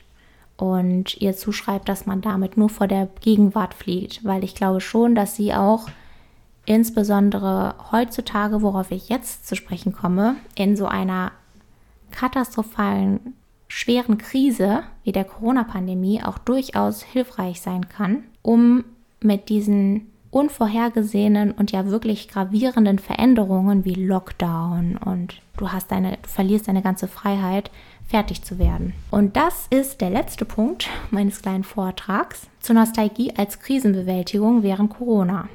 und 0.56 1.20
ihr 1.20 1.36
zuschreibt, 1.36 1.88
dass 1.88 2.06
man 2.06 2.20
damit 2.20 2.56
nur 2.56 2.68
vor 2.68 2.86
der 2.86 3.08
Gegenwart 3.20 3.74
fliegt, 3.74 4.24
weil 4.24 4.44
ich 4.44 4.54
glaube 4.54 4.80
schon, 4.80 5.14
dass 5.14 5.36
sie 5.36 5.52
auch 5.52 5.88
insbesondere 6.64 7.74
heutzutage, 7.90 8.62
worauf 8.62 8.90
ich 8.90 9.08
jetzt 9.08 9.46
zu 9.46 9.56
sprechen 9.56 9.92
komme, 9.92 10.36
in 10.54 10.76
so 10.76 10.86
einer 10.86 11.32
katastrophalen, 12.12 13.34
schweren 13.68 14.18
Krise 14.18 14.82
wie 15.02 15.12
der 15.12 15.24
Corona-Pandemie 15.24 16.22
auch 16.22 16.38
durchaus 16.38 17.02
hilfreich 17.02 17.60
sein 17.60 17.88
kann, 17.88 18.24
um 18.42 18.84
mit 19.20 19.48
diesen 19.48 20.11
unvorhergesehenen 20.32 21.52
und 21.52 21.70
ja 21.72 21.86
wirklich 21.86 22.26
gravierenden 22.26 22.98
Veränderungen 22.98 23.84
wie 23.84 23.94
Lockdown 23.94 24.96
und 24.96 25.40
du 25.58 25.70
hast 25.70 25.92
deine, 25.92 26.18
du 26.22 26.28
verlierst 26.28 26.66
deine 26.66 26.82
ganze 26.82 27.06
Freiheit, 27.06 27.70
fertig 28.08 28.42
zu 28.42 28.58
werden. 28.58 28.94
Und 29.10 29.36
das 29.36 29.66
ist 29.70 30.00
der 30.00 30.10
letzte 30.10 30.44
Punkt 30.44 30.88
meines 31.10 31.42
kleinen 31.42 31.64
Vortrags 31.64 32.48
zur 32.60 32.74
Nostalgie 32.74 33.32
als 33.36 33.60
Krisenbewältigung 33.60 34.62
während 34.62 34.90
Corona. 34.90 35.48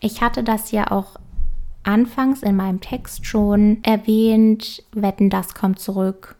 Ich 0.00 0.22
hatte 0.22 0.44
das 0.44 0.70
ja 0.70 0.90
auch 0.90 1.16
anfangs 1.82 2.42
in 2.42 2.56
meinem 2.56 2.80
Text 2.80 3.26
schon 3.26 3.78
erwähnt. 3.82 4.84
Wetten, 4.92 5.28
das 5.28 5.54
kommt 5.54 5.80
zurück 5.80 6.36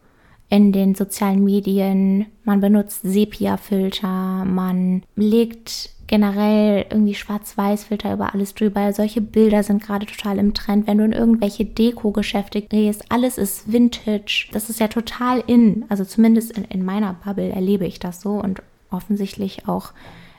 in 0.49 0.73
den 0.73 0.95
sozialen 0.95 1.43
Medien. 1.43 2.27
Man 2.45 2.61
benutzt 2.61 3.03
Sepia-Filter, 3.03 4.45
man 4.45 5.03
legt 5.17 5.94
generell 6.07 6.87
irgendwie 6.91 7.15
Schwarz-Weiß-Filter 7.15 8.13
über 8.13 8.35
alles 8.35 8.55
drüber. 8.55 8.93
Solche 8.93 9.21
Bilder 9.21 9.63
sind 9.63 9.83
gerade 9.83 10.07
total 10.07 10.39
im 10.39 10.55
Trend. 10.55 10.87
Wenn 10.87 10.99
du 10.99 11.05
in 11.05 11.13
irgendwelche 11.13 11.65
Deko-Geschäfte 11.65 12.61
gehst, 12.63 13.11
alles 13.11 13.39
ist 13.39 13.73
Vintage. 13.73 14.49
Das 14.53 14.71
ist 14.71 14.81
ja 14.81 14.89
total 14.89 15.43
in. 15.47 15.85
Also 15.89 16.05
zumindest 16.05 16.53
in, 16.53 16.65
in 16.65 16.85
meiner 16.85 17.15
Bubble 17.25 17.51
erlebe 17.51 17.87
ich 17.87 17.99
das 17.99 18.21
so 18.21 18.33
und 18.33 18.63
offensichtlich 18.91 19.67
auch 19.69 19.93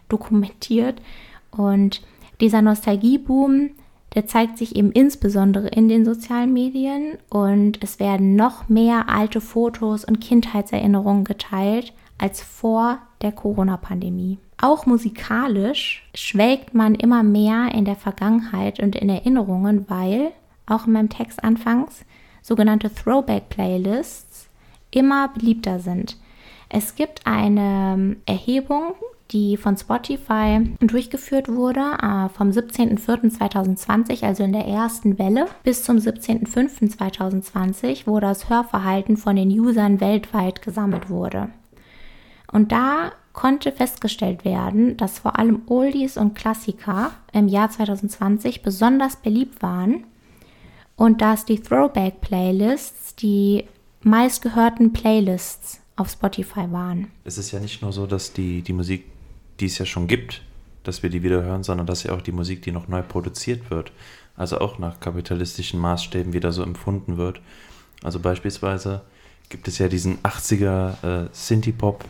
dokumentiert. 0.09 1.01
Und 1.51 2.01
dieser 2.41 2.61
Nostalgieboom, 2.61 3.71
der 4.13 4.27
zeigt 4.27 4.57
sich 4.57 4.75
eben 4.75 4.91
insbesondere 4.91 5.67
in 5.67 5.89
den 5.89 6.05
sozialen 6.05 6.53
Medien 6.53 7.17
und 7.29 7.83
es 7.83 7.99
werden 7.99 8.35
noch 8.35 8.69
mehr 8.69 9.09
alte 9.09 9.41
Fotos 9.41 10.05
und 10.05 10.21
Kindheitserinnerungen 10.21 11.25
geteilt 11.25 11.93
als 12.17 12.41
vor 12.41 12.99
der 13.21 13.33
Corona-Pandemie. 13.33 14.39
Auch 14.57 14.85
musikalisch 14.85 16.07
schwelgt 16.15 16.73
man 16.73 16.95
immer 16.95 17.23
mehr 17.23 17.71
in 17.73 17.85
der 17.85 17.95
Vergangenheit 17.95 18.79
und 18.79 18.95
in 18.95 19.09
Erinnerungen, 19.09 19.89
weil, 19.89 20.31
auch 20.65 20.87
in 20.87 20.93
meinem 20.93 21.09
Text 21.09 21.43
anfangs, 21.43 22.05
sogenannte 22.41 22.93
Throwback-Playlists 22.93 24.47
immer 24.91 25.27
beliebter 25.29 25.79
sind. 25.79 26.17
Es 26.69 26.95
gibt 26.95 27.27
eine 27.27 28.15
Erhebung, 28.25 28.95
die 29.31 29.57
von 29.57 29.75
Spotify 29.75 30.61
durchgeführt 30.79 31.49
wurde, 31.49 31.97
äh, 32.01 32.29
vom 32.29 32.51
17.04.2020, 32.51 34.23
also 34.23 34.43
in 34.43 34.53
der 34.53 34.65
ersten 34.65 35.17
Welle, 35.17 35.47
bis 35.63 35.83
zum 35.83 35.97
17.05.2020, 35.97 38.03
wo 38.05 38.19
das 38.19 38.49
Hörverhalten 38.49 39.17
von 39.17 39.35
den 39.35 39.49
Usern 39.49 39.99
weltweit 39.99 40.61
gesammelt 40.61 41.09
wurde. 41.09 41.49
Und 42.51 42.71
da 42.71 43.13
konnte 43.35 43.71
festgestellt 43.71 44.45
werden, 44.45 44.97
dass 44.97 45.19
vor 45.19 45.37
allem 45.37 45.61
Oldies 45.67 46.17
und 46.17 46.33
Klassiker 46.35 47.11
im 47.33 47.47
Jahr 47.47 47.69
2020 47.69 48.63
besonders 48.63 49.17
beliebt 49.17 49.61
waren 49.61 50.05
und 50.95 51.21
dass 51.21 51.45
die 51.45 51.59
Throwback-Playlists 51.59 53.15
die 53.15 53.65
meistgehörten 54.01 54.93
Playlists 54.93 55.81
auf 55.97 56.09
Spotify 56.09 56.71
waren. 56.71 57.11
Es 57.25 57.37
ist 57.37 57.51
ja 57.51 57.59
nicht 57.59 57.81
nur 57.81 57.91
so, 57.91 58.07
dass 58.07 58.33
die, 58.33 58.61
die 58.61 58.73
Musik, 58.73 59.05
die 59.59 59.65
es 59.65 59.77
ja 59.77 59.85
schon 59.85 60.07
gibt, 60.07 60.41
dass 60.83 61.03
wir 61.03 61.09
die 61.09 61.21
wieder 61.21 61.43
hören, 61.43 61.63
sondern 61.63 61.87
dass 61.87 62.03
ja 62.03 62.13
auch 62.13 62.21
die 62.21 62.31
Musik, 62.31 62.61
die 62.61 62.71
noch 62.71 62.87
neu 62.87 63.01
produziert 63.01 63.69
wird, 63.69 63.91
also 64.37 64.59
auch 64.59 64.79
nach 64.79 64.99
kapitalistischen 64.99 65.79
Maßstäben 65.79 66.33
wieder 66.33 66.51
so 66.51 66.63
empfunden 66.63 67.17
wird. 67.17 67.41
Also 68.01 68.19
beispielsweise 68.19 69.01
gibt 69.49 69.67
es 69.67 69.77
ja 69.77 69.87
diesen 69.87 70.19
80er 70.19 71.25
äh, 71.25 71.29
Synthie-Pop 71.31 72.05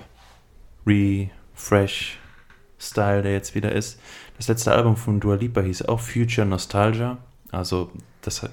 Refresh-Style, 0.86 3.24
der 3.24 3.34
jetzt 3.34 3.56
wieder 3.56 3.72
ist. 3.72 4.00
Das 4.38 4.48
letzte 4.48 4.74
Album 4.74 4.98
von 4.98 5.20
Dua 5.20 5.36
Lipa 5.36 5.62
hieß 5.62 5.84
auch 5.84 6.00
Future 6.00 6.46
Nostalgia. 6.46 7.18
Also 7.52 7.92
das 8.22 8.48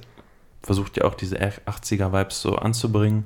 versucht 0.62 0.96
ja 0.96 1.04
auch 1.04 1.14
diese 1.14 1.40
80er-Vibes 1.40 2.40
so 2.40 2.56
anzubringen. 2.56 3.24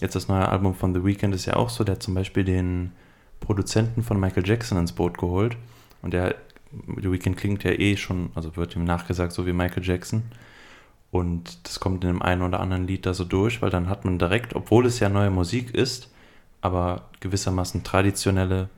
Jetzt 0.00 0.14
das 0.14 0.28
neue 0.28 0.48
Album 0.48 0.74
von 0.74 0.94
The 0.94 1.04
Weeknd 1.04 1.34
ist 1.34 1.46
ja 1.46 1.56
auch 1.56 1.70
so. 1.70 1.82
Der 1.82 1.94
hat 1.94 2.02
zum 2.02 2.14
Beispiel 2.14 2.44
den 2.44 2.92
Produzenten 3.40 4.02
von 4.02 4.20
Michael 4.20 4.46
Jackson 4.46 4.78
ins 4.78 4.92
Boot 4.92 5.18
geholt. 5.18 5.56
Und 6.02 6.12
der 6.12 6.36
The 7.00 7.10
Weeknd 7.10 7.36
klingt 7.36 7.64
ja 7.64 7.72
eh 7.72 7.96
schon, 7.96 8.30
also 8.34 8.54
wird 8.56 8.76
ihm 8.76 8.84
nachgesagt, 8.84 9.32
so 9.32 9.46
wie 9.46 9.52
Michael 9.52 9.84
Jackson. 9.84 10.24
Und 11.10 11.66
das 11.66 11.80
kommt 11.80 12.04
in 12.04 12.10
dem 12.10 12.22
einen 12.22 12.42
oder 12.42 12.60
anderen 12.60 12.86
Lied 12.86 13.06
da 13.06 13.14
so 13.14 13.24
durch, 13.24 13.62
weil 13.62 13.70
dann 13.70 13.88
hat 13.88 14.04
man 14.04 14.18
direkt, 14.18 14.54
obwohl 14.54 14.84
es 14.84 15.00
ja 15.00 15.08
neue 15.08 15.30
Musik 15.30 15.74
ist, 15.74 16.10
aber 16.60 17.08
gewissermaßen 17.20 17.84
traditionelle 17.84 18.68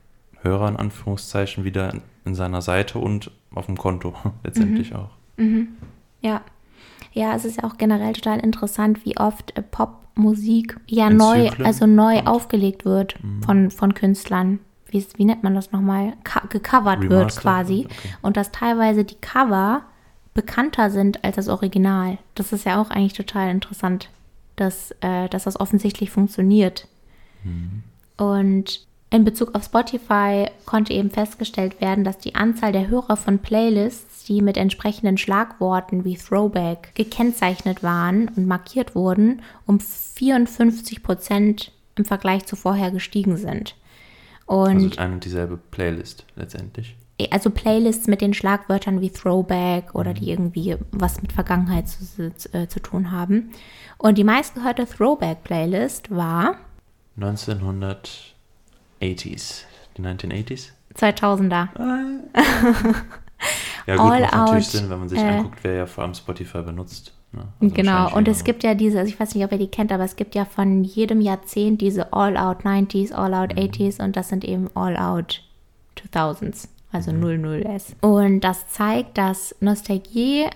Hörer 0.41 0.69
in 0.69 0.75
Anführungszeichen 0.75 1.63
wieder 1.63 1.93
in, 1.93 2.01
in 2.25 2.35
seiner 2.35 2.61
Seite 2.61 2.99
und 2.99 3.31
auf 3.53 3.65
dem 3.65 3.77
Konto 3.77 4.13
letztendlich 4.43 4.91
mhm. 4.91 4.95
auch. 4.95 5.09
Mhm. 5.37 5.67
Ja. 6.21 6.41
Ja, 7.13 7.35
es 7.35 7.43
ist 7.43 7.57
ja 7.61 7.65
auch 7.65 7.77
generell 7.77 8.13
total 8.13 8.39
interessant, 8.39 9.05
wie 9.05 9.17
oft 9.17 9.57
äh, 9.57 9.61
Popmusik 9.61 10.79
ja 10.87 11.09
in 11.09 11.17
neu, 11.17 11.49
Zyklen 11.49 11.65
also 11.65 11.85
neu 11.85 12.19
und 12.19 12.27
aufgelegt 12.27 12.85
wird 12.85 13.21
mhm. 13.21 13.43
von, 13.43 13.71
von 13.71 13.93
Künstlern. 13.93 14.59
Wie, 14.87 15.05
wie 15.15 15.25
nennt 15.25 15.43
man 15.43 15.55
das 15.55 15.71
nochmal? 15.71 16.13
Ka 16.23 16.43
gecovert 16.47 17.09
wird 17.09 17.35
quasi. 17.37 17.85
Okay. 17.85 18.15
Und 18.21 18.37
dass 18.37 18.51
teilweise 18.51 19.03
die 19.03 19.15
Cover 19.15 19.83
bekannter 20.33 20.89
sind 20.89 21.23
als 21.23 21.35
das 21.35 21.49
Original. 21.49 22.17
Das 22.35 22.53
ist 22.53 22.65
ja 22.65 22.81
auch 22.81 22.89
eigentlich 22.89 23.13
total 23.13 23.49
interessant, 23.49 24.09
dass, 24.55 24.91
äh, 25.01 25.27
dass 25.29 25.43
das 25.43 25.59
offensichtlich 25.59 26.11
funktioniert. 26.11 26.87
Mhm. 27.43 27.83
Und 28.17 28.85
in 29.13 29.25
Bezug 29.25 29.53
auf 29.55 29.65
Spotify 29.65 30.47
konnte 30.65 30.93
eben 30.93 31.11
festgestellt 31.11 31.81
werden, 31.81 32.05
dass 32.05 32.17
die 32.17 32.35
Anzahl 32.35 32.71
der 32.71 32.87
Hörer 32.87 33.17
von 33.17 33.39
Playlists, 33.39 34.23
die 34.23 34.41
mit 34.41 34.55
entsprechenden 34.55 35.17
Schlagworten 35.17 36.05
wie 36.05 36.15
Throwback 36.15 36.95
gekennzeichnet 36.95 37.83
waren 37.83 38.29
und 38.29 38.47
markiert 38.47 38.95
wurden, 38.95 39.41
um 39.65 39.81
54 39.81 41.03
Prozent 41.03 41.73
im 41.95 42.05
Vergleich 42.05 42.45
zu 42.45 42.55
vorher 42.55 42.91
gestiegen 42.91 43.35
sind. 43.35 43.75
Und 44.45 44.83
also 44.83 44.97
eine 44.97 45.13
und 45.15 45.25
dieselbe 45.25 45.57
Playlist 45.57 46.25
letztendlich. 46.37 46.95
Also 47.31 47.49
Playlists 47.49 48.07
mit 48.07 48.21
den 48.21 48.33
Schlagwörtern 48.33 49.01
wie 49.01 49.09
Throwback 49.09 49.93
oder 49.93 50.13
die 50.13 50.23
mhm. 50.23 50.29
irgendwie 50.29 50.77
was 50.91 51.21
mit 51.21 51.33
Vergangenheit 51.33 51.89
zu, 51.89 52.31
äh, 52.53 52.67
zu 52.67 52.79
tun 52.79 53.11
haben. 53.11 53.51
Und 53.97 54.17
die 54.17 54.23
meistgehörte 54.23 54.85
Throwback-Playlist 54.87 56.09
war 56.11 56.55
1980s. 57.23 59.63
Die 59.97 60.01
1980s? 60.01 60.69
2000er. 60.95 61.69
ja 63.87 63.95
gut, 63.95 63.99
All 64.11 64.21
macht 64.21 64.33
out, 64.33 64.39
natürlich 64.39 64.67
Sinn, 64.67 64.89
wenn 64.89 64.99
man 64.99 65.09
sich 65.09 65.19
äh, 65.19 65.27
anguckt, 65.27 65.59
wer 65.63 65.73
ja 65.73 65.85
vor 65.85 66.03
allem 66.03 66.13
Spotify 66.13 66.61
benutzt. 66.61 67.13
Ne? 67.33 67.47
Also 67.61 67.73
genau, 67.73 68.15
und 68.15 68.27
es 68.27 68.43
gibt 68.43 68.63
ja 68.63 68.75
diese, 68.75 68.99
also 68.99 69.09
ich 69.09 69.19
weiß 69.19 69.35
nicht, 69.35 69.45
ob 69.45 69.51
ihr 69.51 69.57
die 69.57 69.69
kennt, 69.69 69.91
aber 69.91 70.03
es 70.03 70.15
gibt 70.15 70.35
ja 70.35 70.45
von 70.45 70.83
jedem 70.83 71.21
Jahrzehnt 71.21 71.81
diese 71.81 72.11
All-Out 72.11 72.63
90s, 72.63 73.13
All-Out 73.13 73.55
mhm. 73.55 73.61
80s 73.61 74.03
und 74.03 74.15
das 74.15 74.29
sind 74.29 74.43
eben 74.43 74.69
All-Out 74.75 75.41
2000s, 76.13 76.67
also 76.91 77.13
mhm. 77.13 77.45
00s. 77.45 77.93
Und 78.01 78.41
das 78.41 78.67
zeigt, 78.67 79.17
dass 79.17 79.55
Nostalgie 79.61 80.47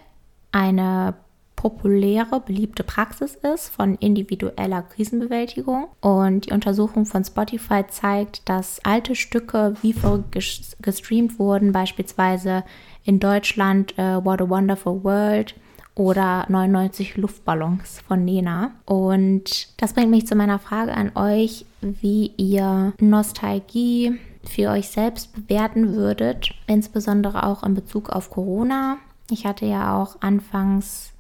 eine 0.52 1.14
populäre, 1.56 2.40
beliebte 2.40 2.84
Praxis 2.84 3.36
ist 3.36 3.70
von 3.70 3.96
individueller 3.96 4.82
Krisenbewältigung. 4.82 5.88
Und 6.02 6.46
die 6.46 6.54
Untersuchung 6.54 7.06
von 7.06 7.24
Spotify 7.24 7.84
zeigt, 7.88 8.48
dass 8.48 8.80
alte 8.84 9.16
Stücke 9.16 9.76
wie 9.82 9.94
verrückt 9.94 10.38
gestreamt 10.82 11.40
wurden, 11.40 11.72
beispielsweise 11.72 12.64
in 13.04 13.20
Deutschland 13.20 13.98
äh, 13.98 14.24
What 14.24 14.42
a 14.42 14.50
Wonderful 14.50 15.04
World 15.04 15.56
oder 15.96 16.46
99 16.50 17.18
Luftballons 17.18 18.02
von 18.08 18.26
Nena. 18.26 18.72
Und 18.86 19.82
das 19.82 19.94
bringt 19.94 20.12
mich 20.12 20.28
zu 20.28 20.36
meiner 20.36 20.60
Frage 20.60 20.94
an 20.94 21.12
euch, 21.16 21.66
wie 21.82 22.32
ihr 22.38 22.94
Nostalgie 23.00 24.20
für 24.44 24.70
euch 24.70 24.90
selbst 24.90 25.34
bewerten 25.34 25.94
würdet, 25.94 26.52
insbesondere 26.68 27.46
auch 27.46 27.64
in 27.64 27.74
Bezug 27.74 28.10
auf 28.10 28.30
Corona. 28.30 28.98
Ich 29.32 29.46
hatte 29.46 29.66
ja 29.66 30.00
auch 30.00 30.22
anfangs 30.22 31.15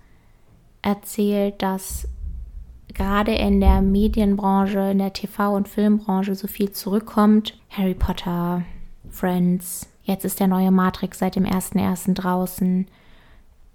erzählt, 0.85 1.61
dass 1.61 2.07
gerade 2.93 3.33
in 3.33 3.59
der 3.59 3.81
Medienbranche, 3.81 4.91
in 4.91 4.99
der 4.99 5.13
TV- 5.13 5.55
und 5.55 5.67
Filmbranche 5.67 6.35
so 6.35 6.47
viel 6.47 6.71
zurückkommt. 6.71 7.57
Harry 7.69 7.93
Potter, 7.93 8.63
Friends, 9.09 9.89
jetzt 10.03 10.25
ist 10.25 10.39
der 10.39 10.47
neue 10.47 10.71
Matrix 10.71 11.19
seit 11.19 11.35
dem 11.35 11.45
1.1. 11.45 12.13
draußen. 12.13 12.87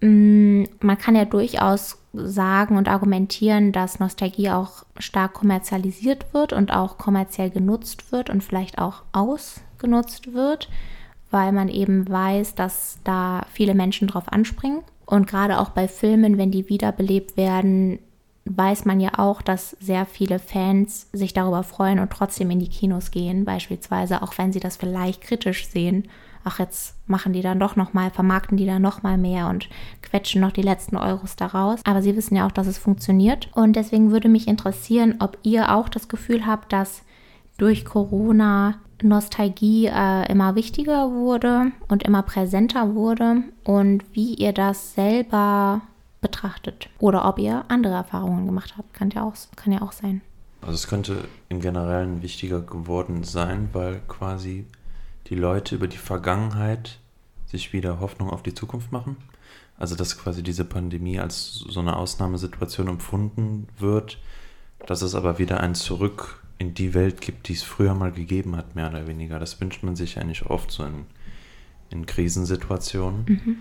Mm, 0.01 0.65
man 0.81 0.99
kann 0.99 1.17
ja 1.17 1.25
durchaus 1.25 1.99
sagen 2.13 2.77
und 2.77 2.89
argumentieren, 2.89 3.73
dass 3.73 4.01
Nostalgie 4.01 4.51
auch 4.51 4.85
stark 4.99 5.35
kommerzialisiert 5.35 6.33
wird 6.33 6.53
und 6.53 6.73
auch 6.73 6.99
kommerziell 6.99 7.51
genutzt 7.51 8.11
wird 8.11 8.31
und 8.31 8.43
vielleicht 8.43 8.79
auch 8.79 9.03
ausgenutzt 9.13 10.33
wird, 10.33 10.69
weil 11.31 11.53
man 11.53 11.69
eben 11.69 12.09
weiß, 12.09 12.55
dass 12.55 12.99
da 13.05 13.47
viele 13.53 13.75
Menschen 13.75 14.09
drauf 14.09 14.33
anspringen. 14.33 14.83
Und 15.11 15.27
gerade 15.27 15.59
auch 15.59 15.71
bei 15.71 15.89
Filmen, 15.89 16.39
wenn 16.39 16.53
die 16.53 16.69
wiederbelebt 16.69 17.37
werden, 17.37 17.99
weiß 18.45 18.85
man 18.85 19.01
ja 19.01 19.19
auch, 19.19 19.43
dass 19.43 19.77
sehr 19.81 20.07
viele 20.07 20.39
Fans 20.39 21.09
sich 21.13 21.33
darüber 21.33 21.65
freuen 21.65 21.99
und 21.99 22.11
trotzdem 22.11 22.51
in 22.51 22.61
die 22.61 22.69
Kinos 22.69 23.11
gehen, 23.11 23.45
beispielsweise, 23.45 24.23
auch 24.23 24.39
wenn 24.39 24.53
sie 24.53 24.61
das 24.61 24.77
vielleicht 24.77 25.21
kritisch 25.21 25.67
sehen. 25.67 26.09
Ach, 26.45 26.61
jetzt 26.61 26.95
machen 27.09 27.33
die 27.33 27.43
dann 27.43 27.59
doch 27.59 27.75
noch 27.75 27.93
mal, 27.93 28.11
vermarkten 28.11 28.57
die 28.57 28.67
dann 28.67 28.83
noch 28.83 29.03
mal 29.03 29.19
mehr 29.19 29.49
und 29.49 29.69
quetschen 30.01 30.41
noch 30.41 30.53
die 30.53 30.63
letzten 30.63 30.97
Euros 30.97 31.35
daraus. 31.35 31.81
Aber 31.85 32.03
sie 32.03 32.17
wissen 32.17 32.37
ja 32.37 32.47
auch, 32.47 32.53
dass 32.53 32.69
es 32.69 32.79
funktioniert. 32.79 33.49
Und 33.53 33.75
deswegen 33.75 34.13
würde 34.13 34.29
mich 34.29 34.47
interessieren, 34.47 35.17
ob 35.19 35.39
ihr 35.43 35.75
auch 35.75 35.89
das 35.89 36.09
Gefühl 36.09 36.47
habt, 36.47 36.73
dass 36.73 37.03
durch 37.59 37.85
Corona 37.85 38.77
Nostalgie 39.03 39.87
äh, 39.87 40.31
immer 40.31 40.55
wichtiger 40.55 41.11
wurde 41.11 41.73
und 41.89 42.03
immer 42.03 42.23
präsenter 42.23 42.95
wurde 42.95 43.43
und 43.65 44.05
wie 44.13 44.35
ihr 44.35 44.53
das 44.53 44.95
selber 44.95 45.83
betrachtet 46.21 46.89
oder 46.99 47.27
ob 47.27 47.39
ihr 47.39 47.65
andere 47.69 47.95
Erfahrungen 47.95 48.47
gemacht 48.47 48.75
habt. 48.77 48.93
Kann 48.93 49.11
ja 49.11 49.23
auch, 49.23 49.35
kann 49.57 49.73
ja 49.73 49.83
auch 49.83 49.93
sein. 49.93 50.21
Also 50.63 50.75
es 50.75 50.89
könnte 50.89 51.25
im 51.49 51.61
Generellen 51.61 52.23
wichtiger 52.23 52.61
geworden 52.61 53.25
sein, 53.25 53.71
weil 53.73 54.01
quasi 54.09 54.67
die 55.29 55.35
Leute 55.35 55.77
über 55.77 55.89
die 55.89 55.97
Vergangenheit 55.97 56.99
sich 57.47 57.73
wieder 57.73 58.01
Hoffnung 58.01 58.31
auf 58.31 58.43
die 58.43 58.55
Zukunft 58.55 58.93
machen. 58.93 59.17
Also 59.79 59.97
dass 59.97 60.19
quasi 60.19 60.43
diese 60.43 60.65
Pandemie 60.65 61.19
als 61.19 61.55
so 61.55 61.81
eine 61.81 61.97
Ausnahmesituation 61.97 62.89
empfunden 62.89 63.67
wird, 63.79 64.19
dass 64.87 65.01
es 65.03 65.15
aber 65.15 65.39
wieder 65.39 65.61
ein 65.61 65.75
Zurück 65.75 66.40
in 66.61 66.75
die 66.75 66.93
Welt 66.93 67.23
gibt, 67.23 67.49
die 67.49 67.55
es 67.55 67.63
früher 67.63 67.95
mal 67.95 68.13
gegeben 68.13 68.55
hat, 68.55 68.77
mehr 68.77 68.91
oder 68.91 69.07
weniger. 69.07 69.39
Das 69.39 69.59
wünscht 69.63 69.83
man 69.83 69.97
sich 69.97 70.19
eigentlich 70.19 70.45
oft 70.45 70.71
so 70.71 70.85
in, 70.85 71.07
in 71.89 72.05
Krisensituationen. 72.05 73.25
Mhm. 73.27 73.57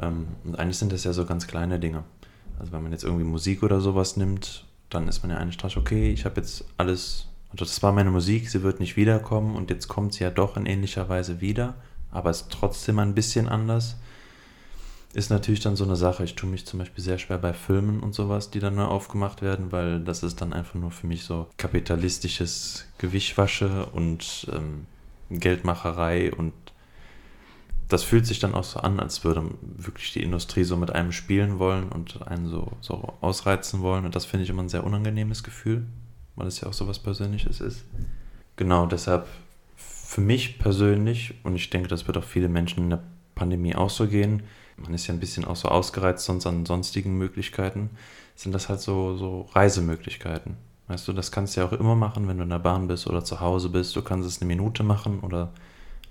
Ähm, 0.00 0.26
und 0.42 0.58
eigentlich 0.58 0.76
sind 0.76 0.90
das 0.90 1.04
ja 1.04 1.12
so 1.12 1.24
ganz 1.24 1.46
kleine 1.46 1.78
Dinge. 1.78 2.02
Also 2.58 2.72
wenn 2.72 2.82
man 2.82 2.90
jetzt 2.90 3.04
irgendwie 3.04 3.24
Musik 3.24 3.62
oder 3.62 3.80
sowas 3.80 4.16
nimmt, 4.16 4.66
dann 4.90 5.06
ist 5.06 5.22
man 5.22 5.30
ja 5.30 5.36
eigentlich 5.36 5.76
okay, 5.76 6.10
ich 6.10 6.24
habe 6.24 6.40
jetzt 6.40 6.64
alles, 6.78 7.28
also 7.52 7.64
das 7.64 7.80
war 7.84 7.92
meine 7.92 8.10
Musik, 8.10 8.50
sie 8.50 8.64
wird 8.64 8.80
nicht 8.80 8.96
wiederkommen 8.96 9.54
und 9.54 9.70
jetzt 9.70 9.86
kommt 9.86 10.14
sie 10.14 10.24
ja 10.24 10.30
doch 10.30 10.56
in 10.56 10.66
ähnlicher 10.66 11.08
Weise 11.08 11.40
wieder, 11.40 11.74
aber 12.10 12.30
ist 12.30 12.50
trotzdem 12.50 12.98
ein 12.98 13.14
bisschen 13.14 13.48
anders. 13.48 13.98
Ist 15.14 15.30
natürlich 15.30 15.60
dann 15.60 15.76
so 15.76 15.84
eine 15.84 15.96
Sache. 15.96 16.24
Ich 16.24 16.36
tue 16.36 16.48
mich 16.48 16.64
zum 16.64 16.78
Beispiel 16.78 17.04
sehr 17.04 17.18
schwer 17.18 17.38
bei 17.38 17.52
Filmen 17.52 18.00
und 18.00 18.14
sowas, 18.14 18.50
die 18.50 18.60
dann 18.60 18.76
neu 18.76 18.84
aufgemacht 18.84 19.42
werden, 19.42 19.70
weil 19.70 20.00
das 20.00 20.22
ist 20.22 20.40
dann 20.40 20.54
einfach 20.54 20.74
nur 20.74 20.90
für 20.90 21.06
mich 21.06 21.24
so 21.24 21.48
kapitalistisches 21.58 22.86
Gewichtwasche 22.96 23.86
und 23.86 24.46
ähm, 24.52 24.86
Geldmacherei 25.28 26.32
und 26.32 26.52
das 27.92 28.04
fühlt 28.04 28.26
sich 28.26 28.38
dann 28.38 28.54
auch 28.54 28.64
so 28.64 28.80
an, 28.80 29.00
als 29.00 29.22
würde 29.22 29.50
wirklich 29.60 30.12
die 30.12 30.22
Industrie 30.22 30.64
so 30.64 30.78
mit 30.78 30.90
einem 30.90 31.12
spielen 31.12 31.58
wollen 31.58 31.90
und 31.90 32.26
einen 32.26 32.48
so, 32.48 32.72
so 32.80 33.14
ausreizen 33.20 33.80
wollen. 33.80 34.06
Und 34.06 34.14
das 34.16 34.24
finde 34.24 34.44
ich 34.44 34.50
immer 34.50 34.62
ein 34.62 34.70
sehr 34.70 34.84
unangenehmes 34.84 35.42
Gefühl, 35.42 35.84
weil 36.34 36.46
es 36.46 36.60
ja 36.62 36.68
auch 36.68 36.72
so 36.72 36.88
was 36.88 36.98
Persönliches 36.98 37.60
ist. 37.60 37.84
Genau, 38.56 38.86
deshalb 38.86 39.26
für 39.76 40.22
mich 40.22 40.58
persönlich, 40.58 41.34
und 41.42 41.54
ich 41.54 41.68
denke, 41.68 41.88
das 41.88 42.06
wird 42.06 42.16
auch 42.16 42.24
viele 42.24 42.48
Menschen 42.48 42.84
in 42.84 42.90
der 42.90 43.02
Pandemie 43.34 43.74
auch 43.74 43.90
so 43.90 44.06
gehen, 44.06 44.42
man 44.82 44.94
ist 44.94 45.06
ja 45.06 45.14
ein 45.14 45.20
bisschen 45.20 45.44
auch 45.44 45.56
so 45.56 45.68
ausgereizt 45.68 46.24
sonst 46.24 46.46
an 46.46 46.66
sonstigen 46.66 47.16
Möglichkeiten, 47.16 47.90
sind 48.34 48.52
das 48.52 48.68
halt 48.68 48.80
so, 48.80 49.16
so 49.16 49.48
Reisemöglichkeiten. 49.52 50.56
Weißt 50.88 51.06
du, 51.08 51.12
das 51.12 51.32
kannst 51.32 51.56
du 51.56 51.60
ja 51.60 51.66
auch 51.66 51.72
immer 51.72 51.94
machen, 51.94 52.28
wenn 52.28 52.38
du 52.38 52.42
in 52.42 52.50
der 52.50 52.58
Bahn 52.58 52.88
bist 52.88 53.06
oder 53.06 53.24
zu 53.24 53.40
Hause 53.40 53.68
bist. 53.68 53.94
Du 53.96 54.02
kannst 54.02 54.28
es 54.28 54.40
eine 54.40 54.48
Minute 54.48 54.82
machen 54.82 55.20
oder 55.20 55.52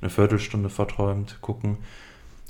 eine 0.01 0.09
Viertelstunde 0.09 0.69
verträumt 0.69 1.39
gucken. 1.41 1.77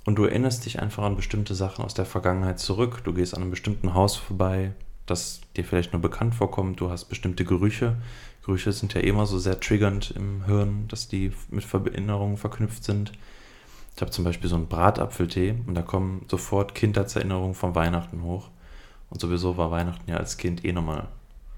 Und 0.05 0.15
du 0.15 0.23
erinnerst 0.23 0.65
dich 0.65 0.81
einfach 0.81 1.03
an 1.03 1.15
bestimmte 1.15 1.53
Sachen 1.53 1.83
aus 1.83 1.93
der 1.93 2.05
Vergangenheit 2.05 2.59
zurück. 2.59 3.01
Du 3.03 3.13
gehst 3.13 3.35
an 3.35 3.41
einem 3.41 3.51
bestimmten 3.51 3.93
Haus 3.93 4.15
vorbei, 4.15 4.71
das 5.05 5.41
dir 5.55 5.63
vielleicht 5.63 5.93
nur 5.93 6.01
bekannt 6.01 6.33
vorkommt. 6.33 6.79
Du 6.79 6.89
hast 6.89 7.05
bestimmte 7.05 7.45
Gerüche. 7.45 7.97
Gerüche 8.45 8.71
sind 8.71 8.93
ja 8.93 9.01
immer 9.01 9.25
so 9.25 9.37
sehr 9.37 9.59
triggernd 9.59 10.11
im 10.11 10.45
Hirn, 10.45 10.87
dass 10.87 11.07
die 11.07 11.31
mit 11.49 11.71
Erinnerungen 11.71 12.37
verknüpft 12.37 12.83
sind. 12.83 13.11
Ich 13.95 14.01
habe 14.01 14.11
zum 14.11 14.23
Beispiel 14.23 14.49
so 14.49 14.55
einen 14.55 14.67
Bratapfeltee 14.67 15.55
und 15.67 15.75
da 15.75 15.81
kommen 15.81 16.25
sofort 16.29 16.75
Kindheitserinnerungen 16.75 17.55
von 17.55 17.75
Weihnachten 17.75 18.23
hoch. 18.23 18.49
Und 19.09 19.19
sowieso 19.19 19.57
war 19.57 19.71
Weihnachten 19.71 20.09
ja 20.09 20.17
als 20.17 20.37
Kind 20.37 20.63
eh 20.63 20.71
nochmal 20.71 21.07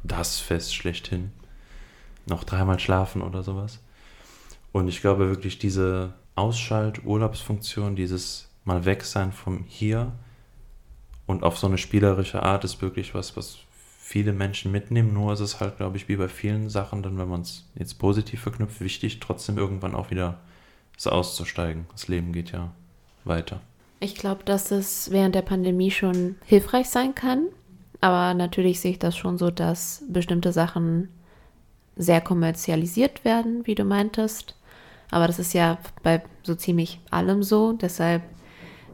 das 0.04 0.40
Fest 0.40 0.76
schlechthin. 0.76 1.32
Noch 2.26 2.44
dreimal 2.44 2.80
schlafen 2.80 3.22
oder 3.22 3.44
sowas. 3.44 3.80
Und 4.72 4.88
ich 4.88 5.02
glaube 5.02 5.30
wirklich, 5.30 5.60
diese 5.60 6.14
Ausschalt-Urlaubsfunktion, 6.36 7.96
dieses 7.96 8.50
mal 8.66 8.86
weg 8.86 9.04
sein 9.04 9.32
vom 9.32 9.66
Hier 9.68 10.12
und 11.26 11.44
auf 11.44 11.58
so 11.58 11.68
eine 11.68 11.78
spielerische 11.78 12.42
Art 12.42 12.64
ist 12.64 12.82
wirklich 12.82 13.14
was, 13.14 13.38
was 13.38 13.60
viele 14.00 14.34
Menschen 14.34 14.72
mitnehmen. 14.72 15.14
Nur 15.14 15.34
ist 15.34 15.40
es 15.40 15.60
halt, 15.60 15.78
glaube 15.78 15.98
ich, 15.98 16.10
wie 16.10 16.16
bei 16.16 16.28
vielen 16.28 16.70
Sachen, 16.70 17.04
dann, 17.04 17.18
wenn 17.18 17.30
man 17.30 17.42
es 17.42 17.66
jetzt 17.76 18.00
positiv 18.00 18.42
verknüpft, 18.42 18.82
wichtig, 18.82 19.20
trotzdem 19.20 19.58
irgendwann 19.58 19.96
auch 19.96 20.12
wieder 20.12 20.40
so 20.98 21.10
auszusteigen. 21.10 21.86
Das 21.91 22.08
Leben 22.08 22.34
geht 22.34 22.52
ja 22.52 22.72
weiter. 23.24 23.62
Ich 24.00 24.16
glaube, 24.16 24.44
dass 24.44 24.72
es 24.72 25.12
während 25.12 25.36
der 25.36 25.41
Pandemie 25.41 25.91
schon 25.91 26.36
hilfreich 26.46 26.89
sein 26.89 27.16
kann. 27.16 27.48
Aber 28.02 28.34
natürlich 28.34 28.82
sehe 28.82 28.91
ich 28.91 29.00
das 29.00 29.16
schon 29.16 29.38
so, 29.38 29.50
dass 29.50 30.04
bestimmte 30.10 30.52
Sachen 30.52 31.08
sehr 31.96 32.20
kommerzialisiert 32.20 33.24
werden, 33.24 33.66
wie 33.66 33.76
du 33.76 33.86
meintest. 33.86 34.56
Aber 35.10 35.28
das 35.28 35.39
ist 35.39 35.54
ja 35.54 35.78
bei 36.02 36.22
so 36.44 36.56
ziemlich 36.56 37.00
allem 37.12 37.44
so. 37.44 37.74
Deshalb 37.74 38.24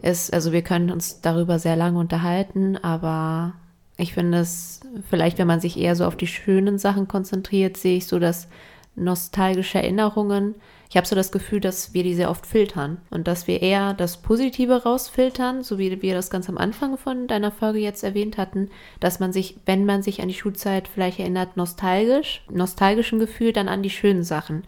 ist, 0.02 0.34
also 0.34 0.52
wir 0.52 0.62
können 0.62 0.91
uns 0.91 1.22
darüber 1.22 1.60
sehr 1.60 1.76
lange 1.76 1.97
unterhalten, 1.97 2.78
aber 2.78 3.54
ich 3.97 4.14
finde 4.14 4.39
es, 4.39 4.82
vielleicht 5.10 5.38
wenn 5.38 5.47
man 5.47 5.60
sich 5.60 5.78
eher 5.78 5.95
so 5.95 6.06
auf 6.06 6.16
die 6.16 6.28
schönen 6.28 6.78
Sachen 6.78 7.08
konzentriert, 7.08 7.78
sehe 7.78 7.97
ich 7.97 8.08
so, 8.08 8.20
dass 8.20 8.47
nostalgische 8.95 9.80
Erinnerungen 9.80 10.56
ich 10.90 10.98
habe 10.98 11.06
so 11.06 11.16
das 11.16 11.32
Gefühl, 11.32 11.60
dass 11.60 11.94
wir 11.94 12.02
die 12.02 12.16
sehr 12.16 12.32
oft 12.32 12.48
filtern 12.48 12.98
und 13.12 13.28
dass 13.28 13.46
wir 13.46 13.62
eher 13.62 13.94
das 13.94 14.18
Positive 14.18 14.84
rausfiltern, 14.84 15.62
so 15.64 15.78
wie 15.78 16.02
wir 16.02 16.16
das 16.16 16.32
ganz 16.32 16.50
am 16.50 16.58
Anfang 16.58 16.98
von 16.98 17.28
deiner 17.28 17.52
Folge 17.52 17.78
jetzt 17.78 18.04
erwähnt 18.04 18.40
hatten, 18.40 18.72
dass 19.00 19.20
man 19.20 19.32
sich, 19.32 19.58
wenn 19.68 19.86
man 19.86 20.02
sich 20.02 20.20
an 20.20 20.30
die 20.30 20.34
Schulzeit 20.34 20.88
vielleicht 20.88 21.20
erinnert, 21.20 21.58
nostalgisch, 21.58 22.44
nostalgischen 22.50 23.20
Gefühl, 23.20 23.54
dann 23.54 23.70
an 23.70 23.84
die 23.84 23.92
schönen 23.92 24.24
Sachen. 24.24 24.64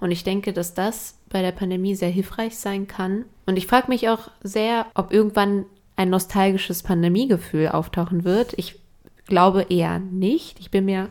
Und 0.00 0.10
ich 0.10 0.24
denke, 0.24 0.54
dass 0.54 0.72
das 0.72 1.18
bei 1.28 1.42
der 1.42 1.52
Pandemie 1.52 1.94
sehr 1.94 2.08
hilfreich 2.08 2.56
sein 2.56 2.86
kann. 2.86 3.26
Und 3.44 3.58
ich 3.58 3.66
frage 3.66 3.88
mich 3.88 4.08
auch 4.08 4.30
sehr, 4.42 4.86
ob 4.94 5.12
irgendwann 5.12 5.66
ein 5.96 6.08
nostalgisches 6.08 6.82
Pandemiegefühl 6.84 7.68
auftauchen 7.68 8.24
wird. 8.24 8.54
Ich 8.56 8.80
glaube 9.26 9.66
eher 9.68 9.98
nicht. 9.98 10.58
Ich 10.58 10.70
bin 10.70 10.86
mir 10.86 11.10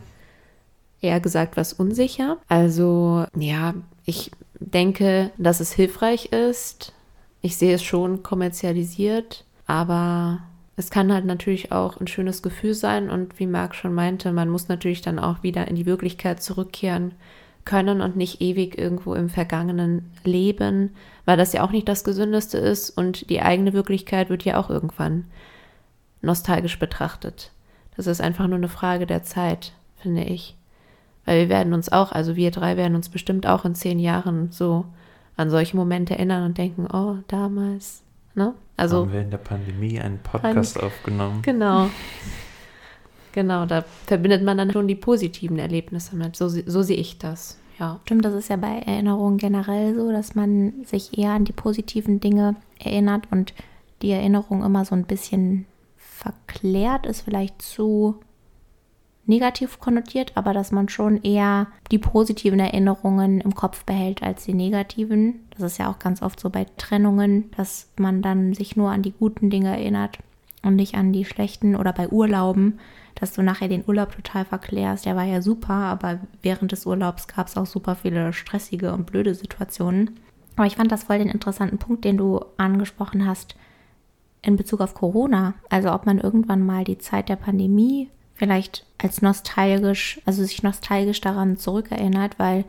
eher 1.00 1.20
gesagt 1.20 1.56
was 1.56 1.72
unsicher. 1.72 2.38
Also 2.48 3.26
ja, 3.38 3.74
ich 4.04 4.30
denke, 4.60 5.30
dass 5.38 5.60
es 5.60 5.72
hilfreich 5.72 6.26
ist. 6.26 6.92
Ich 7.42 7.56
sehe 7.56 7.74
es 7.74 7.82
schon 7.82 8.22
kommerzialisiert, 8.22 9.44
aber 9.66 10.40
es 10.76 10.90
kann 10.90 11.12
halt 11.12 11.24
natürlich 11.24 11.72
auch 11.72 12.00
ein 12.00 12.06
schönes 12.06 12.42
Gefühl 12.42 12.74
sein 12.74 13.10
und 13.10 13.38
wie 13.38 13.46
Marc 13.46 13.74
schon 13.74 13.94
meinte, 13.94 14.32
man 14.32 14.50
muss 14.50 14.68
natürlich 14.68 15.00
dann 15.00 15.18
auch 15.18 15.42
wieder 15.42 15.68
in 15.68 15.76
die 15.76 15.86
Wirklichkeit 15.86 16.42
zurückkehren 16.42 17.12
können 17.64 18.00
und 18.00 18.16
nicht 18.16 18.40
ewig 18.40 18.78
irgendwo 18.78 19.14
im 19.14 19.28
Vergangenen 19.28 20.10
leben, 20.24 20.94
weil 21.24 21.36
das 21.36 21.52
ja 21.52 21.62
auch 21.62 21.72
nicht 21.72 21.88
das 21.88 22.04
Gesündeste 22.04 22.58
ist 22.58 22.90
und 22.90 23.28
die 23.30 23.42
eigene 23.42 23.72
Wirklichkeit 23.72 24.30
wird 24.30 24.44
ja 24.44 24.58
auch 24.58 24.70
irgendwann 24.70 25.24
nostalgisch 26.22 26.78
betrachtet. 26.78 27.52
Das 27.96 28.06
ist 28.06 28.20
einfach 28.20 28.46
nur 28.46 28.58
eine 28.58 28.68
Frage 28.68 29.06
der 29.06 29.22
Zeit, 29.22 29.72
finde 29.96 30.24
ich. 30.24 30.56
Weil 31.26 31.40
wir 31.40 31.48
werden 31.48 31.74
uns 31.74 31.92
auch, 31.92 32.12
also 32.12 32.36
wir 32.36 32.50
drei 32.50 32.76
werden 32.76 32.94
uns 32.94 33.08
bestimmt 33.08 33.46
auch 33.46 33.64
in 33.64 33.74
zehn 33.74 33.98
Jahren 33.98 34.52
so 34.52 34.86
an 35.36 35.50
solche 35.50 35.76
Momente 35.76 36.14
erinnern 36.14 36.44
und 36.44 36.56
denken, 36.56 36.86
oh, 36.90 37.16
damals. 37.28 38.02
Ne? 38.34 38.54
Also, 38.76 39.00
haben 39.02 39.12
wir 39.12 39.20
in 39.20 39.30
der 39.30 39.38
Pandemie 39.38 40.00
einen 40.00 40.18
Podcast 40.18 40.76
Pan 40.76 40.86
aufgenommen. 40.86 41.42
Genau. 41.42 41.88
Genau, 43.32 43.66
da 43.66 43.84
verbindet 44.06 44.42
man 44.42 44.56
dann 44.56 44.72
schon 44.72 44.88
die 44.88 44.94
positiven 44.94 45.58
Erlebnisse 45.58 46.16
mit. 46.16 46.36
So, 46.36 46.48
so 46.48 46.82
sehe 46.82 46.96
ich 46.96 47.18
das. 47.18 47.58
Ja. 47.78 48.00
Stimmt, 48.04 48.24
das 48.24 48.32
ist 48.32 48.48
ja 48.48 48.56
bei 48.56 48.78
Erinnerungen 48.78 49.36
generell 49.36 49.94
so, 49.94 50.10
dass 50.10 50.34
man 50.34 50.84
sich 50.84 51.18
eher 51.18 51.32
an 51.32 51.44
die 51.44 51.52
positiven 51.52 52.20
Dinge 52.20 52.56
erinnert 52.78 53.30
und 53.30 53.52
die 54.00 54.10
Erinnerung 54.10 54.64
immer 54.64 54.86
so 54.86 54.94
ein 54.94 55.04
bisschen 55.04 55.66
verklärt 55.96 57.04
ist, 57.04 57.22
vielleicht 57.22 57.60
zu 57.60 58.20
negativ 59.26 59.80
konnotiert, 59.80 60.32
aber 60.34 60.52
dass 60.52 60.72
man 60.72 60.88
schon 60.88 61.22
eher 61.22 61.66
die 61.90 61.98
positiven 61.98 62.60
Erinnerungen 62.60 63.40
im 63.40 63.54
Kopf 63.54 63.84
behält 63.84 64.22
als 64.22 64.44
die 64.44 64.54
negativen. 64.54 65.46
Das 65.50 65.62
ist 65.62 65.78
ja 65.78 65.90
auch 65.90 65.98
ganz 65.98 66.22
oft 66.22 66.38
so 66.38 66.50
bei 66.50 66.66
Trennungen, 66.76 67.50
dass 67.56 67.90
man 67.98 68.22
dann 68.22 68.54
sich 68.54 68.76
nur 68.76 68.90
an 68.90 69.02
die 69.02 69.12
guten 69.12 69.50
Dinge 69.50 69.70
erinnert 69.70 70.18
und 70.62 70.76
nicht 70.76 70.94
an 70.94 71.12
die 71.12 71.24
schlechten 71.24 71.76
oder 71.76 71.92
bei 71.92 72.08
Urlauben, 72.08 72.78
dass 73.14 73.32
du 73.32 73.42
nachher 73.42 73.68
den 73.68 73.84
Urlaub 73.86 74.12
total 74.12 74.44
verklärst. 74.44 75.06
Der 75.06 75.16
war 75.16 75.24
ja 75.24 75.42
super, 75.42 75.74
aber 75.74 76.20
während 76.42 76.72
des 76.72 76.86
Urlaubs 76.86 77.28
gab 77.28 77.48
es 77.48 77.56
auch 77.56 77.66
super 77.66 77.96
viele 77.96 78.32
stressige 78.32 78.92
und 78.92 79.06
blöde 79.06 79.34
Situationen. 79.34 80.18
Aber 80.56 80.66
ich 80.66 80.76
fand 80.76 80.90
das 80.92 81.04
voll 81.04 81.18
den 81.18 81.28
interessanten 81.28 81.78
Punkt, 81.78 82.04
den 82.04 82.16
du 82.16 82.40
angesprochen 82.56 83.26
hast 83.26 83.56
in 84.42 84.56
Bezug 84.56 84.80
auf 84.80 84.94
Corona. 84.94 85.54
Also 85.68 85.92
ob 85.92 86.06
man 86.06 86.18
irgendwann 86.18 86.64
mal 86.64 86.84
die 86.84 86.98
Zeit 86.98 87.28
der 87.28 87.36
Pandemie 87.36 88.08
vielleicht 88.36 88.86
als 88.98 89.22
nostalgisch, 89.22 90.20
also 90.24 90.44
sich 90.44 90.62
nostalgisch 90.62 91.20
daran 91.20 91.56
zurückerinnert, 91.56 92.38
weil 92.38 92.64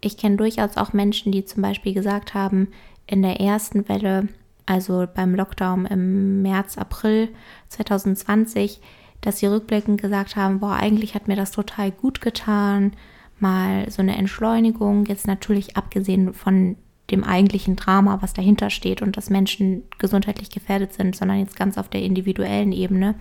ich 0.00 0.16
kenne 0.16 0.36
durchaus 0.36 0.76
auch 0.76 0.92
Menschen, 0.92 1.32
die 1.32 1.44
zum 1.44 1.62
Beispiel 1.62 1.94
gesagt 1.94 2.34
haben, 2.34 2.68
in 3.06 3.22
der 3.22 3.40
ersten 3.40 3.88
Welle, 3.88 4.28
also 4.66 5.06
beim 5.14 5.34
Lockdown 5.34 5.86
im 5.86 6.42
März, 6.42 6.78
April 6.78 7.28
2020, 7.68 8.80
dass 9.20 9.38
sie 9.38 9.46
rückblickend 9.46 10.00
gesagt 10.00 10.36
haben, 10.36 10.60
boah, 10.60 10.74
eigentlich 10.74 11.14
hat 11.14 11.28
mir 11.28 11.36
das 11.36 11.50
total 11.50 11.90
gut 11.90 12.20
getan. 12.20 12.92
mal 13.40 13.90
so 13.90 14.00
eine 14.00 14.16
Entschleunigung, 14.16 15.06
jetzt 15.06 15.26
natürlich 15.26 15.76
abgesehen 15.76 16.32
von 16.34 16.76
dem 17.10 17.24
eigentlichen 17.24 17.76
Drama, 17.76 18.18
was 18.22 18.32
dahinter 18.32 18.70
steht 18.70 19.02
und 19.02 19.16
dass 19.16 19.28
Menschen 19.28 19.82
gesundheitlich 19.98 20.50
gefährdet 20.50 20.94
sind, 20.94 21.16
sondern 21.16 21.40
jetzt 21.40 21.56
ganz 21.56 21.76
auf 21.76 21.88
der 21.88 22.02
individuellen 22.02 22.72
Ebene, 22.72 23.16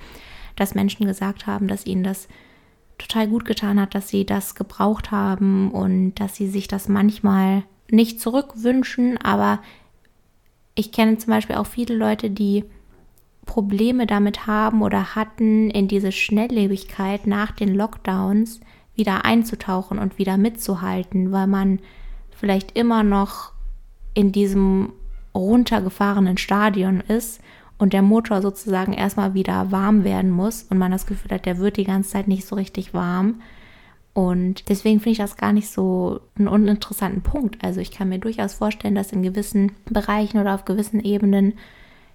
dass 0.55 0.75
Menschen 0.75 1.05
gesagt 1.05 1.47
haben, 1.47 1.67
dass 1.67 1.85
ihnen 1.85 2.03
das 2.03 2.27
total 2.97 3.27
gut 3.27 3.45
getan 3.45 3.79
hat, 3.79 3.95
dass 3.95 4.07
sie 4.07 4.25
das 4.25 4.55
gebraucht 4.55 5.11
haben 5.11 5.71
und 5.71 6.15
dass 6.15 6.35
sie 6.35 6.47
sich 6.47 6.67
das 6.67 6.87
manchmal 6.87 7.63
nicht 7.89 8.19
zurückwünschen, 8.19 9.17
aber 9.17 9.59
ich 10.75 10.91
kenne 10.91 11.17
zum 11.17 11.31
Beispiel 11.31 11.55
auch 11.55 11.67
viele 11.67 11.95
Leute, 11.95 12.29
die 12.29 12.65
Probleme 13.45 14.07
damit 14.07 14.47
haben 14.47 14.81
oder 14.81 15.15
hatten, 15.15 15.69
in 15.69 15.87
diese 15.87 16.11
Schnelllebigkeit 16.11 17.27
nach 17.27 17.51
den 17.51 17.75
Lockdowns 17.75 18.61
wieder 18.95 19.25
einzutauchen 19.25 19.99
und 19.99 20.17
wieder 20.17 20.37
mitzuhalten, 20.37 21.31
weil 21.31 21.47
man 21.47 21.79
vielleicht 22.31 22.77
immer 22.77 23.03
noch 23.03 23.51
in 24.13 24.31
diesem 24.31 24.93
runtergefahrenen 25.35 26.37
Stadion 26.37 27.01
ist 27.01 27.41
und 27.83 27.91
der 27.91 28.01
Motor 28.01 28.41
sozusagen 28.41 28.93
erstmal 28.93 29.33
wieder 29.33 29.69
warm 29.73 30.05
werden 30.05 30.31
muss 30.31 30.63
und 30.69 30.77
man 30.77 30.93
das 30.93 31.05
Gefühl 31.05 31.31
hat, 31.31 31.45
der 31.45 31.57
wird 31.57 31.75
die 31.75 31.83
ganze 31.83 32.11
Zeit 32.11 32.29
nicht 32.29 32.47
so 32.47 32.55
richtig 32.55 32.93
warm. 32.93 33.41
Und 34.13 34.69
deswegen 34.69 35.01
finde 35.01 35.11
ich 35.11 35.17
das 35.17 35.35
gar 35.35 35.51
nicht 35.51 35.69
so 35.69 36.21
einen 36.37 36.47
uninteressanten 36.47 37.23
Punkt. 37.23 37.61
Also 37.61 37.81
ich 37.81 37.91
kann 37.91 38.07
mir 38.07 38.19
durchaus 38.19 38.53
vorstellen, 38.53 38.95
dass 38.95 39.11
in 39.11 39.21
gewissen 39.21 39.73
Bereichen 39.89 40.39
oder 40.39 40.55
auf 40.55 40.63
gewissen 40.63 41.01
Ebenen 41.01 41.55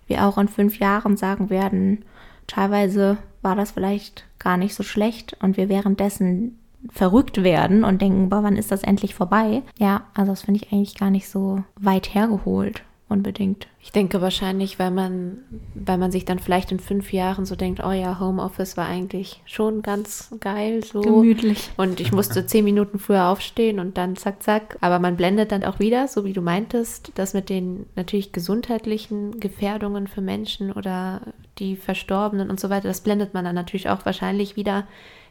wir 0.06 0.24
auch 0.24 0.38
in 0.38 0.48
fünf 0.48 0.78
Jahren 0.78 1.18
sagen 1.18 1.50
werden, 1.50 2.02
teilweise 2.46 3.18
war 3.42 3.54
das 3.54 3.72
vielleicht 3.72 4.24
gar 4.38 4.56
nicht 4.56 4.74
so 4.74 4.82
schlecht 4.82 5.36
und 5.42 5.58
wir 5.58 5.68
währenddessen 5.68 6.58
verrückt 6.88 7.42
werden 7.44 7.84
und 7.84 8.00
denken, 8.00 8.30
boah, 8.30 8.42
wann 8.42 8.56
ist 8.56 8.72
das 8.72 8.84
endlich 8.84 9.14
vorbei? 9.14 9.62
Ja, 9.78 10.04
also 10.14 10.32
das 10.32 10.44
finde 10.44 10.62
ich 10.62 10.72
eigentlich 10.72 10.94
gar 10.94 11.10
nicht 11.10 11.28
so 11.28 11.62
weit 11.78 12.14
hergeholt 12.14 12.84
unbedingt. 13.08 13.66
Ich 13.80 13.90
denke 13.90 14.20
wahrscheinlich, 14.20 14.78
weil 14.78 14.90
man, 14.90 15.38
weil 15.74 15.96
man 15.96 16.12
sich 16.12 16.24
dann 16.24 16.38
vielleicht 16.38 16.70
in 16.72 16.78
fünf 16.78 17.12
Jahren 17.12 17.46
so 17.46 17.56
denkt, 17.56 17.82
oh 17.82 17.90
ja, 17.90 18.20
Homeoffice 18.20 18.76
war 18.76 18.86
eigentlich 18.86 19.40
schon 19.46 19.80
ganz 19.80 20.34
geil, 20.40 20.84
so 20.84 21.00
gemütlich. 21.00 21.70
Und 21.76 22.00
ich 22.00 22.12
musste 22.12 22.44
zehn 22.46 22.64
Minuten 22.64 22.98
früher 22.98 23.28
aufstehen 23.28 23.80
und 23.80 23.96
dann 23.96 24.16
zack, 24.16 24.42
zack. 24.42 24.76
Aber 24.80 24.98
man 24.98 25.16
blendet 25.16 25.52
dann 25.52 25.64
auch 25.64 25.78
wieder, 25.78 26.06
so 26.06 26.24
wie 26.24 26.34
du 26.34 26.42
meintest, 26.42 27.12
das 27.14 27.32
mit 27.32 27.48
den 27.48 27.86
natürlich 27.96 28.32
gesundheitlichen 28.32 29.40
Gefährdungen 29.40 30.06
für 30.06 30.20
Menschen 30.20 30.70
oder 30.72 31.22
die 31.58 31.76
Verstorbenen 31.76 32.50
und 32.50 32.60
so 32.60 32.68
weiter, 32.68 32.88
das 32.88 33.00
blendet 33.00 33.32
man 33.32 33.44
dann 33.44 33.54
natürlich 33.54 33.88
auch 33.88 34.04
wahrscheinlich 34.04 34.56
wieder 34.56 34.86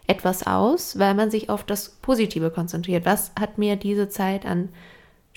etwas 0.08 0.48
aus, 0.48 0.98
weil 0.98 1.14
man 1.14 1.30
sich 1.30 1.50
auf 1.50 1.64
das 1.64 1.90
Positive 2.02 2.50
konzentriert. 2.50 3.06
Was 3.06 3.34
hat 3.40 3.58
mir 3.58 3.76
diese 3.76 4.10
Zeit 4.10 4.46
an 4.46 4.70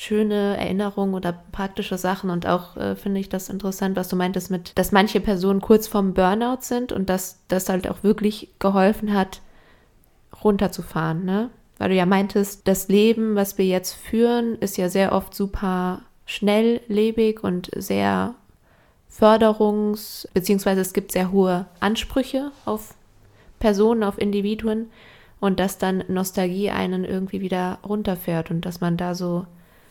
schöne 0.00 0.56
Erinnerungen 0.56 1.12
oder 1.12 1.34
praktische 1.52 1.98
Sachen 1.98 2.30
und 2.30 2.46
auch 2.46 2.74
äh, 2.78 2.96
finde 2.96 3.20
ich 3.20 3.28
das 3.28 3.50
interessant, 3.50 3.96
was 3.96 4.08
du 4.08 4.16
meintest 4.16 4.50
mit, 4.50 4.78
dass 4.78 4.92
manche 4.92 5.20
Personen 5.20 5.60
kurz 5.60 5.88
vorm 5.88 6.14
Burnout 6.14 6.62
sind 6.62 6.90
und 6.90 7.10
dass 7.10 7.40
das 7.48 7.68
halt 7.68 7.86
auch 7.86 8.02
wirklich 8.02 8.48
geholfen 8.58 9.12
hat, 9.12 9.42
runterzufahren, 10.42 11.26
ne? 11.26 11.50
Weil 11.76 11.90
du 11.90 11.96
ja 11.96 12.06
meintest, 12.06 12.66
das 12.66 12.88
Leben, 12.88 13.34
was 13.34 13.58
wir 13.58 13.66
jetzt 13.66 13.92
führen, 13.92 14.56
ist 14.56 14.78
ja 14.78 14.88
sehr 14.88 15.12
oft 15.12 15.34
super 15.34 16.00
schnelllebig 16.24 17.44
und 17.44 17.70
sehr 17.76 18.34
förderungs- 19.12 20.26
beziehungsweise 20.32 20.80
es 20.80 20.94
gibt 20.94 21.12
sehr 21.12 21.30
hohe 21.30 21.66
Ansprüche 21.78 22.52
auf 22.64 22.94
Personen, 23.58 24.02
auf 24.02 24.16
Individuen 24.16 24.90
und 25.40 25.60
dass 25.60 25.76
dann 25.76 26.04
Nostalgie 26.08 26.70
einen 26.70 27.04
irgendwie 27.04 27.42
wieder 27.42 27.80
runterfährt 27.86 28.50
und 28.50 28.64
dass 28.64 28.80
man 28.80 28.96
da 28.96 29.14
so 29.14 29.44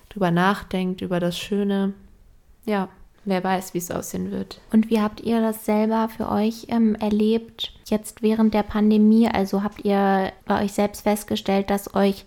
drüber 0.09 0.31
nachdenkt, 0.31 1.01
über 1.01 1.19
das 1.19 1.37
Schöne. 1.37 1.93
Ja, 2.65 2.89
wer 3.25 3.43
weiß, 3.43 3.73
wie 3.73 3.77
es 3.77 3.91
aussehen 3.91 4.31
wird. 4.31 4.59
Und 4.71 4.89
wie 4.89 5.01
habt 5.01 5.21
ihr 5.21 5.41
das 5.41 5.65
selber 5.65 6.09
für 6.09 6.29
euch 6.29 6.67
ähm, 6.69 6.95
erlebt, 6.95 7.73
jetzt 7.85 8.21
während 8.21 8.53
der 8.53 8.63
Pandemie? 8.63 9.29
Also 9.29 9.63
habt 9.63 9.85
ihr 9.85 10.31
bei 10.45 10.63
euch 10.63 10.73
selbst 10.73 11.01
festgestellt, 11.01 11.69
dass 11.69 11.95
euch 11.95 12.25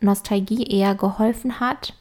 Nostalgie 0.00 0.64
eher 0.64 0.94
geholfen 0.94 1.60
hat 1.60 1.94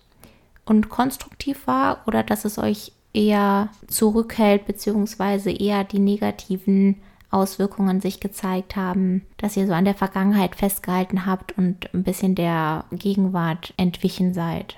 und 0.65 0.89
konstruktiv 0.89 1.67
war 1.67 1.99
oder 2.05 2.23
dass 2.23 2.45
es 2.45 2.57
euch 2.57 2.91
eher 3.13 3.69
zurückhält, 3.87 4.65
beziehungsweise 4.65 5.51
eher 5.51 5.83
die 5.83 5.99
negativen 5.99 7.01
Auswirkungen 7.29 7.99
sich 7.99 8.19
gezeigt 8.19 8.75
haben, 8.75 9.25
dass 9.37 9.57
ihr 9.57 9.65
so 9.65 9.73
an 9.73 9.85
der 9.85 9.95
Vergangenheit 9.95 10.55
festgehalten 10.55 11.25
habt 11.25 11.57
und 11.57 11.93
ein 11.93 12.03
bisschen 12.03 12.35
der 12.35 12.85
Gegenwart 12.91 13.73
entwichen 13.77 14.33
seid? 14.33 14.75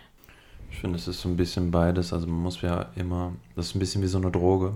Ich 0.75 0.81
finde, 0.81 0.97
es 0.97 1.07
ist 1.07 1.21
so 1.21 1.29
ein 1.29 1.37
bisschen 1.37 1.71
beides. 1.71 2.11
Also 2.11 2.27
man 2.27 2.41
muss 2.41 2.61
ja 2.61 2.87
immer, 2.97 3.31
das 3.55 3.67
ist 3.67 3.75
ein 3.75 3.79
bisschen 3.79 4.01
wie 4.01 4.07
so 4.07 4.17
eine 4.17 4.29
Droge. 4.29 4.75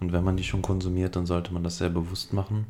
Und 0.00 0.10
wenn 0.10 0.24
man 0.24 0.38
die 0.38 0.42
schon 0.42 0.62
konsumiert, 0.62 1.16
dann 1.16 1.26
sollte 1.26 1.52
man 1.52 1.62
das 1.62 1.76
sehr 1.76 1.90
bewusst 1.90 2.32
machen 2.32 2.64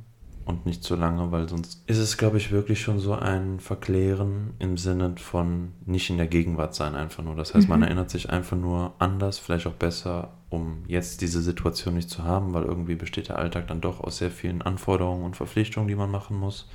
und 0.44 0.66
nicht 0.66 0.82
zu 0.82 0.96
lange, 0.96 1.30
weil 1.30 1.48
sonst 1.48 1.84
ist 1.86 1.98
es, 1.98 2.16
glaube 2.16 2.36
ich, 2.36 2.50
wirklich 2.50 2.80
schon 2.80 2.98
so 2.98 3.14
ein 3.14 3.60
Verklären 3.60 4.54
im 4.58 4.76
Sinne 4.76 5.14
von 5.18 5.72
nicht 5.86 6.10
in 6.10 6.16
der 6.16 6.26
Gegenwart 6.26 6.74
sein 6.74 6.96
einfach 6.96 7.22
nur. 7.22 7.36
Das 7.36 7.54
heißt, 7.54 7.68
mhm. 7.68 7.74
man 7.74 7.82
erinnert 7.84 8.10
sich 8.10 8.28
einfach 8.28 8.56
nur 8.56 8.92
anders, 8.98 9.38
vielleicht 9.38 9.68
auch 9.68 9.74
besser, 9.74 10.32
um 10.50 10.82
jetzt 10.88 11.20
diese 11.20 11.40
Situation 11.42 11.94
nicht 11.94 12.10
zu 12.10 12.24
haben, 12.24 12.54
weil 12.54 12.64
irgendwie 12.64 12.96
besteht 12.96 13.28
der 13.28 13.38
Alltag 13.38 13.68
dann 13.68 13.80
doch 13.80 14.00
aus 14.00 14.18
sehr 14.18 14.32
vielen 14.32 14.62
Anforderungen 14.62 15.24
und 15.24 15.36
Verpflichtungen, 15.36 15.86
die 15.86 15.94
man 15.94 16.10
machen 16.10 16.36
muss. 16.36 16.66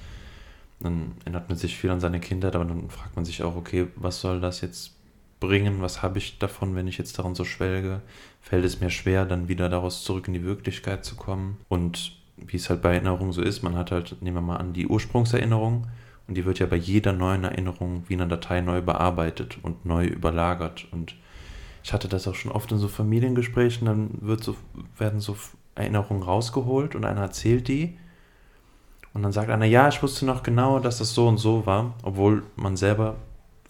Dann 0.80 1.12
erinnert 1.26 1.50
man 1.50 1.58
sich 1.58 1.76
viel 1.76 1.90
an 1.90 2.00
seine 2.00 2.22
Kindheit, 2.22 2.56
aber 2.56 2.64
dann 2.64 2.90
fragt 2.90 3.18
man 3.18 3.26
sich 3.26 3.44
auch, 3.44 3.58
okay, 3.58 3.88
was 3.98 4.22
soll 4.22 4.40
das 4.40 4.62
jetzt 4.62 4.93
bringen? 5.44 5.82
Was 5.82 6.02
habe 6.02 6.18
ich 6.18 6.40
davon, 6.40 6.76
wenn 6.76 6.88
ich 6.88 6.98
jetzt 6.98 7.20
daran 7.20 7.36
so 7.36 7.44
schwelge? 7.44 8.02
Fällt 8.42 8.64
es 8.64 8.80
mir 8.80 8.90
schwer, 8.90 9.26
dann 9.26 9.50
wieder 9.50 9.68
daraus 9.68 10.04
zurück 10.04 10.28
in 10.28 10.34
die 10.34 10.46
Wirklichkeit 10.46 11.04
zu 11.04 11.16
kommen? 11.16 11.58
Und 11.68 12.14
wie 12.38 12.56
es 12.56 12.70
halt 12.70 12.82
bei 12.82 12.94
Erinnerungen 12.94 13.34
so 13.34 13.42
ist, 13.42 13.62
man 13.62 13.76
hat 13.76 13.92
halt, 13.92 14.22
nehmen 14.22 14.38
wir 14.38 14.42
mal 14.42 14.58
an, 14.58 14.74
die 14.74 14.88
Ursprungserinnerung 14.88 15.88
und 16.28 16.36
die 16.36 16.46
wird 16.46 16.60
ja 16.60 16.66
bei 16.66 16.78
jeder 16.78 17.12
neuen 17.12 17.44
Erinnerung 17.44 18.04
wie 18.08 18.14
eine 18.14 18.28
Datei 18.28 18.62
neu 18.62 18.82
bearbeitet 18.82 19.58
und 19.62 19.86
neu 19.86 20.06
überlagert. 20.06 20.88
Und 20.92 21.16
ich 21.84 21.92
hatte 21.92 22.08
das 22.08 22.28
auch 22.28 22.36
schon 22.36 22.52
oft 22.52 22.72
in 22.72 22.78
so 22.78 22.88
Familiengesprächen, 22.88 23.86
dann 23.86 24.10
wird 24.22 24.44
so, 24.44 24.56
werden 24.98 25.20
so 25.20 25.36
Erinnerungen 25.76 26.24
rausgeholt 26.24 26.96
und 26.96 27.04
einer 27.04 27.22
erzählt 27.22 27.68
die. 27.68 27.98
Und 29.14 29.24
dann 29.24 29.34
sagt 29.34 29.50
einer, 29.50 29.66
ja, 29.66 29.90
ich 29.90 30.02
wusste 30.02 30.26
noch 30.26 30.42
genau, 30.42 30.80
dass 30.80 31.00
das 31.00 31.14
so 31.14 31.28
und 31.28 31.38
so 31.38 31.66
war, 31.66 31.94
obwohl 32.02 32.44
man 32.56 32.78
selber 32.78 33.18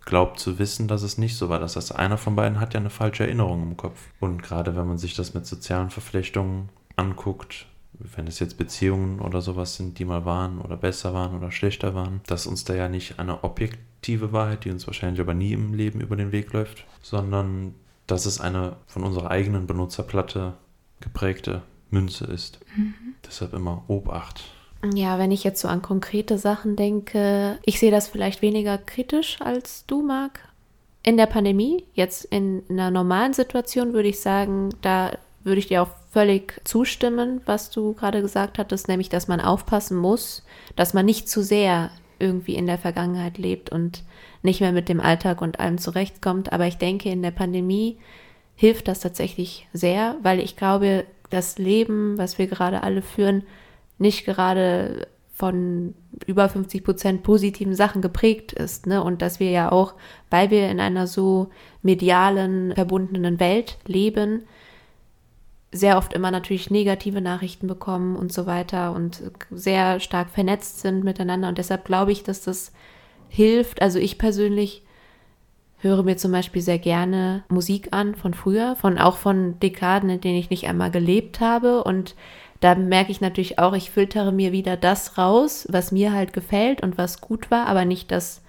glaubt 0.05 0.39
zu 0.39 0.59
wissen, 0.59 0.87
dass 0.87 1.01
es 1.01 1.17
nicht 1.17 1.37
so 1.37 1.49
war. 1.49 1.59
Das 1.59 1.75
heißt, 1.75 1.95
einer 1.95 2.17
von 2.17 2.35
beiden 2.35 2.59
hat 2.59 2.73
ja 2.73 2.79
eine 2.79 2.89
falsche 2.89 3.23
Erinnerung 3.23 3.63
im 3.63 3.77
Kopf. 3.77 3.99
Und 4.19 4.41
gerade 4.41 4.75
wenn 4.75 4.87
man 4.87 4.97
sich 4.97 5.15
das 5.15 5.33
mit 5.33 5.45
sozialen 5.45 5.89
Verflechtungen 5.89 6.69
anguckt, 6.95 7.67
wenn 7.99 8.27
es 8.27 8.39
jetzt 8.39 8.57
Beziehungen 8.57 9.19
oder 9.19 9.41
sowas 9.41 9.75
sind, 9.75 9.99
die 9.99 10.05
mal 10.05 10.25
waren 10.25 10.59
oder 10.59 10.77
besser 10.77 11.13
waren 11.13 11.35
oder 11.35 11.51
schlechter 11.51 11.93
waren, 11.93 12.21
dass 12.27 12.47
uns 12.47 12.63
da 12.63 12.73
ja 12.73 12.89
nicht 12.89 13.19
eine 13.19 13.43
objektive 13.43 14.33
Wahrheit, 14.33 14.65
die 14.65 14.71
uns 14.71 14.87
wahrscheinlich 14.87 15.21
aber 15.21 15.33
nie 15.33 15.53
im 15.53 15.73
Leben 15.73 16.01
über 16.01 16.15
den 16.15 16.31
Weg 16.31 16.53
läuft, 16.53 16.85
sondern 17.01 17.75
dass 18.07 18.25
es 18.25 18.41
eine 18.41 18.75
von 18.87 19.03
unserer 19.03 19.31
eigenen 19.31 19.67
Benutzerplatte 19.67 20.53
geprägte 20.99 21.61
Münze 21.91 22.25
ist. 22.25 22.59
Mhm. 22.75 22.93
Deshalb 23.25 23.53
immer 23.53 23.83
Obacht. 23.87 24.43
Ja, 24.91 25.17
wenn 25.17 25.31
ich 25.31 25.43
jetzt 25.43 25.61
so 25.61 25.67
an 25.67 25.81
konkrete 25.81 26.37
Sachen 26.37 26.75
denke, 26.75 27.57
ich 27.63 27.79
sehe 27.79 27.91
das 27.91 28.09
vielleicht 28.09 28.41
weniger 28.41 28.77
kritisch 28.77 29.37
als 29.39 29.85
du, 29.85 30.01
Marc. 30.01 30.39
In 31.03 31.15
der 31.15 31.25
Pandemie, 31.25 31.85
jetzt 31.93 32.25
in 32.25 32.63
einer 32.69 32.91
normalen 32.91 33.33
Situation, 33.33 33.93
würde 33.93 34.09
ich 34.09 34.19
sagen, 34.19 34.69
da 34.81 35.11
würde 35.43 35.59
ich 35.59 35.67
dir 35.67 35.83
auch 35.83 35.89
völlig 36.11 36.61
zustimmen, 36.63 37.41
was 37.45 37.69
du 37.69 37.93
gerade 37.93 38.21
gesagt 38.21 38.57
hattest, 38.57 38.87
nämlich, 38.87 39.09
dass 39.09 39.27
man 39.27 39.41
aufpassen 39.41 39.97
muss, 39.97 40.43
dass 40.75 40.93
man 40.93 41.05
nicht 41.05 41.29
zu 41.29 41.43
sehr 41.43 41.91
irgendwie 42.19 42.55
in 42.55 42.67
der 42.67 42.77
Vergangenheit 42.77 43.37
lebt 43.37 43.69
und 43.69 44.03
nicht 44.43 44.61
mehr 44.61 44.71
mit 44.71 44.89
dem 44.89 44.99
Alltag 44.99 45.41
und 45.41 45.59
allem 45.59 45.77
zurechtkommt. 45.77 46.53
Aber 46.53 46.67
ich 46.67 46.77
denke, 46.77 47.09
in 47.09 47.21
der 47.21 47.31
Pandemie 47.31 47.97
hilft 48.55 48.87
das 48.87 48.99
tatsächlich 48.99 49.67
sehr, 49.73 50.17
weil 50.21 50.39
ich 50.39 50.55
glaube, 50.55 51.05
das 51.29 51.57
Leben, 51.57 52.17
was 52.17 52.37
wir 52.37 52.47
gerade 52.47 52.83
alle 52.83 53.01
führen, 53.01 53.43
nicht 53.97 54.25
gerade 54.25 55.07
von 55.33 55.95
über 56.27 56.47
50 56.47 56.83
Prozent 56.83 57.23
positiven 57.23 57.75
Sachen 57.75 58.01
geprägt 58.01 58.53
ist. 58.53 58.85
Ne? 58.85 59.03
Und 59.03 59.21
dass 59.21 59.39
wir 59.39 59.49
ja 59.49 59.71
auch, 59.71 59.95
weil 60.29 60.51
wir 60.51 60.69
in 60.69 60.79
einer 60.79 61.07
so 61.07 61.49
medialen, 61.81 62.73
verbundenen 62.73 63.39
Welt 63.39 63.77
leben, 63.85 64.43
sehr 65.71 65.97
oft 65.97 66.13
immer 66.13 66.29
natürlich 66.29 66.69
negative 66.69 67.19
Nachrichten 67.19 67.65
bekommen 67.65 68.15
und 68.15 68.31
so 68.31 68.45
weiter 68.45 68.93
und 68.93 69.23
sehr 69.49 69.99
stark 69.99 70.29
vernetzt 70.29 70.81
sind 70.81 71.03
miteinander. 71.03 71.47
Und 71.49 71.57
deshalb 71.57 71.83
glaube 71.83 72.11
ich, 72.11 72.23
dass 72.23 72.43
das 72.43 72.71
hilft. 73.27 73.81
Also 73.81 73.97
ich 73.97 74.19
persönlich 74.19 74.83
höre 75.79 76.03
mir 76.03 76.15
zum 76.15 76.31
Beispiel 76.31 76.61
sehr 76.61 76.77
gerne 76.77 77.43
Musik 77.49 77.89
an 77.91 78.15
von 78.15 78.35
früher, 78.35 78.75
von 78.75 78.99
auch 78.99 79.17
von 79.17 79.59
Dekaden, 79.59 80.09
in 80.09 80.21
denen 80.21 80.37
ich 80.37 80.51
nicht 80.51 80.67
einmal 80.67 80.91
gelebt 80.91 81.39
habe. 81.39 81.83
Und 81.83 82.15
da 82.63 82.75
merke 82.75 83.11
ich 83.11 83.19
natürlich 83.19 83.59
auch, 83.59 83.73
ich 83.73 83.91
filtere 83.91 84.31
mir 84.31 84.51
wieder 84.51 84.77
das 84.77 85.17
raus, 85.17 85.67
was 85.69 85.91
mir 85.91 86.13
halt 86.13 86.31
gefällt 86.31 86.81
und 86.81 86.97
was 86.97 87.19
gut 87.19 87.51
war, 87.51 87.67
aber 87.67 87.83
nicht 87.83 88.09
das 88.11 88.42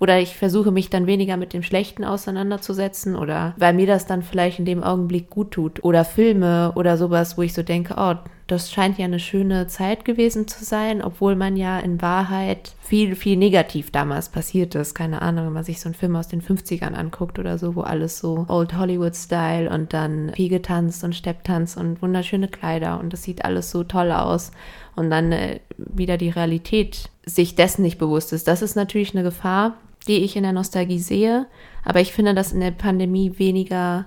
Oder 0.00 0.18
ich 0.18 0.34
versuche 0.34 0.72
mich 0.72 0.88
dann 0.88 1.06
weniger 1.06 1.36
mit 1.36 1.52
dem 1.52 1.62
Schlechten 1.62 2.04
auseinanderzusetzen 2.04 3.16
oder 3.16 3.54
weil 3.58 3.74
mir 3.74 3.86
das 3.86 4.06
dann 4.06 4.22
vielleicht 4.22 4.58
in 4.58 4.64
dem 4.64 4.82
Augenblick 4.82 5.28
gut 5.28 5.50
tut. 5.50 5.84
Oder 5.84 6.06
Filme 6.06 6.72
oder 6.74 6.96
sowas, 6.96 7.36
wo 7.36 7.42
ich 7.42 7.52
so 7.52 7.62
denke, 7.62 7.94
oh, 7.98 8.14
das 8.46 8.72
scheint 8.72 8.98
ja 8.98 9.04
eine 9.04 9.20
schöne 9.20 9.66
Zeit 9.66 10.06
gewesen 10.06 10.48
zu 10.48 10.64
sein, 10.64 11.02
obwohl 11.02 11.36
man 11.36 11.54
ja 11.56 11.78
in 11.78 12.00
Wahrheit 12.00 12.72
viel, 12.80 13.14
viel 13.14 13.36
negativ 13.36 13.92
damals 13.92 14.30
passiert 14.30 14.74
ist. 14.74 14.94
Keine 14.94 15.20
Ahnung, 15.20 15.46
wenn 15.46 15.52
man 15.52 15.64
sich 15.64 15.80
so 15.80 15.88
einen 15.88 15.94
Film 15.94 16.16
aus 16.16 16.28
den 16.28 16.42
50ern 16.42 16.94
anguckt 16.94 17.38
oder 17.38 17.58
so, 17.58 17.76
wo 17.76 17.82
alles 17.82 18.18
so 18.18 18.46
Old 18.48 18.76
Hollywood-Style 18.76 19.70
und 19.70 19.92
dann 19.92 20.32
viel 20.34 20.48
getanzt 20.48 21.04
und 21.04 21.14
Stepptanz 21.14 21.76
und 21.76 22.00
wunderschöne 22.00 22.48
Kleider 22.48 22.98
und 22.98 23.12
das 23.12 23.22
sieht 23.22 23.44
alles 23.44 23.70
so 23.70 23.84
toll 23.84 24.10
aus. 24.10 24.50
Und 24.96 25.10
dann 25.10 25.30
äh, 25.30 25.60
wieder 25.76 26.16
die 26.16 26.30
Realität 26.30 27.10
sich 27.24 27.54
dessen 27.54 27.82
nicht 27.82 27.98
bewusst 27.98 28.32
ist. 28.32 28.48
Das 28.48 28.62
ist 28.62 28.74
natürlich 28.74 29.14
eine 29.14 29.22
Gefahr, 29.22 29.76
die 30.08 30.24
ich 30.24 30.36
in 30.36 30.42
der 30.42 30.52
Nostalgie 30.52 30.98
sehe. 30.98 31.46
Aber 31.84 32.00
ich 32.00 32.12
finde 32.12 32.34
das 32.34 32.52
in 32.52 32.60
der 32.60 32.70
Pandemie 32.70 33.38
weniger 33.38 34.06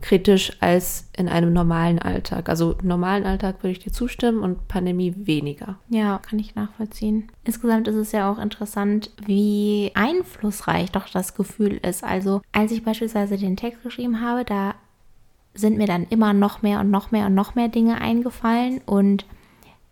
kritisch 0.00 0.52
als 0.60 1.08
in 1.16 1.28
einem 1.28 1.52
normalen 1.52 1.98
Alltag. 1.98 2.48
Also 2.48 2.76
normalen 2.82 3.24
Alltag 3.24 3.62
würde 3.62 3.72
ich 3.72 3.78
dir 3.80 3.92
zustimmen 3.92 4.40
und 4.40 4.68
Pandemie 4.68 5.14
weniger. 5.16 5.78
Ja, 5.88 6.18
kann 6.18 6.38
ich 6.38 6.54
nachvollziehen. 6.54 7.28
Insgesamt 7.44 7.88
ist 7.88 7.96
es 7.96 8.12
ja 8.12 8.30
auch 8.30 8.38
interessant, 8.38 9.10
wie 9.24 9.90
einflussreich 9.94 10.92
doch 10.92 11.08
das 11.08 11.34
Gefühl 11.34 11.80
ist. 11.82 12.04
Also 12.04 12.42
als 12.52 12.72
ich 12.72 12.84
beispielsweise 12.84 13.36
den 13.36 13.56
Text 13.56 13.82
geschrieben 13.82 14.20
habe, 14.20 14.44
da 14.44 14.74
sind 15.54 15.78
mir 15.78 15.86
dann 15.86 16.06
immer 16.10 16.34
noch 16.34 16.62
mehr 16.62 16.80
und 16.80 16.90
noch 16.90 17.10
mehr 17.10 17.26
und 17.26 17.34
noch 17.34 17.54
mehr 17.54 17.68
Dinge 17.68 18.00
eingefallen 18.00 18.82
und 18.84 19.24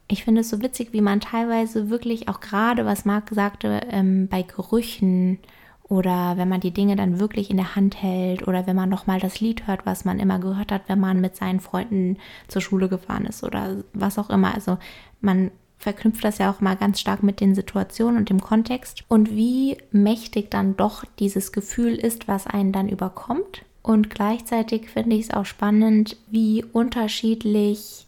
ich 0.09 0.25
finde 0.25 0.43
es 0.43 0.51
so 0.51 0.61
witzig, 0.61 0.93
wie 0.93 1.01
man 1.01 1.21
teilweise 1.21 1.91
wirklich 1.91 2.29
auch 2.29 2.41
gerade, 2.41 2.85
was 2.85 3.05
Marc 3.05 3.31
sagte, 3.31 3.81
ähm, 3.91 4.29
bei 4.29 4.43
Gerüchen 4.43 5.39
oder 5.83 6.37
wenn 6.37 6.49
man 6.49 6.61
die 6.61 6.73
Dinge 6.73 6.97
dann 6.97 7.21
wirklich 7.21 7.51
in 7.51 7.57
der 7.57 7.77
Hand 7.77 8.03
hält 8.03 8.47
oder 8.49 8.67
wenn 8.67 8.77
man 8.77 8.89
nochmal 8.89 9.21
das 9.21 9.41
Lied 9.41 9.67
hört, 9.67 9.87
was 9.87 10.05
man 10.05 10.19
immer 10.19 10.39
gehört 10.39 10.73
hat, 10.73 10.83
wenn 10.89 11.01
man 11.01 11.21
mit 11.21 11.37
seinen 11.37 11.61
Freunden 11.61 12.19
zur 12.49 12.63
Schule 12.63 12.89
gefahren 12.89 13.27
ist 13.27 13.45
oder 13.45 13.77
was 13.93 14.19
auch 14.19 14.31
immer. 14.31 14.55
Also 14.55 14.79
man 15.21 15.51
verknüpft 15.79 16.25
das 16.25 16.39
ja 16.39 16.51
auch 16.51 16.61
mal 16.61 16.77
ganz 16.77 17.01
stark 17.01 17.23
mit 17.23 17.41
den 17.41 17.55
Situationen 17.55 18.17
und 18.17 18.31
dem 18.31 18.41
Kontext 18.41 19.05
und 19.09 19.31
wie 19.31 19.77
mächtig 19.91 20.51
dann 20.51 20.77
doch 20.77 21.05
dieses 21.19 21.53
Gefühl 21.53 21.95
ist, 21.95 22.29
was 22.29 22.47
einen 22.47 22.73
dann 22.73 22.89
überkommt. 22.89 23.65
Und 23.83 24.09
gleichzeitig 24.09 24.89
finde 24.89 25.17
ich 25.17 25.25
es 25.27 25.31
auch 25.31 25.45
spannend, 25.45 26.17
wie 26.31 26.65
unterschiedlich 26.65 28.07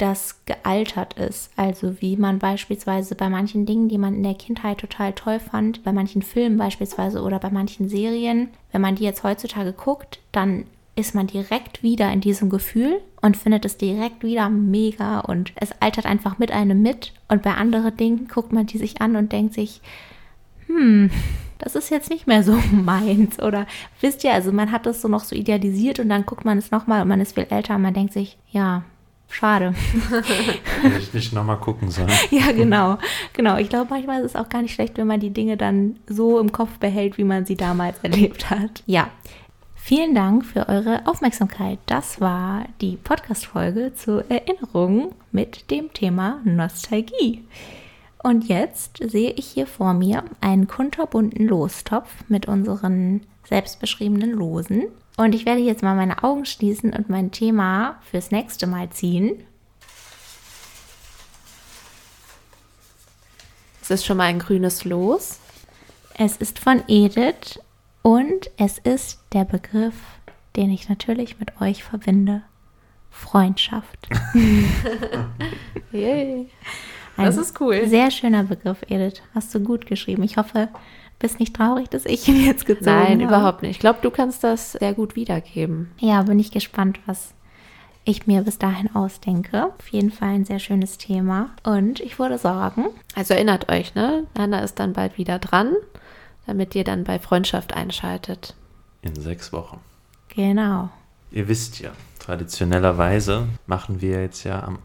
das 0.00 0.44
gealtert 0.46 1.14
ist. 1.14 1.50
Also 1.56 2.00
wie 2.00 2.16
man 2.16 2.38
beispielsweise 2.38 3.14
bei 3.14 3.28
manchen 3.28 3.66
Dingen, 3.66 3.88
die 3.88 3.98
man 3.98 4.14
in 4.14 4.22
der 4.22 4.34
Kindheit 4.34 4.78
total 4.78 5.12
toll 5.12 5.40
fand, 5.40 5.82
bei 5.84 5.92
manchen 5.92 6.22
Filmen 6.22 6.56
beispielsweise 6.56 7.22
oder 7.22 7.38
bei 7.38 7.50
manchen 7.50 7.88
Serien, 7.88 8.48
wenn 8.72 8.80
man 8.80 8.96
die 8.96 9.04
jetzt 9.04 9.22
heutzutage 9.22 9.72
guckt, 9.72 10.20
dann 10.32 10.64
ist 10.96 11.14
man 11.14 11.26
direkt 11.26 11.82
wieder 11.82 12.12
in 12.12 12.20
diesem 12.20 12.50
Gefühl 12.50 13.00
und 13.20 13.36
findet 13.36 13.64
es 13.64 13.76
direkt 13.76 14.22
wieder 14.22 14.48
mega 14.50 15.20
und 15.20 15.52
es 15.56 15.72
altert 15.80 16.06
einfach 16.06 16.38
mit 16.38 16.50
einem 16.50 16.82
mit. 16.82 17.12
Und 17.28 17.42
bei 17.42 17.54
anderen 17.54 17.96
Dingen 17.96 18.28
guckt 18.28 18.52
man 18.52 18.66
die 18.66 18.78
sich 18.78 19.00
an 19.00 19.16
und 19.16 19.32
denkt 19.32 19.54
sich, 19.54 19.80
hm, 20.66 21.10
das 21.58 21.74
ist 21.74 21.90
jetzt 21.90 22.10
nicht 22.10 22.26
mehr 22.26 22.42
so 22.42 22.58
meins. 22.72 23.40
Oder 23.40 23.66
wisst 24.00 24.24
ihr, 24.24 24.32
also 24.32 24.52
man 24.52 24.72
hat 24.72 24.86
das 24.86 25.02
so 25.02 25.08
noch 25.08 25.24
so 25.24 25.36
idealisiert 25.36 26.00
und 26.00 26.08
dann 26.08 26.26
guckt 26.26 26.44
man 26.44 26.58
es 26.58 26.70
nochmal 26.70 27.02
und 27.02 27.08
man 27.08 27.20
ist 27.20 27.34
viel 27.34 27.46
älter 27.48 27.76
und 27.76 27.82
man 27.82 27.94
denkt 27.94 28.12
sich, 28.12 28.38
ja, 28.50 28.82
Schade. 29.30 29.74
Hätte 30.82 30.98
ich 30.98 31.14
nicht 31.14 31.32
nochmal 31.32 31.58
gucken 31.58 31.90
sollen. 31.90 32.10
ja, 32.30 32.52
genau. 32.52 32.98
Genau. 33.32 33.56
Ich 33.58 33.68
glaube, 33.68 33.86
manchmal 33.90 34.22
ist 34.22 34.34
es 34.34 34.36
auch 34.36 34.48
gar 34.48 34.60
nicht 34.60 34.74
schlecht, 34.74 34.98
wenn 34.98 35.06
man 35.06 35.20
die 35.20 35.30
Dinge 35.30 35.56
dann 35.56 35.96
so 36.06 36.40
im 36.40 36.50
Kopf 36.52 36.78
behält, 36.78 37.16
wie 37.16 37.24
man 37.24 37.46
sie 37.46 37.56
damals 37.56 37.98
erlebt 38.02 38.50
hat. 38.50 38.82
Ja. 38.86 39.08
Vielen 39.76 40.14
Dank 40.14 40.44
für 40.44 40.68
eure 40.68 41.06
Aufmerksamkeit. 41.06 41.78
Das 41.86 42.20
war 42.20 42.64
die 42.80 42.96
Podcast-Folge 42.96 43.92
zur 43.94 44.30
Erinnerung 44.30 45.14
mit 45.32 45.70
dem 45.70 45.92
Thema 45.92 46.40
Nostalgie. 46.44 47.42
Und 48.22 48.48
jetzt 48.48 48.98
sehe 48.98 49.30
ich 49.30 49.46
hier 49.46 49.66
vor 49.66 49.94
mir 49.94 50.24
einen 50.40 50.68
kunterbunten 50.68 51.48
Lostopf 51.48 52.10
mit 52.28 52.46
unseren 52.46 53.22
selbstbeschriebenen 53.48 54.32
Losen. 54.32 54.88
Und 55.20 55.34
ich 55.34 55.44
werde 55.44 55.60
jetzt 55.60 55.82
mal 55.82 55.94
meine 55.94 56.24
Augen 56.24 56.46
schließen 56.46 56.94
und 56.94 57.10
mein 57.10 57.30
Thema 57.30 58.00
fürs 58.10 58.30
nächste 58.30 58.66
Mal 58.66 58.88
ziehen. 58.88 59.44
Es 63.82 63.90
ist 63.90 64.06
schon 64.06 64.16
mal 64.16 64.24
ein 64.24 64.38
grünes 64.38 64.86
Los. 64.86 65.38
Es 66.16 66.38
ist 66.38 66.58
von 66.58 66.82
Edith 66.88 67.60
und 68.00 68.50
es 68.56 68.78
ist 68.78 69.20
der 69.34 69.44
Begriff, 69.44 69.92
den 70.56 70.70
ich 70.70 70.88
natürlich 70.88 71.38
mit 71.38 71.60
euch 71.60 71.84
verbinde. 71.84 72.40
Freundschaft. 73.10 74.08
Yay. 75.92 76.48
Das 77.18 77.36
ist 77.36 77.60
cool. 77.60 77.86
Sehr 77.86 78.10
schöner 78.10 78.44
Begriff, 78.44 78.82
Edith. 78.88 79.20
Hast 79.34 79.54
du 79.54 79.60
gut 79.60 79.84
geschrieben. 79.84 80.22
Ich 80.22 80.38
hoffe, 80.38 80.70
bist 81.20 81.38
nicht 81.38 81.54
traurig, 81.54 81.88
dass 81.88 82.04
ich 82.06 82.26
ihn 82.26 82.44
jetzt 82.44 82.66
gezogen 82.66 82.86
Nein, 82.86 83.02
habe? 83.02 83.16
Nein, 83.16 83.28
überhaupt 83.28 83.62
nicht. 83.62 83.70
Ich 83.72 83.78
glaube, 83.78 84.00
du 84.02 84.10
kannst 84.10 84.42
das 84.42 84.72
sehr 84.72 84.94
gut 84.94 85.14
wiedergeben. 85.14 85.92
Ja, 85.98 86.22
bin 86.22 86.40
ich 86.40 86.50
gespannt, 86.50 86.98
was 87.06 87.34
ich 88.04 88.26
mir 88.26 88.42
bis 88.42 88.58
dahin 88.58 88.94
ausdenke. 88.94 89.66
Auf 89.66 89.88
jeden 89.88 90.10
Fall 90.10 90.30
ein 90.30 90.44
sehr 90.44 90.58
schönes 90.58 90.98
Thema. 90.98 91.50
Und 91.62 92.00
ich 92.00 92.18
würde 92.18 92.38
sagen. 92.38 92.86
Also 93.14 93.34
erinnert 93.34 93.70
euch, 93.70 93.94
ne? 93.94 94.26
Anna 94.34 94.60
ist 94.60 94.80
dann 94.80 94.94
bald 94.94 95.18
wieder 95.18 95.38
dran, 95.38 95.74
damit 96.46 96.74
ihr 96.74 96.84
dann 96.84 97.04
bei 97.04 97.18
Freundschaft 97.18 97.74
einschaltet. 97.74 98.56
In 99.02 99.14
sechs 99.14 99.52
Wochen. 99.52 99.80
Genau. 100.34 100.90
Ihr 101.30 101.48
wisst 101.48 101.80
ja, 101.80 101.92
traditionellerweise 102.18 103.46
machen 103.66 104.00
wir 104.00 104.22
jetzt 104.22 104.44
ja 104.44 104.62
am 104.62 104.78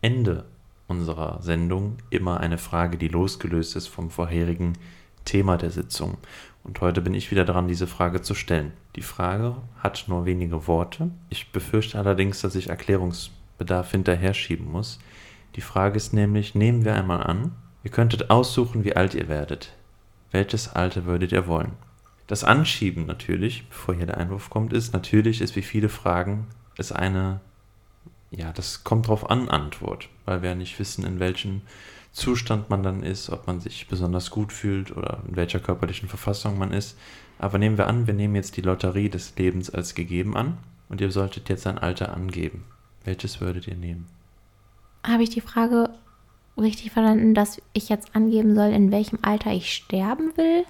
Ende 0.00 0.44
unserer 0.86 1.40
Sendung 1.42 1.98
immer 2.10 2.40
eine 2.40 2.58
Frage, 2.58 2.98
die 2.98 3.08
losgelöst 3.08 3.76
ist 3.76 3.86
vom 3.86 4.10
vorherigen 4.10 4.74
Thema 5.30 5.56
der 5.56 5.70
Sitzung. 5.70 6.18
Und 6.64 6.80
heute 6.80 7.00
bin 7.00 7.14
ich 7.14 7.30
wieder 7.30 7.44
dran, 7.44 7.68
diese 7.68 7.86
Frage 7.86 8.20
zu 8.20 8.34
stellen. 8.34 8.72
Die 8.96 9.02
Frage 9.02 9.54
hat 9.78 10.06
nur 10.08 10.26
wenige 10.26 10.66
Worte. 10.66 11.12
Ich 11.28 11.52
befürchte 11.52 11.98
allerdings, 11.98 12.40
dass 12.40 12.56
ich 12.56 12.68
Erklärungsbedarf 12.68 13.92
hinterher 13.92 14.34
schieben 14.34 14.68
muss. 14.72 14.98
Die 15.54 15.60
Frage 15.60 15.96
ist 15.96 16.12
nämlich, 16.12 16.56
nehmen 16.56 16.84
wir 16.84 16.96
einmal 16.96 17.22
an, 17.22 17.52
ihr 17.84 17.92
könntet 17.92 18.28
aussuchen, 18.28 18.82
wie 18.82 18.96
alt 18.96 19.14
ihr 19.14 19.28
werdet. 19.28 19.72
Welches 20.32 20.74
Alter 20.74 21.06
würdet 21.06 21.30
ihr 21.30 21.46
wollen? 21.46 21.74
Das 22.26 22.42
Anschieben 22.42 23.06
natürlich, 23.06 23.68
bevor 23.68 23.94
hier 23.94 24.06
der 24.06 24.18
Einwurf 24.18 24.50
kommt, 24.50 24.72
ist 24.72 24.92
natürlich, 24.92 25.40
ist 25.40 25.54
wie 25.54 25.62
viele 25.62 25.88
Fragen, 25.88 26.48
ist 26.76 26.90
eine, 26.90 27.40
ja, 28.32 28.52
das 28.52 28.82
kommt 28.82 29.06
drauf 29.06 29.30
an, 29.30 29.48
Antwort, 29.48 30.08
weil 30.24 30.42
wir 30.42 30.50
ja 30.50 30.56
nicht 30.56 30.76
wissen, 30.80 31.06
in 31.06 31.20
welchem 31.20 31.62
Zustand 32.12 32.70
man 32.70 32.82
dann 32.82 33.02
ist, 33.02 33.30
ob 33.30 33.46
man 33.46 33.60
sich 33.60 33.86
besonders 33.88 34.30
gut 34.30 34.52
fühlt 34.52 34.96
oder 34.96 35.20
in 35.28 35.36
welcher 35.36 35.60
körperlichen 35.60 36.08
Verfassung 36.08 36.58
man 36.58 36.72
ist. 36.72 36.98
Aber 37.38 37.58
nehmen 37.58 37.78
wir 37.78 37.86
an, 37.86 38.06
wir 38.06 38.14
nehmen 38.14 38.34
jetzt 38.34 38.56
die 38.56 38.62
Lotterie 38.62 39.08
des 39.08 39.34
Lebens 39.36 39.70
als 39.70 39.94
gegeben 39.94 40.36
an 40.36 40.58
und 40.88 41.00
ihr 41.00 41.10
solltet 41.10 41.48
jetzt 41.48 41.66
ein 41.66 41.78
Alter 41.78 42.12
angeben. 42.12 42.64
Welches 43.04 43.40
würdet 43.40 43.66
ihr 43.66 43.76
nehmen? 43.76 44.06
Habe 45.06 45.22
ich 45.22 45.30
die 45.30 45.40
Frage 45.40 45.90
richtig 46.58 46.90
verstanden, 46.90 47.34
dass 47.34 47.62
ich 47.72 47.88
jetzt 47.88 48.14
angeben 48.14 48.54
soll, 48.54 48.70
in 48.70 48.90
welchem 48.90 49.20
Alter 49.22 49.52
ich 49.52 49.72
sterben 49.72 50.36
will? 50.36 50.64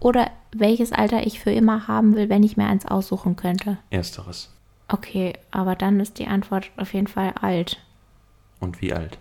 Oder 0.00 0.30
welches 0.54 0.92
Alter 0.92 1.26
ich 1.26 1.40
für 1.40 1.52
immer 1.52 1.86
haben 1.86 2.16
will, 2.16 2.28
wenn 2.28 2.42
ich 2.42 2.56
mir 2.56 2.66
eins 2.66 2.84
aussuchen 2.84 3.36
könnte? 3.36 3.78
Ersteres. 3.90 4.52
Okay, 4.88 5.32
aber 5.52 5.76
dann 5.76 6.00
ist 6.00 6.18
die 6.18 6.26
Antwort 6.26 6.70
auf 6.76 6.92
jeden 6.92 7.06
Fall 7.06 7.32
alt. 7.40 7.78
Und 8.60 8.82
wie 8.82 8.92
alt? 8.92 9.18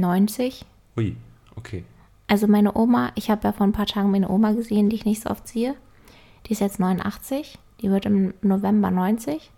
90. 0.00 0.64
Ui, 0.96 1.16
okay. 1.56 1.84
Also 2.28 2.46
meine 2.46 2.76
Oma, 2.76 3.12
ich 3.14 3.30
habe 3.30 3.42
ja 3.44 3.52
vor 3.52 3.66
ein 3.66 3.72
paar 3.72 3.86
Tagen 3.86 4.10
meine 4.10 4.30
Oma 4.30 4.52
gesehen, 4.52 4.88
die 4.88 4.96
ich 4.96 5.04
nicht 5.04 5.22
so 5.22 5.30
oft 5.30 5.46
sehe. 5.46 5.74
Die 6.46 6.52
ist 6.52 6.60
jetzt 6.60 6.80
89, 6.80 7.58
die 7.80 7.90
wird 7.90 8.06
im 8.06 8.34
November 8.42 8.90
90. 8.90 9.50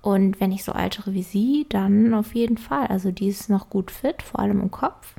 Und 0.00 0.40
wenn 0.40 0.52
ich 0.52 0.64
so 0.64 0.72
altere 0.72 1.14
wie 1.14 1.22
sie, 1.22 1.66
dann 1.68 2.14
auf 2.14 2.34
jeden 2.34 2.58
Fall. 2.58 2.86
Also 2.86 3.10
die 3.10 3.28
ist 3.28 3.50
noch 3.50 3.68
gut 3.70 3.90
fit, 3.90 4.22
vor 4.22 4.40
allem 4.40 4.60
im 4.60 4.70
Kopf. 4.70 5.14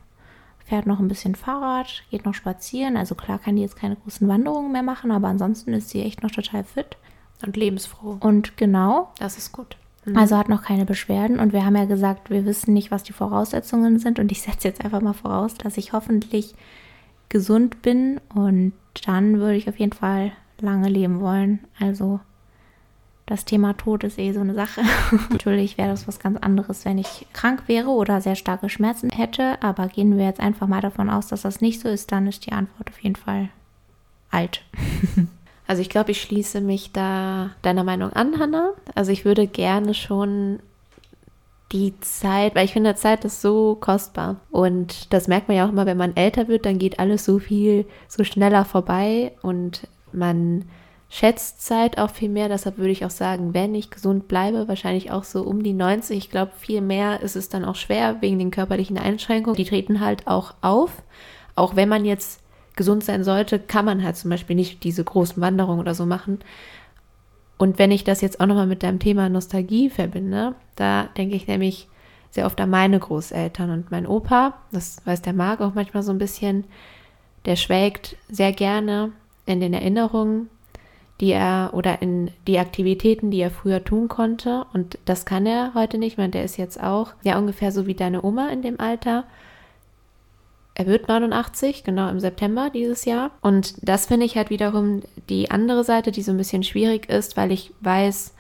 Fährt 0.64 0.86
noch 0.86 1.00
ein 1.00 1.08
bisschen 1.08 1.36
Fahrrad, 1.36 2.04
geht 2.12 2.26
noch 2.26 2.36
spazieren. 2.36 2.96
Also 2.96 3.16
klar 3.16 3.40
kann 3.40 3.56
die 3.56 3.64
jetzt 3.64 3.76
keine 3.76 3.96
großen 3.96 4.28
Wanderungen 4.28 4.72
mehr 4.72 4.84
machen, 4.84 5.12
aber 5.12 5.28
ansonsten 5.28 5.74
ist 5.74 5.90
sie 5.90 6.04
echt 6.04 6.22
noch 6.22 6.32
total 6.32 6.64
fit. 6.64 6.98
Und 7.44 7.58
lebensfroh. 7.58 8.18
Und 8.20 8.58
genau. 8.58 9.12
Das 9.18 9.38
ist 9.38 9.52
gut. 9.52 9.78
Mhm. 10.06 10.18
Also 10.18 10.38
hat 10.38 10.50
noch 10.50 10.64
keine 10.64 10.86
Beschwerden 10.86 11.40
und 11.40 11.54
wir 11.54 11.66
haben 11.66 11.76
ja 11.76 11.86
gesagt, 11.86 12.30
wir 12.30 12.46
wissen 12.46 12.74
nicht, 12.74 12.92
was 12.92 13.04
die 13.04 13.14
Voraussetzungen 13.14 14.00
sind 14.00 14.20
und 14.20 14.32
ich 14.32 14.42
setze 14.42 14.68
jetzt 14.68 14.84
einfach 14.84 15.02
mal 15.02 15.14
voraus, 15.14 15.56
dass 15.56 15.78
ich 15.78 15.94
hoffentlich 15.94 16.56
gesund 17.30 17.82
bin 17.82 18.20
und 18.34 18.74
dann 19.06 19.40
würde 19.40 19.56
ich 19.56 19.70
auf 19.70 19.80
jeden 19.80 19.94
Fall 19.94 20.32
lange 20.60 20.90
leben 20.90 21.20
wollen. 21.20 21.60
Also 21.80 22.20
das 23.26 23.46
Thema 23.46 23.78
Tod 23.78 24.04
ist 24.04 24.18
eh 24.18 24.34
so 24.34 24.40
eine 24.40 24.56
Sache. 24.56 24.82
Natürlich 25.30 25.78
wäre 25.78 25.90
das 25.90 26.08
was 26.08 26.20
ganz 26.20 26.38
anderes, 26.40 26.84
wenn 26.86 26.98
ich 26.98 27.28
krank 27.32 27.64
wäre 27.68 27.90
oder 27.90 28.22
sehr 28.22 28.36
starke 28.36 28.70
Schmerzen 28.70 29.12
hätte, 29.12 29.62
aber 29.62 29.88
gehen 29.88 30.18
wir 30.18 30.26
jetzt 30.26 30.40
einfach 30.40 30.68
mal 30.68 30.82
davon 30.82 31.10
aus, 31.10 31.28
dass 31.28 31.44
das 31.44 31.62
nicht 31.62 31.80
so 31.80 31.90
ist, 31.90 32.12
dann 32.12 32.28
ist 32.28 32.48
die 32.48 32.52
Antwort 32.52 32.90
auf 32.90 33.00
jeden 33.00 33.16
Fall 33.16 33.50
alt. 34.32 34.64
Also 35.70 35.84
ich 35.84 35.90
glaube, 35.90 36.10
ich 36.10 36.22
schließe 36.24 36.62
mich 36.62 36.94
da 36.94 37.52
deiner 37.62 37.84
Meinung 37.84 38.12
an, 38.14 38.40
Hannah. 38.40 38.72
Also 38.96 39.12
ich 39.12 39.24
würde 39.24 39.46
gerne 39.46 39.94
schon 39.94 40.62
die 41.72 41.94
Zeit, 42.00 42.56
weil 42.56 42.66
ich 42.66 42.74
finde, 42.74 42.96
Zeit 42.96 43.24
ist 43.24 43.40
so 43.40 43.76
kostbar. 43.76 44.38
Und 44.50 45.14
das 45.14 45.28
merkt 45.28 45.48
man 45.48 45.58
ja 45.58 45.68
auch 45.68 45.70
immer, 45.70 45.86
wenn 45.86 45.96
man 45.96 46.18
älter 46.18 46.48
wird, 46.48 46.66
dann 46.66 46.80
geht 46.80 46.98
alles 46.98 47.24
so 47.24 47.38
viel, 47.38 47.86
so 48.08 48.24
schneller 48.24 48.66
vorbei 48.66 49.34
und 49.44 49.88
man 50.12 50.66
schätzt 51.08 51.64
Zeit 51.64 52.00
auch 52.00 52.10
viel 52.10 52.30
mehr. 52.30 52.50
Deshalb 52.50 52.80
würde 52.80 52.90
ich 52.90 53.06
auch 53.06 53.12
sagen, 53.12 53.54
wenn 53.54 53.76
ich 53.76 53.92
gesund 53.92 54.28
bleibe, 54.28 54.68
wahrscheinlich 54.68 55.12
auch 55.12 55.24
so 55.24 55.44
um 55.44 55.62
die 55.62 55.74
90. 55.74 56.18
Ich 56.18 56.32
glaube, 56.32 56.54
viel 56.58 56.82
mehr 56.82 57.22
ist 57.22 57.36
es 57.36 57.48
dann 57.48 57.64
auch 57.64 57.76
schwer 57.76 58.24
wegen 58.24 58.40
den 58.40 58.50
körperlichen 58.50 58.98
Einschränkungen. 58.98 59.56
Die 59.56 59.66
treten 59.66 60.00
halt 60.00 60.26
auch 60.26 60.56
auf. 60.62 61.04
Auch 61.54 61.76
wenn 61.76 61.90
man 61.90 62.06
jetzt 62.06 62.42
gesund 62.80 63.04
sein 63.04 63.26
sollte, 63.26 63.60
kann 63.60 63.84
man 63.84 64.04
halt 64.04 64.16
zum 64.16 64.32
Beispiel 64.32 64.56
nicht 64.56 64.86
diese 64.86 65.04
großen 65.04 65.42
Wanderungen 65.42 65.82
oder 65.82 65.94
so 65.94 66.06
machen. 66.06 66.40
Und 67.58 67.78
wenn 67.78 67.92
ich 67.92 68.06
das 68.06 68.22
jetzt 68.22 68.40
auch 68.40 68.46
nochmal 68.46 68.68
mit 68.68 68.84
deinem 68.84 69.00
Thema 69.00 69.28
Nostalgie 69.28 69.90
verbinde, 69.90 70.56
da 70.78 71.10
denke 71.18 71.36
ich 71.36 71.46
nämlich 71.46 71.90
sehr 72.32 72.46
oft 72.46 72.60
an 72.62 72.70
meine 72.70 72.98
Großeltern 72.98 73.70
und 73.70 73.92
mein 73.92 74.08
Opa, 74.08 74.54
das 74.72 75.06
weiß 75.06 75.22
der 75.22 75.34
Marc 75.34 75.60
auch 75.60 75.74
manchmal 75.76 76.04
so 76.04 76.14
ein 76.14 76.20
bisschen, 76.20 76.64
der 77.44 77.58
schwelgt 77.58 78.16
sehr 78.30 78.54
gerne 78.54 79.12
in 79.46 79.60
den 79.60 79.74
Erinnerungen, 79.74 80.50
die 81.20 81.34
er 81.34 81.72
oder 81.74 82.02
in 82.02 82.32
die 82.48 82.60
Aktivitäten, 82.60 83.30
die 83.30 83.42
er 83.42 83.52
früher 83.52 83.84
tun 83.84 84.08
konnte. 84.08 84.66
Und 84.72 84.98
das 85.04 85.26
kann 85.26 85.46
er 85.46 85.74
heute 85.74 85.98
nicht, 85.98 86.18
weil 86.18 86.30
der 86.30 86.46
ist 86.46 86.56
jetzt 86.56 86.82
auch 86.82 87.12
ja 87.24 87.38
ungefähr 87.38 87.74
so 87.74 87.88
wie 87.88 87.94
deine 87.96 88.24
Oma 88.24 88.48
in 88.50 88.62
dem 88.62 88.80
Alter 88.80 89.26
er 90.80 90.88
wird 90.88 91.10
89, 91.10 91.84
genau 91.84 92.08
im 92.08 92.22
September 92.22 92.70
dieses 92.74 93.04
Jahr. 93.04 93.32
Und 93.42 93.76
das 93.82 94.06
finde 94.06 94.26
ich 94.26 94.38
halt 94.38 94.50
wiederum 94.50 95.02
die 95.28 95.52
andere 95.52 95.84
Seite, 95.84 96.14
die 96.14 96.22
so 96.22 96.32
ein 96.32 96.38
bisschen 96.38 96.64
schwierig 96.64 97.10
ist, 97.10 97.36
weil 97.36 97.52
ich 97.52 97.74
weiß, 97.82 98.34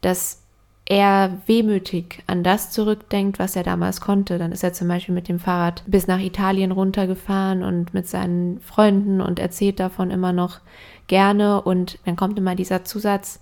dass 0.00 0.40
er 0.84 1.42
wehmütig 1.46 2.22
an 2.28 2.44
das 2.44 2.70
zurückdenkt, 2.70 3.40
was 3.40 3.56
er 3.56 3.64
damals 3.64 4.00
konnte. 4.00 4.38
Dann 4.38 4.52
ist 4.52 4.62
er 4.62 4.72
zum 4.72 4.86
Beispiel 4.86 5.16
mit 5.16 5.26
dem 5.26 5.40
Fahrrad 5.40 5.82
bis 5.88 6.06
nach 6.06 6.20
Italien 6.20 6.70
runtergefahren 6.70 7.64
und 7.64 7.92
mit 7.92 8.06
seinen 8.06 8.60
Freunden 8.60 9.20
und 9.20 9.40
erzählt 9.40 9.80
davon 9.80 10.12
immer 10.12 10.32
noch 10.32 10.60
gerne. 11.08 11.60
Und 11.60 11.98
dann 12.04 12.14
kommt 12.14 12.38
immer 12.38 12.54
dieser 12.54 12.84
Zusatz, 12.84 13.40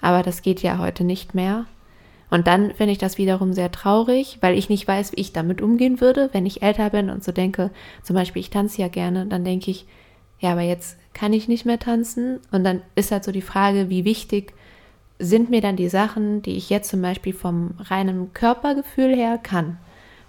aber 0.00 0.22
das 0.22 0.40
geht 0.40 0.62
ja 0.62 0.78
heute 0.78 1.04
nicht 1.04 1.34
mehr. 1.34 1.66
Und 2.30 2.46
dann 2.46 2.72
finde 2.74 2.92
ich 2.92 2.98
das 2.98 3.18
wiederum 3.18 3.52
sehr 3.52 3.72
traurig, 3.72 4.38
weil 4.40 4.56
ich 4.56 4.68
nicht 4.68 4.86
weiß, 4.86 5.12
wie 5.12 5.20
ich 5.20 5.32
damit 5.32 5.62
umgehen 5.62 6.00
würde, 6.00 6.28
wenn 6.32 6.46
ich 6.46 6.62
älter 6.62 6.90
bin 6.90 7.10
und 7.10 7.24
so 7.24 7.32
denke, 7.32 7.70
zum 8.02 8.14
Beispiel, 8.14 8.40
ich 8.40 8.50
tanze 8.50 8.82
ja 8.82 8.88
gerne, 8.88 9.26
dann 9.26 9.44
denke 9.44 9.70
ich, 9.70 9.86
ja, 10.40 10.52
aber 10.52 10.62
jetzt 10.62 10.98
kann 11.14 11.32
ich 11.32 11.48
nicht 11.48 11.64
mehr 11.64 11.78
tanzen. 11.78 12.38
Und 12.52 12.64
dann 12.64 12.82
ist 12.94 13.10
halt 13.10 13.24
so 13.24 13.32
die 13.32 13.42
Frage, 13.42 13.88
wie 13.88 14.04
wichtig 14.04 14.52
sind 15.18 15.50
mir 15.50 15.60
dann 15.60 15.76
die 15.76 15.88
Sachen, 15.88 16.42
die 16.42 16.56
ich 16.56 16.70
jetzt 16.70 16.90
zum 16.90 17.02
Beispiel 17.02 17.32
vom 17.32 17.74
reinen 17.78 18.32
Körpergefühl 18.34 19.16
her 19.16 19.38
kann. 19.42 19.78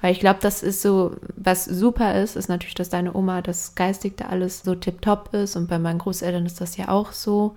Weil 0.02 0.14
ich 0.14 0.20
glaube, 0.20 0.40
das 0.42 0.64
ist 0.64 0.82
so, 0.82 1.18
was 1.36 1.66
super 1.66 2.22
ist, 2.22 2.36
ist 2.38 2.48
natürlich, 2.48 2.76
dass 2.76 2.90
deine 2.90 3.14
Oma 3.14 3.42
das 3.42 3.76
geistig 3.76 4.18
da 4.18 4.26
alles 4.28 4.62
so 4.64 4.74
tipptopp 4.74 5.34
ist 5.34 5.56
und 5.56 5.68
bei 5.68 5.78
meinen 5.78 6.00
Großeltern 6.00 6.46
ist 6.46 6.62
das 6.62 6.78
ja 6.78 6.88
auch 6.88 7.12
so. 7.12 7.56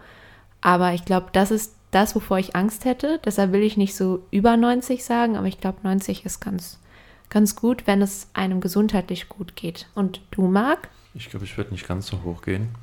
Aber 0.61 0.93
ich 0.93 1.05
glaube, 1.05 1.29
das 1.33 1.51
ist 1.51 1.75
das, 1.93 2.17
wovor 2.17 2.39
ich 2.39 2.57
Angst 2.57 2.85
hätte. 2.85 3.21
Deshalb 3.25 3.53
will 3.53 3.63
ich 3.63 3.77
nicht 3.77 3.95
so 3.95 4.25
über 4.33 4.57
90 4.57 5.05
sagen, 5.05 5.37
aber 5.37 5.47
ich 5.47 5.61
glaube, 5.61 5.79
90 5.85 6.25
ist 6.25 6.41
ganz, 6.41 6.79
ganz 7.31 7.55
gut, 7.55 7.87
wenn 7.87 8.03
es 8.03 8.29
einem 8.35 8.61
gesundheitlich 8.61 9.29
gut 9.29 9.55
geht. 9.55 9.87
Und 9.95 10.21
du, 10.33 10.49
Marc? 10.49 10.89
Ich 11.15 11.31
glaube, 11.31 11.45
ich 11.45 11.57
würde 11.57 11.71
nicht 11.71 11.87
ganz 11.87 12.07
so 12.07 12.23
hoch 12.25 12.43
gehen. 12.43 12.75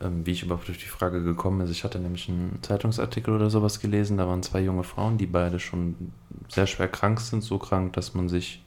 Ähm, 0.00 0.26
wie 0.26 0.32
ich 0.32 0.42
überhaupt 0.42 0.68
durch 0.68 0.78
die 0.78 0.86
Frage 0.86 1.22
gekommen 1.22 1.58
bin. 1.58 1.70
Ich 1.70 1.84
hatte 1.84 1.98
nämlich 1.98 2.28
einen 2.28 2.58
Zeitungsartikel 2.62 3.32
oder 3.32 3.48
sowas 3.48 3.80
gelesen. 3.80 4.16
Da 4.18 4.26
waren 4.26 4.42
zwei 4.42 4.60
junge 4.60 4.84
Frauen, 4.84 5.18
die 5.18 5.26
beide 5.26 5.60
schon 5.60 6.12
sehr 6.48 6.66
schwer 6.66 6.88
krank 6.88 7.20
sind. 7.20 7.42
So 7.42 7.58
krank, 7.58 7.92
dass 7.92 8.12
man 8.12 8.28
sich 8.28 8.62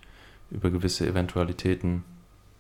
über 0.50 0.70
gewisse 0.72 1.06
Eventualitäten 1.06 2.04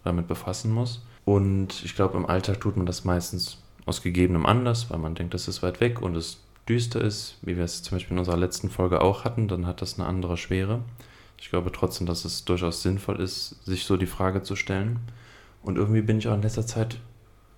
damit 0.03 0.27
befassen 0.27 0.71
muss. 0.73 1.01
Und 1.23 1.83
ich 1.83 1.95
glaube, 1.95 2.17
im 2.17 2.25
Alltag 2.25 2.59
tut 2.59 2.77
man 2.77 2.85
das 2.85 3.05
meistens 3.05 3.57
aus 3.85 4.01
gegebenem 4.01 4.45
Anlass, 4.45 4.89
weil 4.89 4.99
man 4.99 5.15
denkt, 5.15 5.33
das 5.33 5.47
ist 5.47 5.63
weit 5.63 5.79
weg 5.79 6.01
und 6.01 6.15
es 6.15 6.41
düster 6.67 7.01
ist, 7.01 7.37
wie 7.41 7.57
wir 7.57 7.63
es 7.63 7.83
zum 7.83 7.95
Beispiel 7.95 8.13
in 8.13 8.19
unserer 8.19 8.37
letzten 8.37 8.69
Folge 8.69 9.01
auch 9.01 9.23
hatten, 9.23 9.47
dann 9.47 9.65
hat 9.65 9.81
das 9.81 9.99
eine 9.99 10.07
andere 10.07 10.37
Schwere. 10.37 10.81
Ich 11.39 11.49
glaube 11.49 11.71
trotzdem, 11.71 12.07
dass 12.07 12.25
es 12.25 12.45
durchaus 12.45 12.81
sinnvoll 12.81 13.19
ist, 13.19 13.63
sich 13.65 13.85
so 13.85 13.97
die 13.97 14.07
Frage 14.07 14.43
zu 14.43 14.55
stellen. 14.55 14.99
Und 15.61 15.77
irgendwie 15.77 16.01
bin 16.01 16.17
ich 16.17 16.27
auch 16.27 16.33
in 16.33 16.41
letzter 16.41 16.65
Zeit 16.65 16.99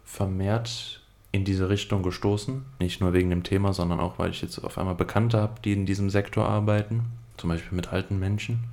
vermehrt 0.03 1.01
in 1.31 1.45
diese 1.45 1.69
Richtung 1.69 2.03
gestoßen. 2.03 2.65
Nicht 2.79 3.01
nur 3.01 3.13
wegen 3.13 3.29
dem 3.29 3.43
Thema, 3.43 3.73
sondern 3.73 3.99
auch, 3.99 4.19
weil 4.19 4.31
ich 4.31 4.41
jetzt 4.41 4.59
auf 4.59 4.77
einmal 4.77 4.95
Bekannte 4.95 5.39
habe, 5.39 5.61
die 5.63 5.73
in 5.73 5.85
diesem 5.85 6.09
Sektor 6.09 6.47
arbeiten. 6.47 7.05
Zum 7.37 7.49
Beispiel 7.49 7.75
mit 7.75 7.93
alten 7.93 8.19
Menschen. 8.19 8.63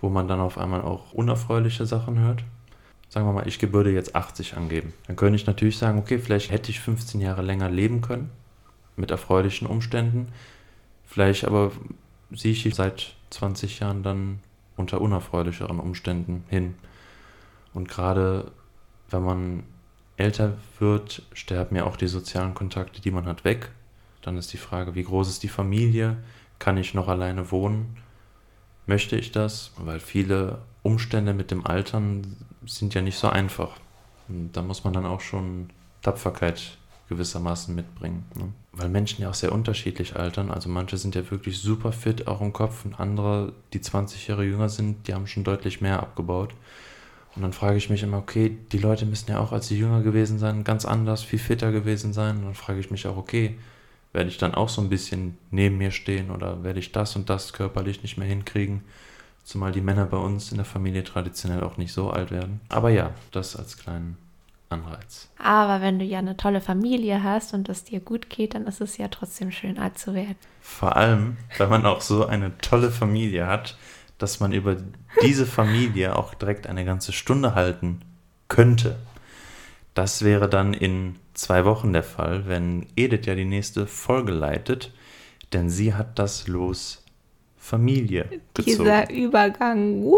Wo 0.00 0.08
man 0.08 0.26
dann 0.26 0.40
auf 0.40 0.58
einmal 0.58 0.82
auch 0.82 1.12
unerfreuliche 1.12 1.86
Sachen 1.86 2.18
hört. 2.18 2.44
Sagen 3.08 3.26
wir 3.26 3.32
mal, 3.32 3.46
ich 3.46 3.60
würde 3.72 3.92
jetzt 3.92 4.16
80 4.16 4.56
angeben. 4.56 4.94
Dann 5.06 5.16
könnte 5.16 5.36
ich 5.36 5.46
natürlich 5.46 5.76
sagen, 5.76 5.98
okay, 5.98 6.18
vielleicht 6.18 6.50
hätte 6.50 6.70
ich 6.70 6.80
15 6.80 7.20
Jahre 7.20 7.42
länger 7.42 7.68
leben 7.68 8.00
können 8.00 8.30
mit 8.96 9.10
erfreulichen 9.10 9.66
Umständen. 9.66 10.28
Vielleicht 11.04 11.44
aber 11.44 11.72
sehe 12.30 12.52
ich 12.52 12.74
seit 12.74 13.14
20 13.30 13.80
Jahren 13.80 14.02
dann 14.02 14.40
unter 14.76 15.00
unerfreulicheren 15.00 15.80
Umständen 15.80 16.44
hin. 16.48 16.74
Und 17.74 17.88
gerade 17.88 18.52
wenn 19.10 19.22
man 19.22 19.62
älter 20.16 20.56
wird, 20.78 21.22
sterben 21.32 21.76
ja 21.76 21.84
auch 21.84 21.96
die 21.96 22.06
sozialen 22.06 22.54
Kontakte, 22.54 23.00
die 23.00 23.10
man 23.10 23.26
hat, 23.26 23.44
weg. 23.44 23.70
Dann 24.22 24.36
ist 24.36 24.52
die 24.52 24.58
Frage, 24.58 24.94
wie 24.94 25.04
groß 25.04 25.28
ist 25.28 25.42
die 25.42 25.48
Familie? 25.48 26.16
Kann 26.58 26.76
ich 26.76 26.94
noch 26.94 27.08
alleine 27.08 27.50
wohnen? 27.50 27.96
Möchte 28.86 29.16
ich 29.16 29.32
das? 29.32 29.72
Weil 29.76 30.00
viele 30.00 30.62
Umstände 30.82 31.34
mit 31.34 31.50
dem 31.50 31.66
Altern 31.66 32.36
sind 32.66 32.94
ja 32.94 33.02
nicht 33.02 33.18
so 33.18 33.28
einfach. 33.28 33.76
Und 34.28 34.52
da 34.52 34.62
muss 34.62 34.84
man 34.84 34.92
dann 34.92 35.06
auch 35.06 35.20
schon 35.20 35.70
Tapferkeit 36.02 36.78
gewissermaßen 37.12 37.74
mitbringen. 37.74 38.24
Ne? 38.34 38.52
Weil 38.72 38.88
Menschen 38.88 39.22
ja 39.22 39.30
auch 39.30 39.34
sehr 39.34 39.52
unterschiedlich 39.52 40.16
altern. 40.16 40.50
Also 40.50 40.68
manche 40.68 40.96
sind 40.96 41.14
ja 41.14 41.30
wirklich 41.30 41.58
super 41.58 41.92
fit, 41.92 42.26
auch 42.26 42.40
im 42.40 42.52
Kopf, 42.52 42.84
und 42.84 42.98
andere, 42.98 43.52
die 43.72 43.80
20 43.80 44.28
Jahre 44.28 44.44
jünger 44.44 44.68
sind, 44.68 45.06
die 45.06 45.14
haben 45.14 45.26
schon 45.26 45.44
deutlich 45.44 45.80
mehr 45.80 46.00
abgebaut. 46.00 46.54
Und 47.34 47.42
dann 47.42 47.52
frage 47.52 47.76
ich 47.76 47.88
mich 47.88 48.02
immer, 48.02 48.18
okay, 48.18 48.56
die 48.72 48.78
Leute 48.78 49.06
müssen 49.06 49.30
ja 49.30 49.38
auch, 49.38 49.52
als 49.52 49.68
sie 49.68 49.78
jünger 49.78 50.02
gewesen 50.02 50.38
sein, 50.38 50.64
ganz 50.64 50.84
anders, 50.84 51.22
viel 51.22 51.38
fitter 51.38 51.72
gewesen 51.72 52.12
sein. 52.12 52.38
Und 52.38 52.44
dann 52.44 52.54
frage 52.54 52.80
ich 52.80 52.90
mich 52.90 53.06
auch, 53.06 53.16
okay, 53.16 53.56
werde 54.12 54.28
ich 54.28 54.38
dann 54.38 54.54
auch 54.54 54.68
so 54.68 54.82
ein 54.82 54.90
bisschen 54.90 55.38
neben 55.50 55.78
mir 55.78 55.90
stehen 55.90 56.30
oder 56.30 56.62
werde 56.62 56.78
ich 56.78 56.92
das 56.92 57.16
und 57.16 57.30
das 57.30 57.52
körperlich 57.52 58.02
nicht 58.02 58.18
mehr 58.18 58.28
hinkriegen? 58.28 58.82
Zumal 59.44 59.72
die 59.72 59.80
Männer 59.80 60.06
bei 60.06 60.18
uns 60.18 60.50
in 60.50 60.58
der 60.58 60.66
Familie 60.66 61.04
traditionell 61.04 61.62
auch 61.62 61.76
nicht 61.76 61.92
so 61.92 62.10
alt 62.10 62.30
werden. 62.30 62.60
Aber 62.68 62.90
ja, 62.90 63.12
das 63.32 63.56
als 63.56 63.78
kleinen 63.78 64.16
Anreiz. 64.72 65.28
Aber 65.38 65.80
wenn 65.80 65.98
du 65.98 66.04
ja 66.04 66.18
eine 66.18 66.36
tolle 66.36 66.60
Familie 66.60 67.22
hast 67.22 67.54
und 67.54 67.68
es 67.68 67.84
dir 67.84 68.00
gut 68.00 68.30
geht, 68.30 68.54
dann 68.54 68.66
ist 68.66 68.80
es 68.80 68.96
ja 68.96 69.08
trotzdem 69.08 69.50
schön, 69.50 69.78
alt 69.78 69.98
zu 69.98 70.14
werden. 70.14 70.36
Vor 70.60 70.96
allem, 70.96 71.36
wenn 71.58 71.68
man 71.68 71.86
auch 71.86 72.00
so 72.00 72.26
eine 72.26 72.56
tolle 72.58 72.90
Familie 72.90 73.46
hat, 73.46 73.76
dass 74.18 74.40
man 74.40 74.52
über 74.52 74.76
diese 75.22 75.46
Familie 75.46 76.16
auch 76.16 76.34
direkt 76.34 76.66
eine 76.66 76.84
ganze 76.84 77.12
Stunde 77.12 77.54
halten 77.54 78.00
könnte. 78.48 78.96
Das 79.94 80.22
wäre 80.22 80.48
dann 80.48 80.74
in 80.74 81.16
zwei 81.34 81.64
Wochen 81.64 81.92
der 81.92 82.02
Fall, 82.02 82.46
wenn 82.46 82.86
Edith 82.96 83.26
ja 83.26 83.34
die 83.34 83.44
nächste 83.44 83.86
Folge 83.86 84.32
leitet, 84.32 84.92
denn 85.52 85.68
sie 85.68 85.94
hat 85.94 86.18
das 86.18 86.46
Los 86.48 87.02
Familie 87.58 88.24
gezogen. 88.54 88.78
Dieser 88.78 89.10
Übergang. 89.10 90.02
Uh. 90.02 90.16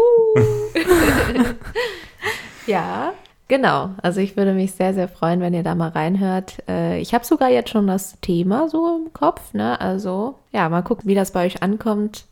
ja, 2.67 3.13
Genau, 3.47 3.91
also 4.01 4.21
ich 4.21 4.35
würde 4.37 4.53
mich 4.53 4.71
sehr, 4.71 4.95
sehr 4.95 5.07
freuen, 5.07 5.39
wenn 5.39 5.53
ihr 5.53 5.61
da 5.61 5.75
mal 5.75 5.89
reinhört. 5.89 6.63
Äh, 6.67 6.99
ich 6.99 7.13
habe 7.13 7.25
sogar 7.25 7.49
jetzt 7.49 7.69
schon 7.69 7.85
das 7.85 8.19
Thema 8.21 8.69
so 8.69 8.97
im 8.97 9.13
Kopf, 9.13 9.53
ne? 9.53 9.79
Also 9.79 10.35
ja, 10.51 10.67
mal 10.67 10.81
gucken, 10.81 11.07
wie 11.07 11.13
das 11.13 11.31
bei 11.31 11.45
euch 11.45 11.61
ankommt. 11.61 12.25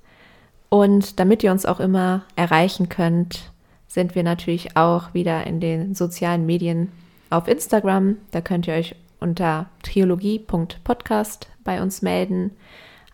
Und 0.70 1.20
damit 1.20 1.43
ihr 1.43 1.51
uns 1.51 1.68
auch 1.68 1.80
immer 1.80 2.24
erreichen 2.36 2.89
könnt, 2.89 3.51
sind 3.88 4.16
wir 4.16 4.24
natürlich 4.24 4.76
auch 4.76 5.14
wieder 5.14 5.45
in 5.45 5.59
den 5.59 5.93
sozialen 5.93 6.47
Medien 6.47 6.91
auf 7.30 7.47
Instagram. 7.47 8.18
Da 8.32 8.41
könnt 8.41 8.68
ihr 8.68 8.74
euch 8.74 8.95
unter 9.20 9.68
triologie.podcast 9.84 11.47
bei 11.64 11.80
uns 11.80 12.01
melden. 12.01 12.51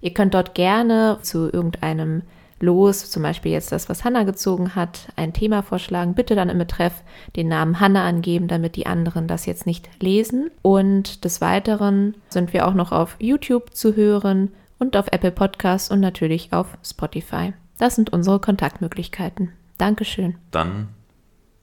Ihr 0.01 0.13
könnt 0.13 0.33
dort 0.33 0.53
gerne 0.53 1.19
zu 1.21 1.49
irgendeinem 1.51 2.23
Los, 2.61 3.11
zum 3.11 3.23
Beispiel 3.23 3.51
jetzt 3.51 3.71
das, 3.71 3.89
was 3.89 4.05
Hanna 4.05 4.23
gezogen 4.23 4.75
hat, 4.75 5.09
ein 5.15 5.33
Thema 5.33 5.61
vorschlagen. 5.61 6.13
Bitte 6.13 6.35
dann 6.35 6.49
im 6.49 6.57
Betreff 6.57 7.03
den 7.35 7.49
Namen 7.49 7.79
Hanna 7.79 8.05
angeben, 8.05 8.47
damit 8.47 8.77
die 8.77 8.85
anderen 8.85 9.27
das 9.27 9.45
jetzt 9.45 9.65
nicht 9.65 9.89
lesen. 10.01 10.51
Und 10.61 11.25
des 11.25 11.41
Weiteren 11.41 12.15
sind 12.29 12.53
wir 12.53 12.67
auch 12.67 12.73
noch 12.73 12.91
auf 12.91 13.17
YouTube 13.19 13.75
zu 13.75 13.95
hören 13.95 14.51
und 14.79 14.95
auf 14.95 15.07
Apple 15.11 15.31
Podcasts 15.31 15.91
und 15.91 15.99
natürlich 15.99 16.53
auf 16.53 16.77
Spotify. 16.83 17.53
Das 17.77 17.95
sind 17.95 18.11
unsere 18.13 18.39
Kontaktmöglichkeiten. 18.39 19.51
Dankeschön. 19.77 20.35
Dann 20.51 20.89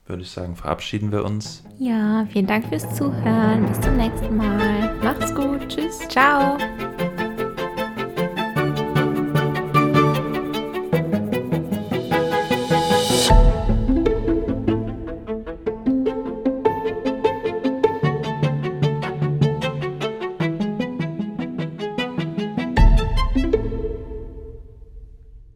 würde 0.05 0.21
ich 0.21 0.31
sagen, 0.31 0.55
verabschieden 0.55 1.11
wir 1.11 1.23
uns. 1.25 1.63
Ja, 1.79 2.25
vielen 2.29 2.47
Dank 2.47 2.67
fürs 2.67 2.93
Zuhören. 2.95 3.65
Bis 3.65 3.79
zum 3.81 3.95
nächsten 3.97 4.35
Mal. 4.35 4.95
Macht's 5.01 5.33
gut. 5.33 5.67
Tschüss. 5.69 5.99
Ciao. 6.09 6.57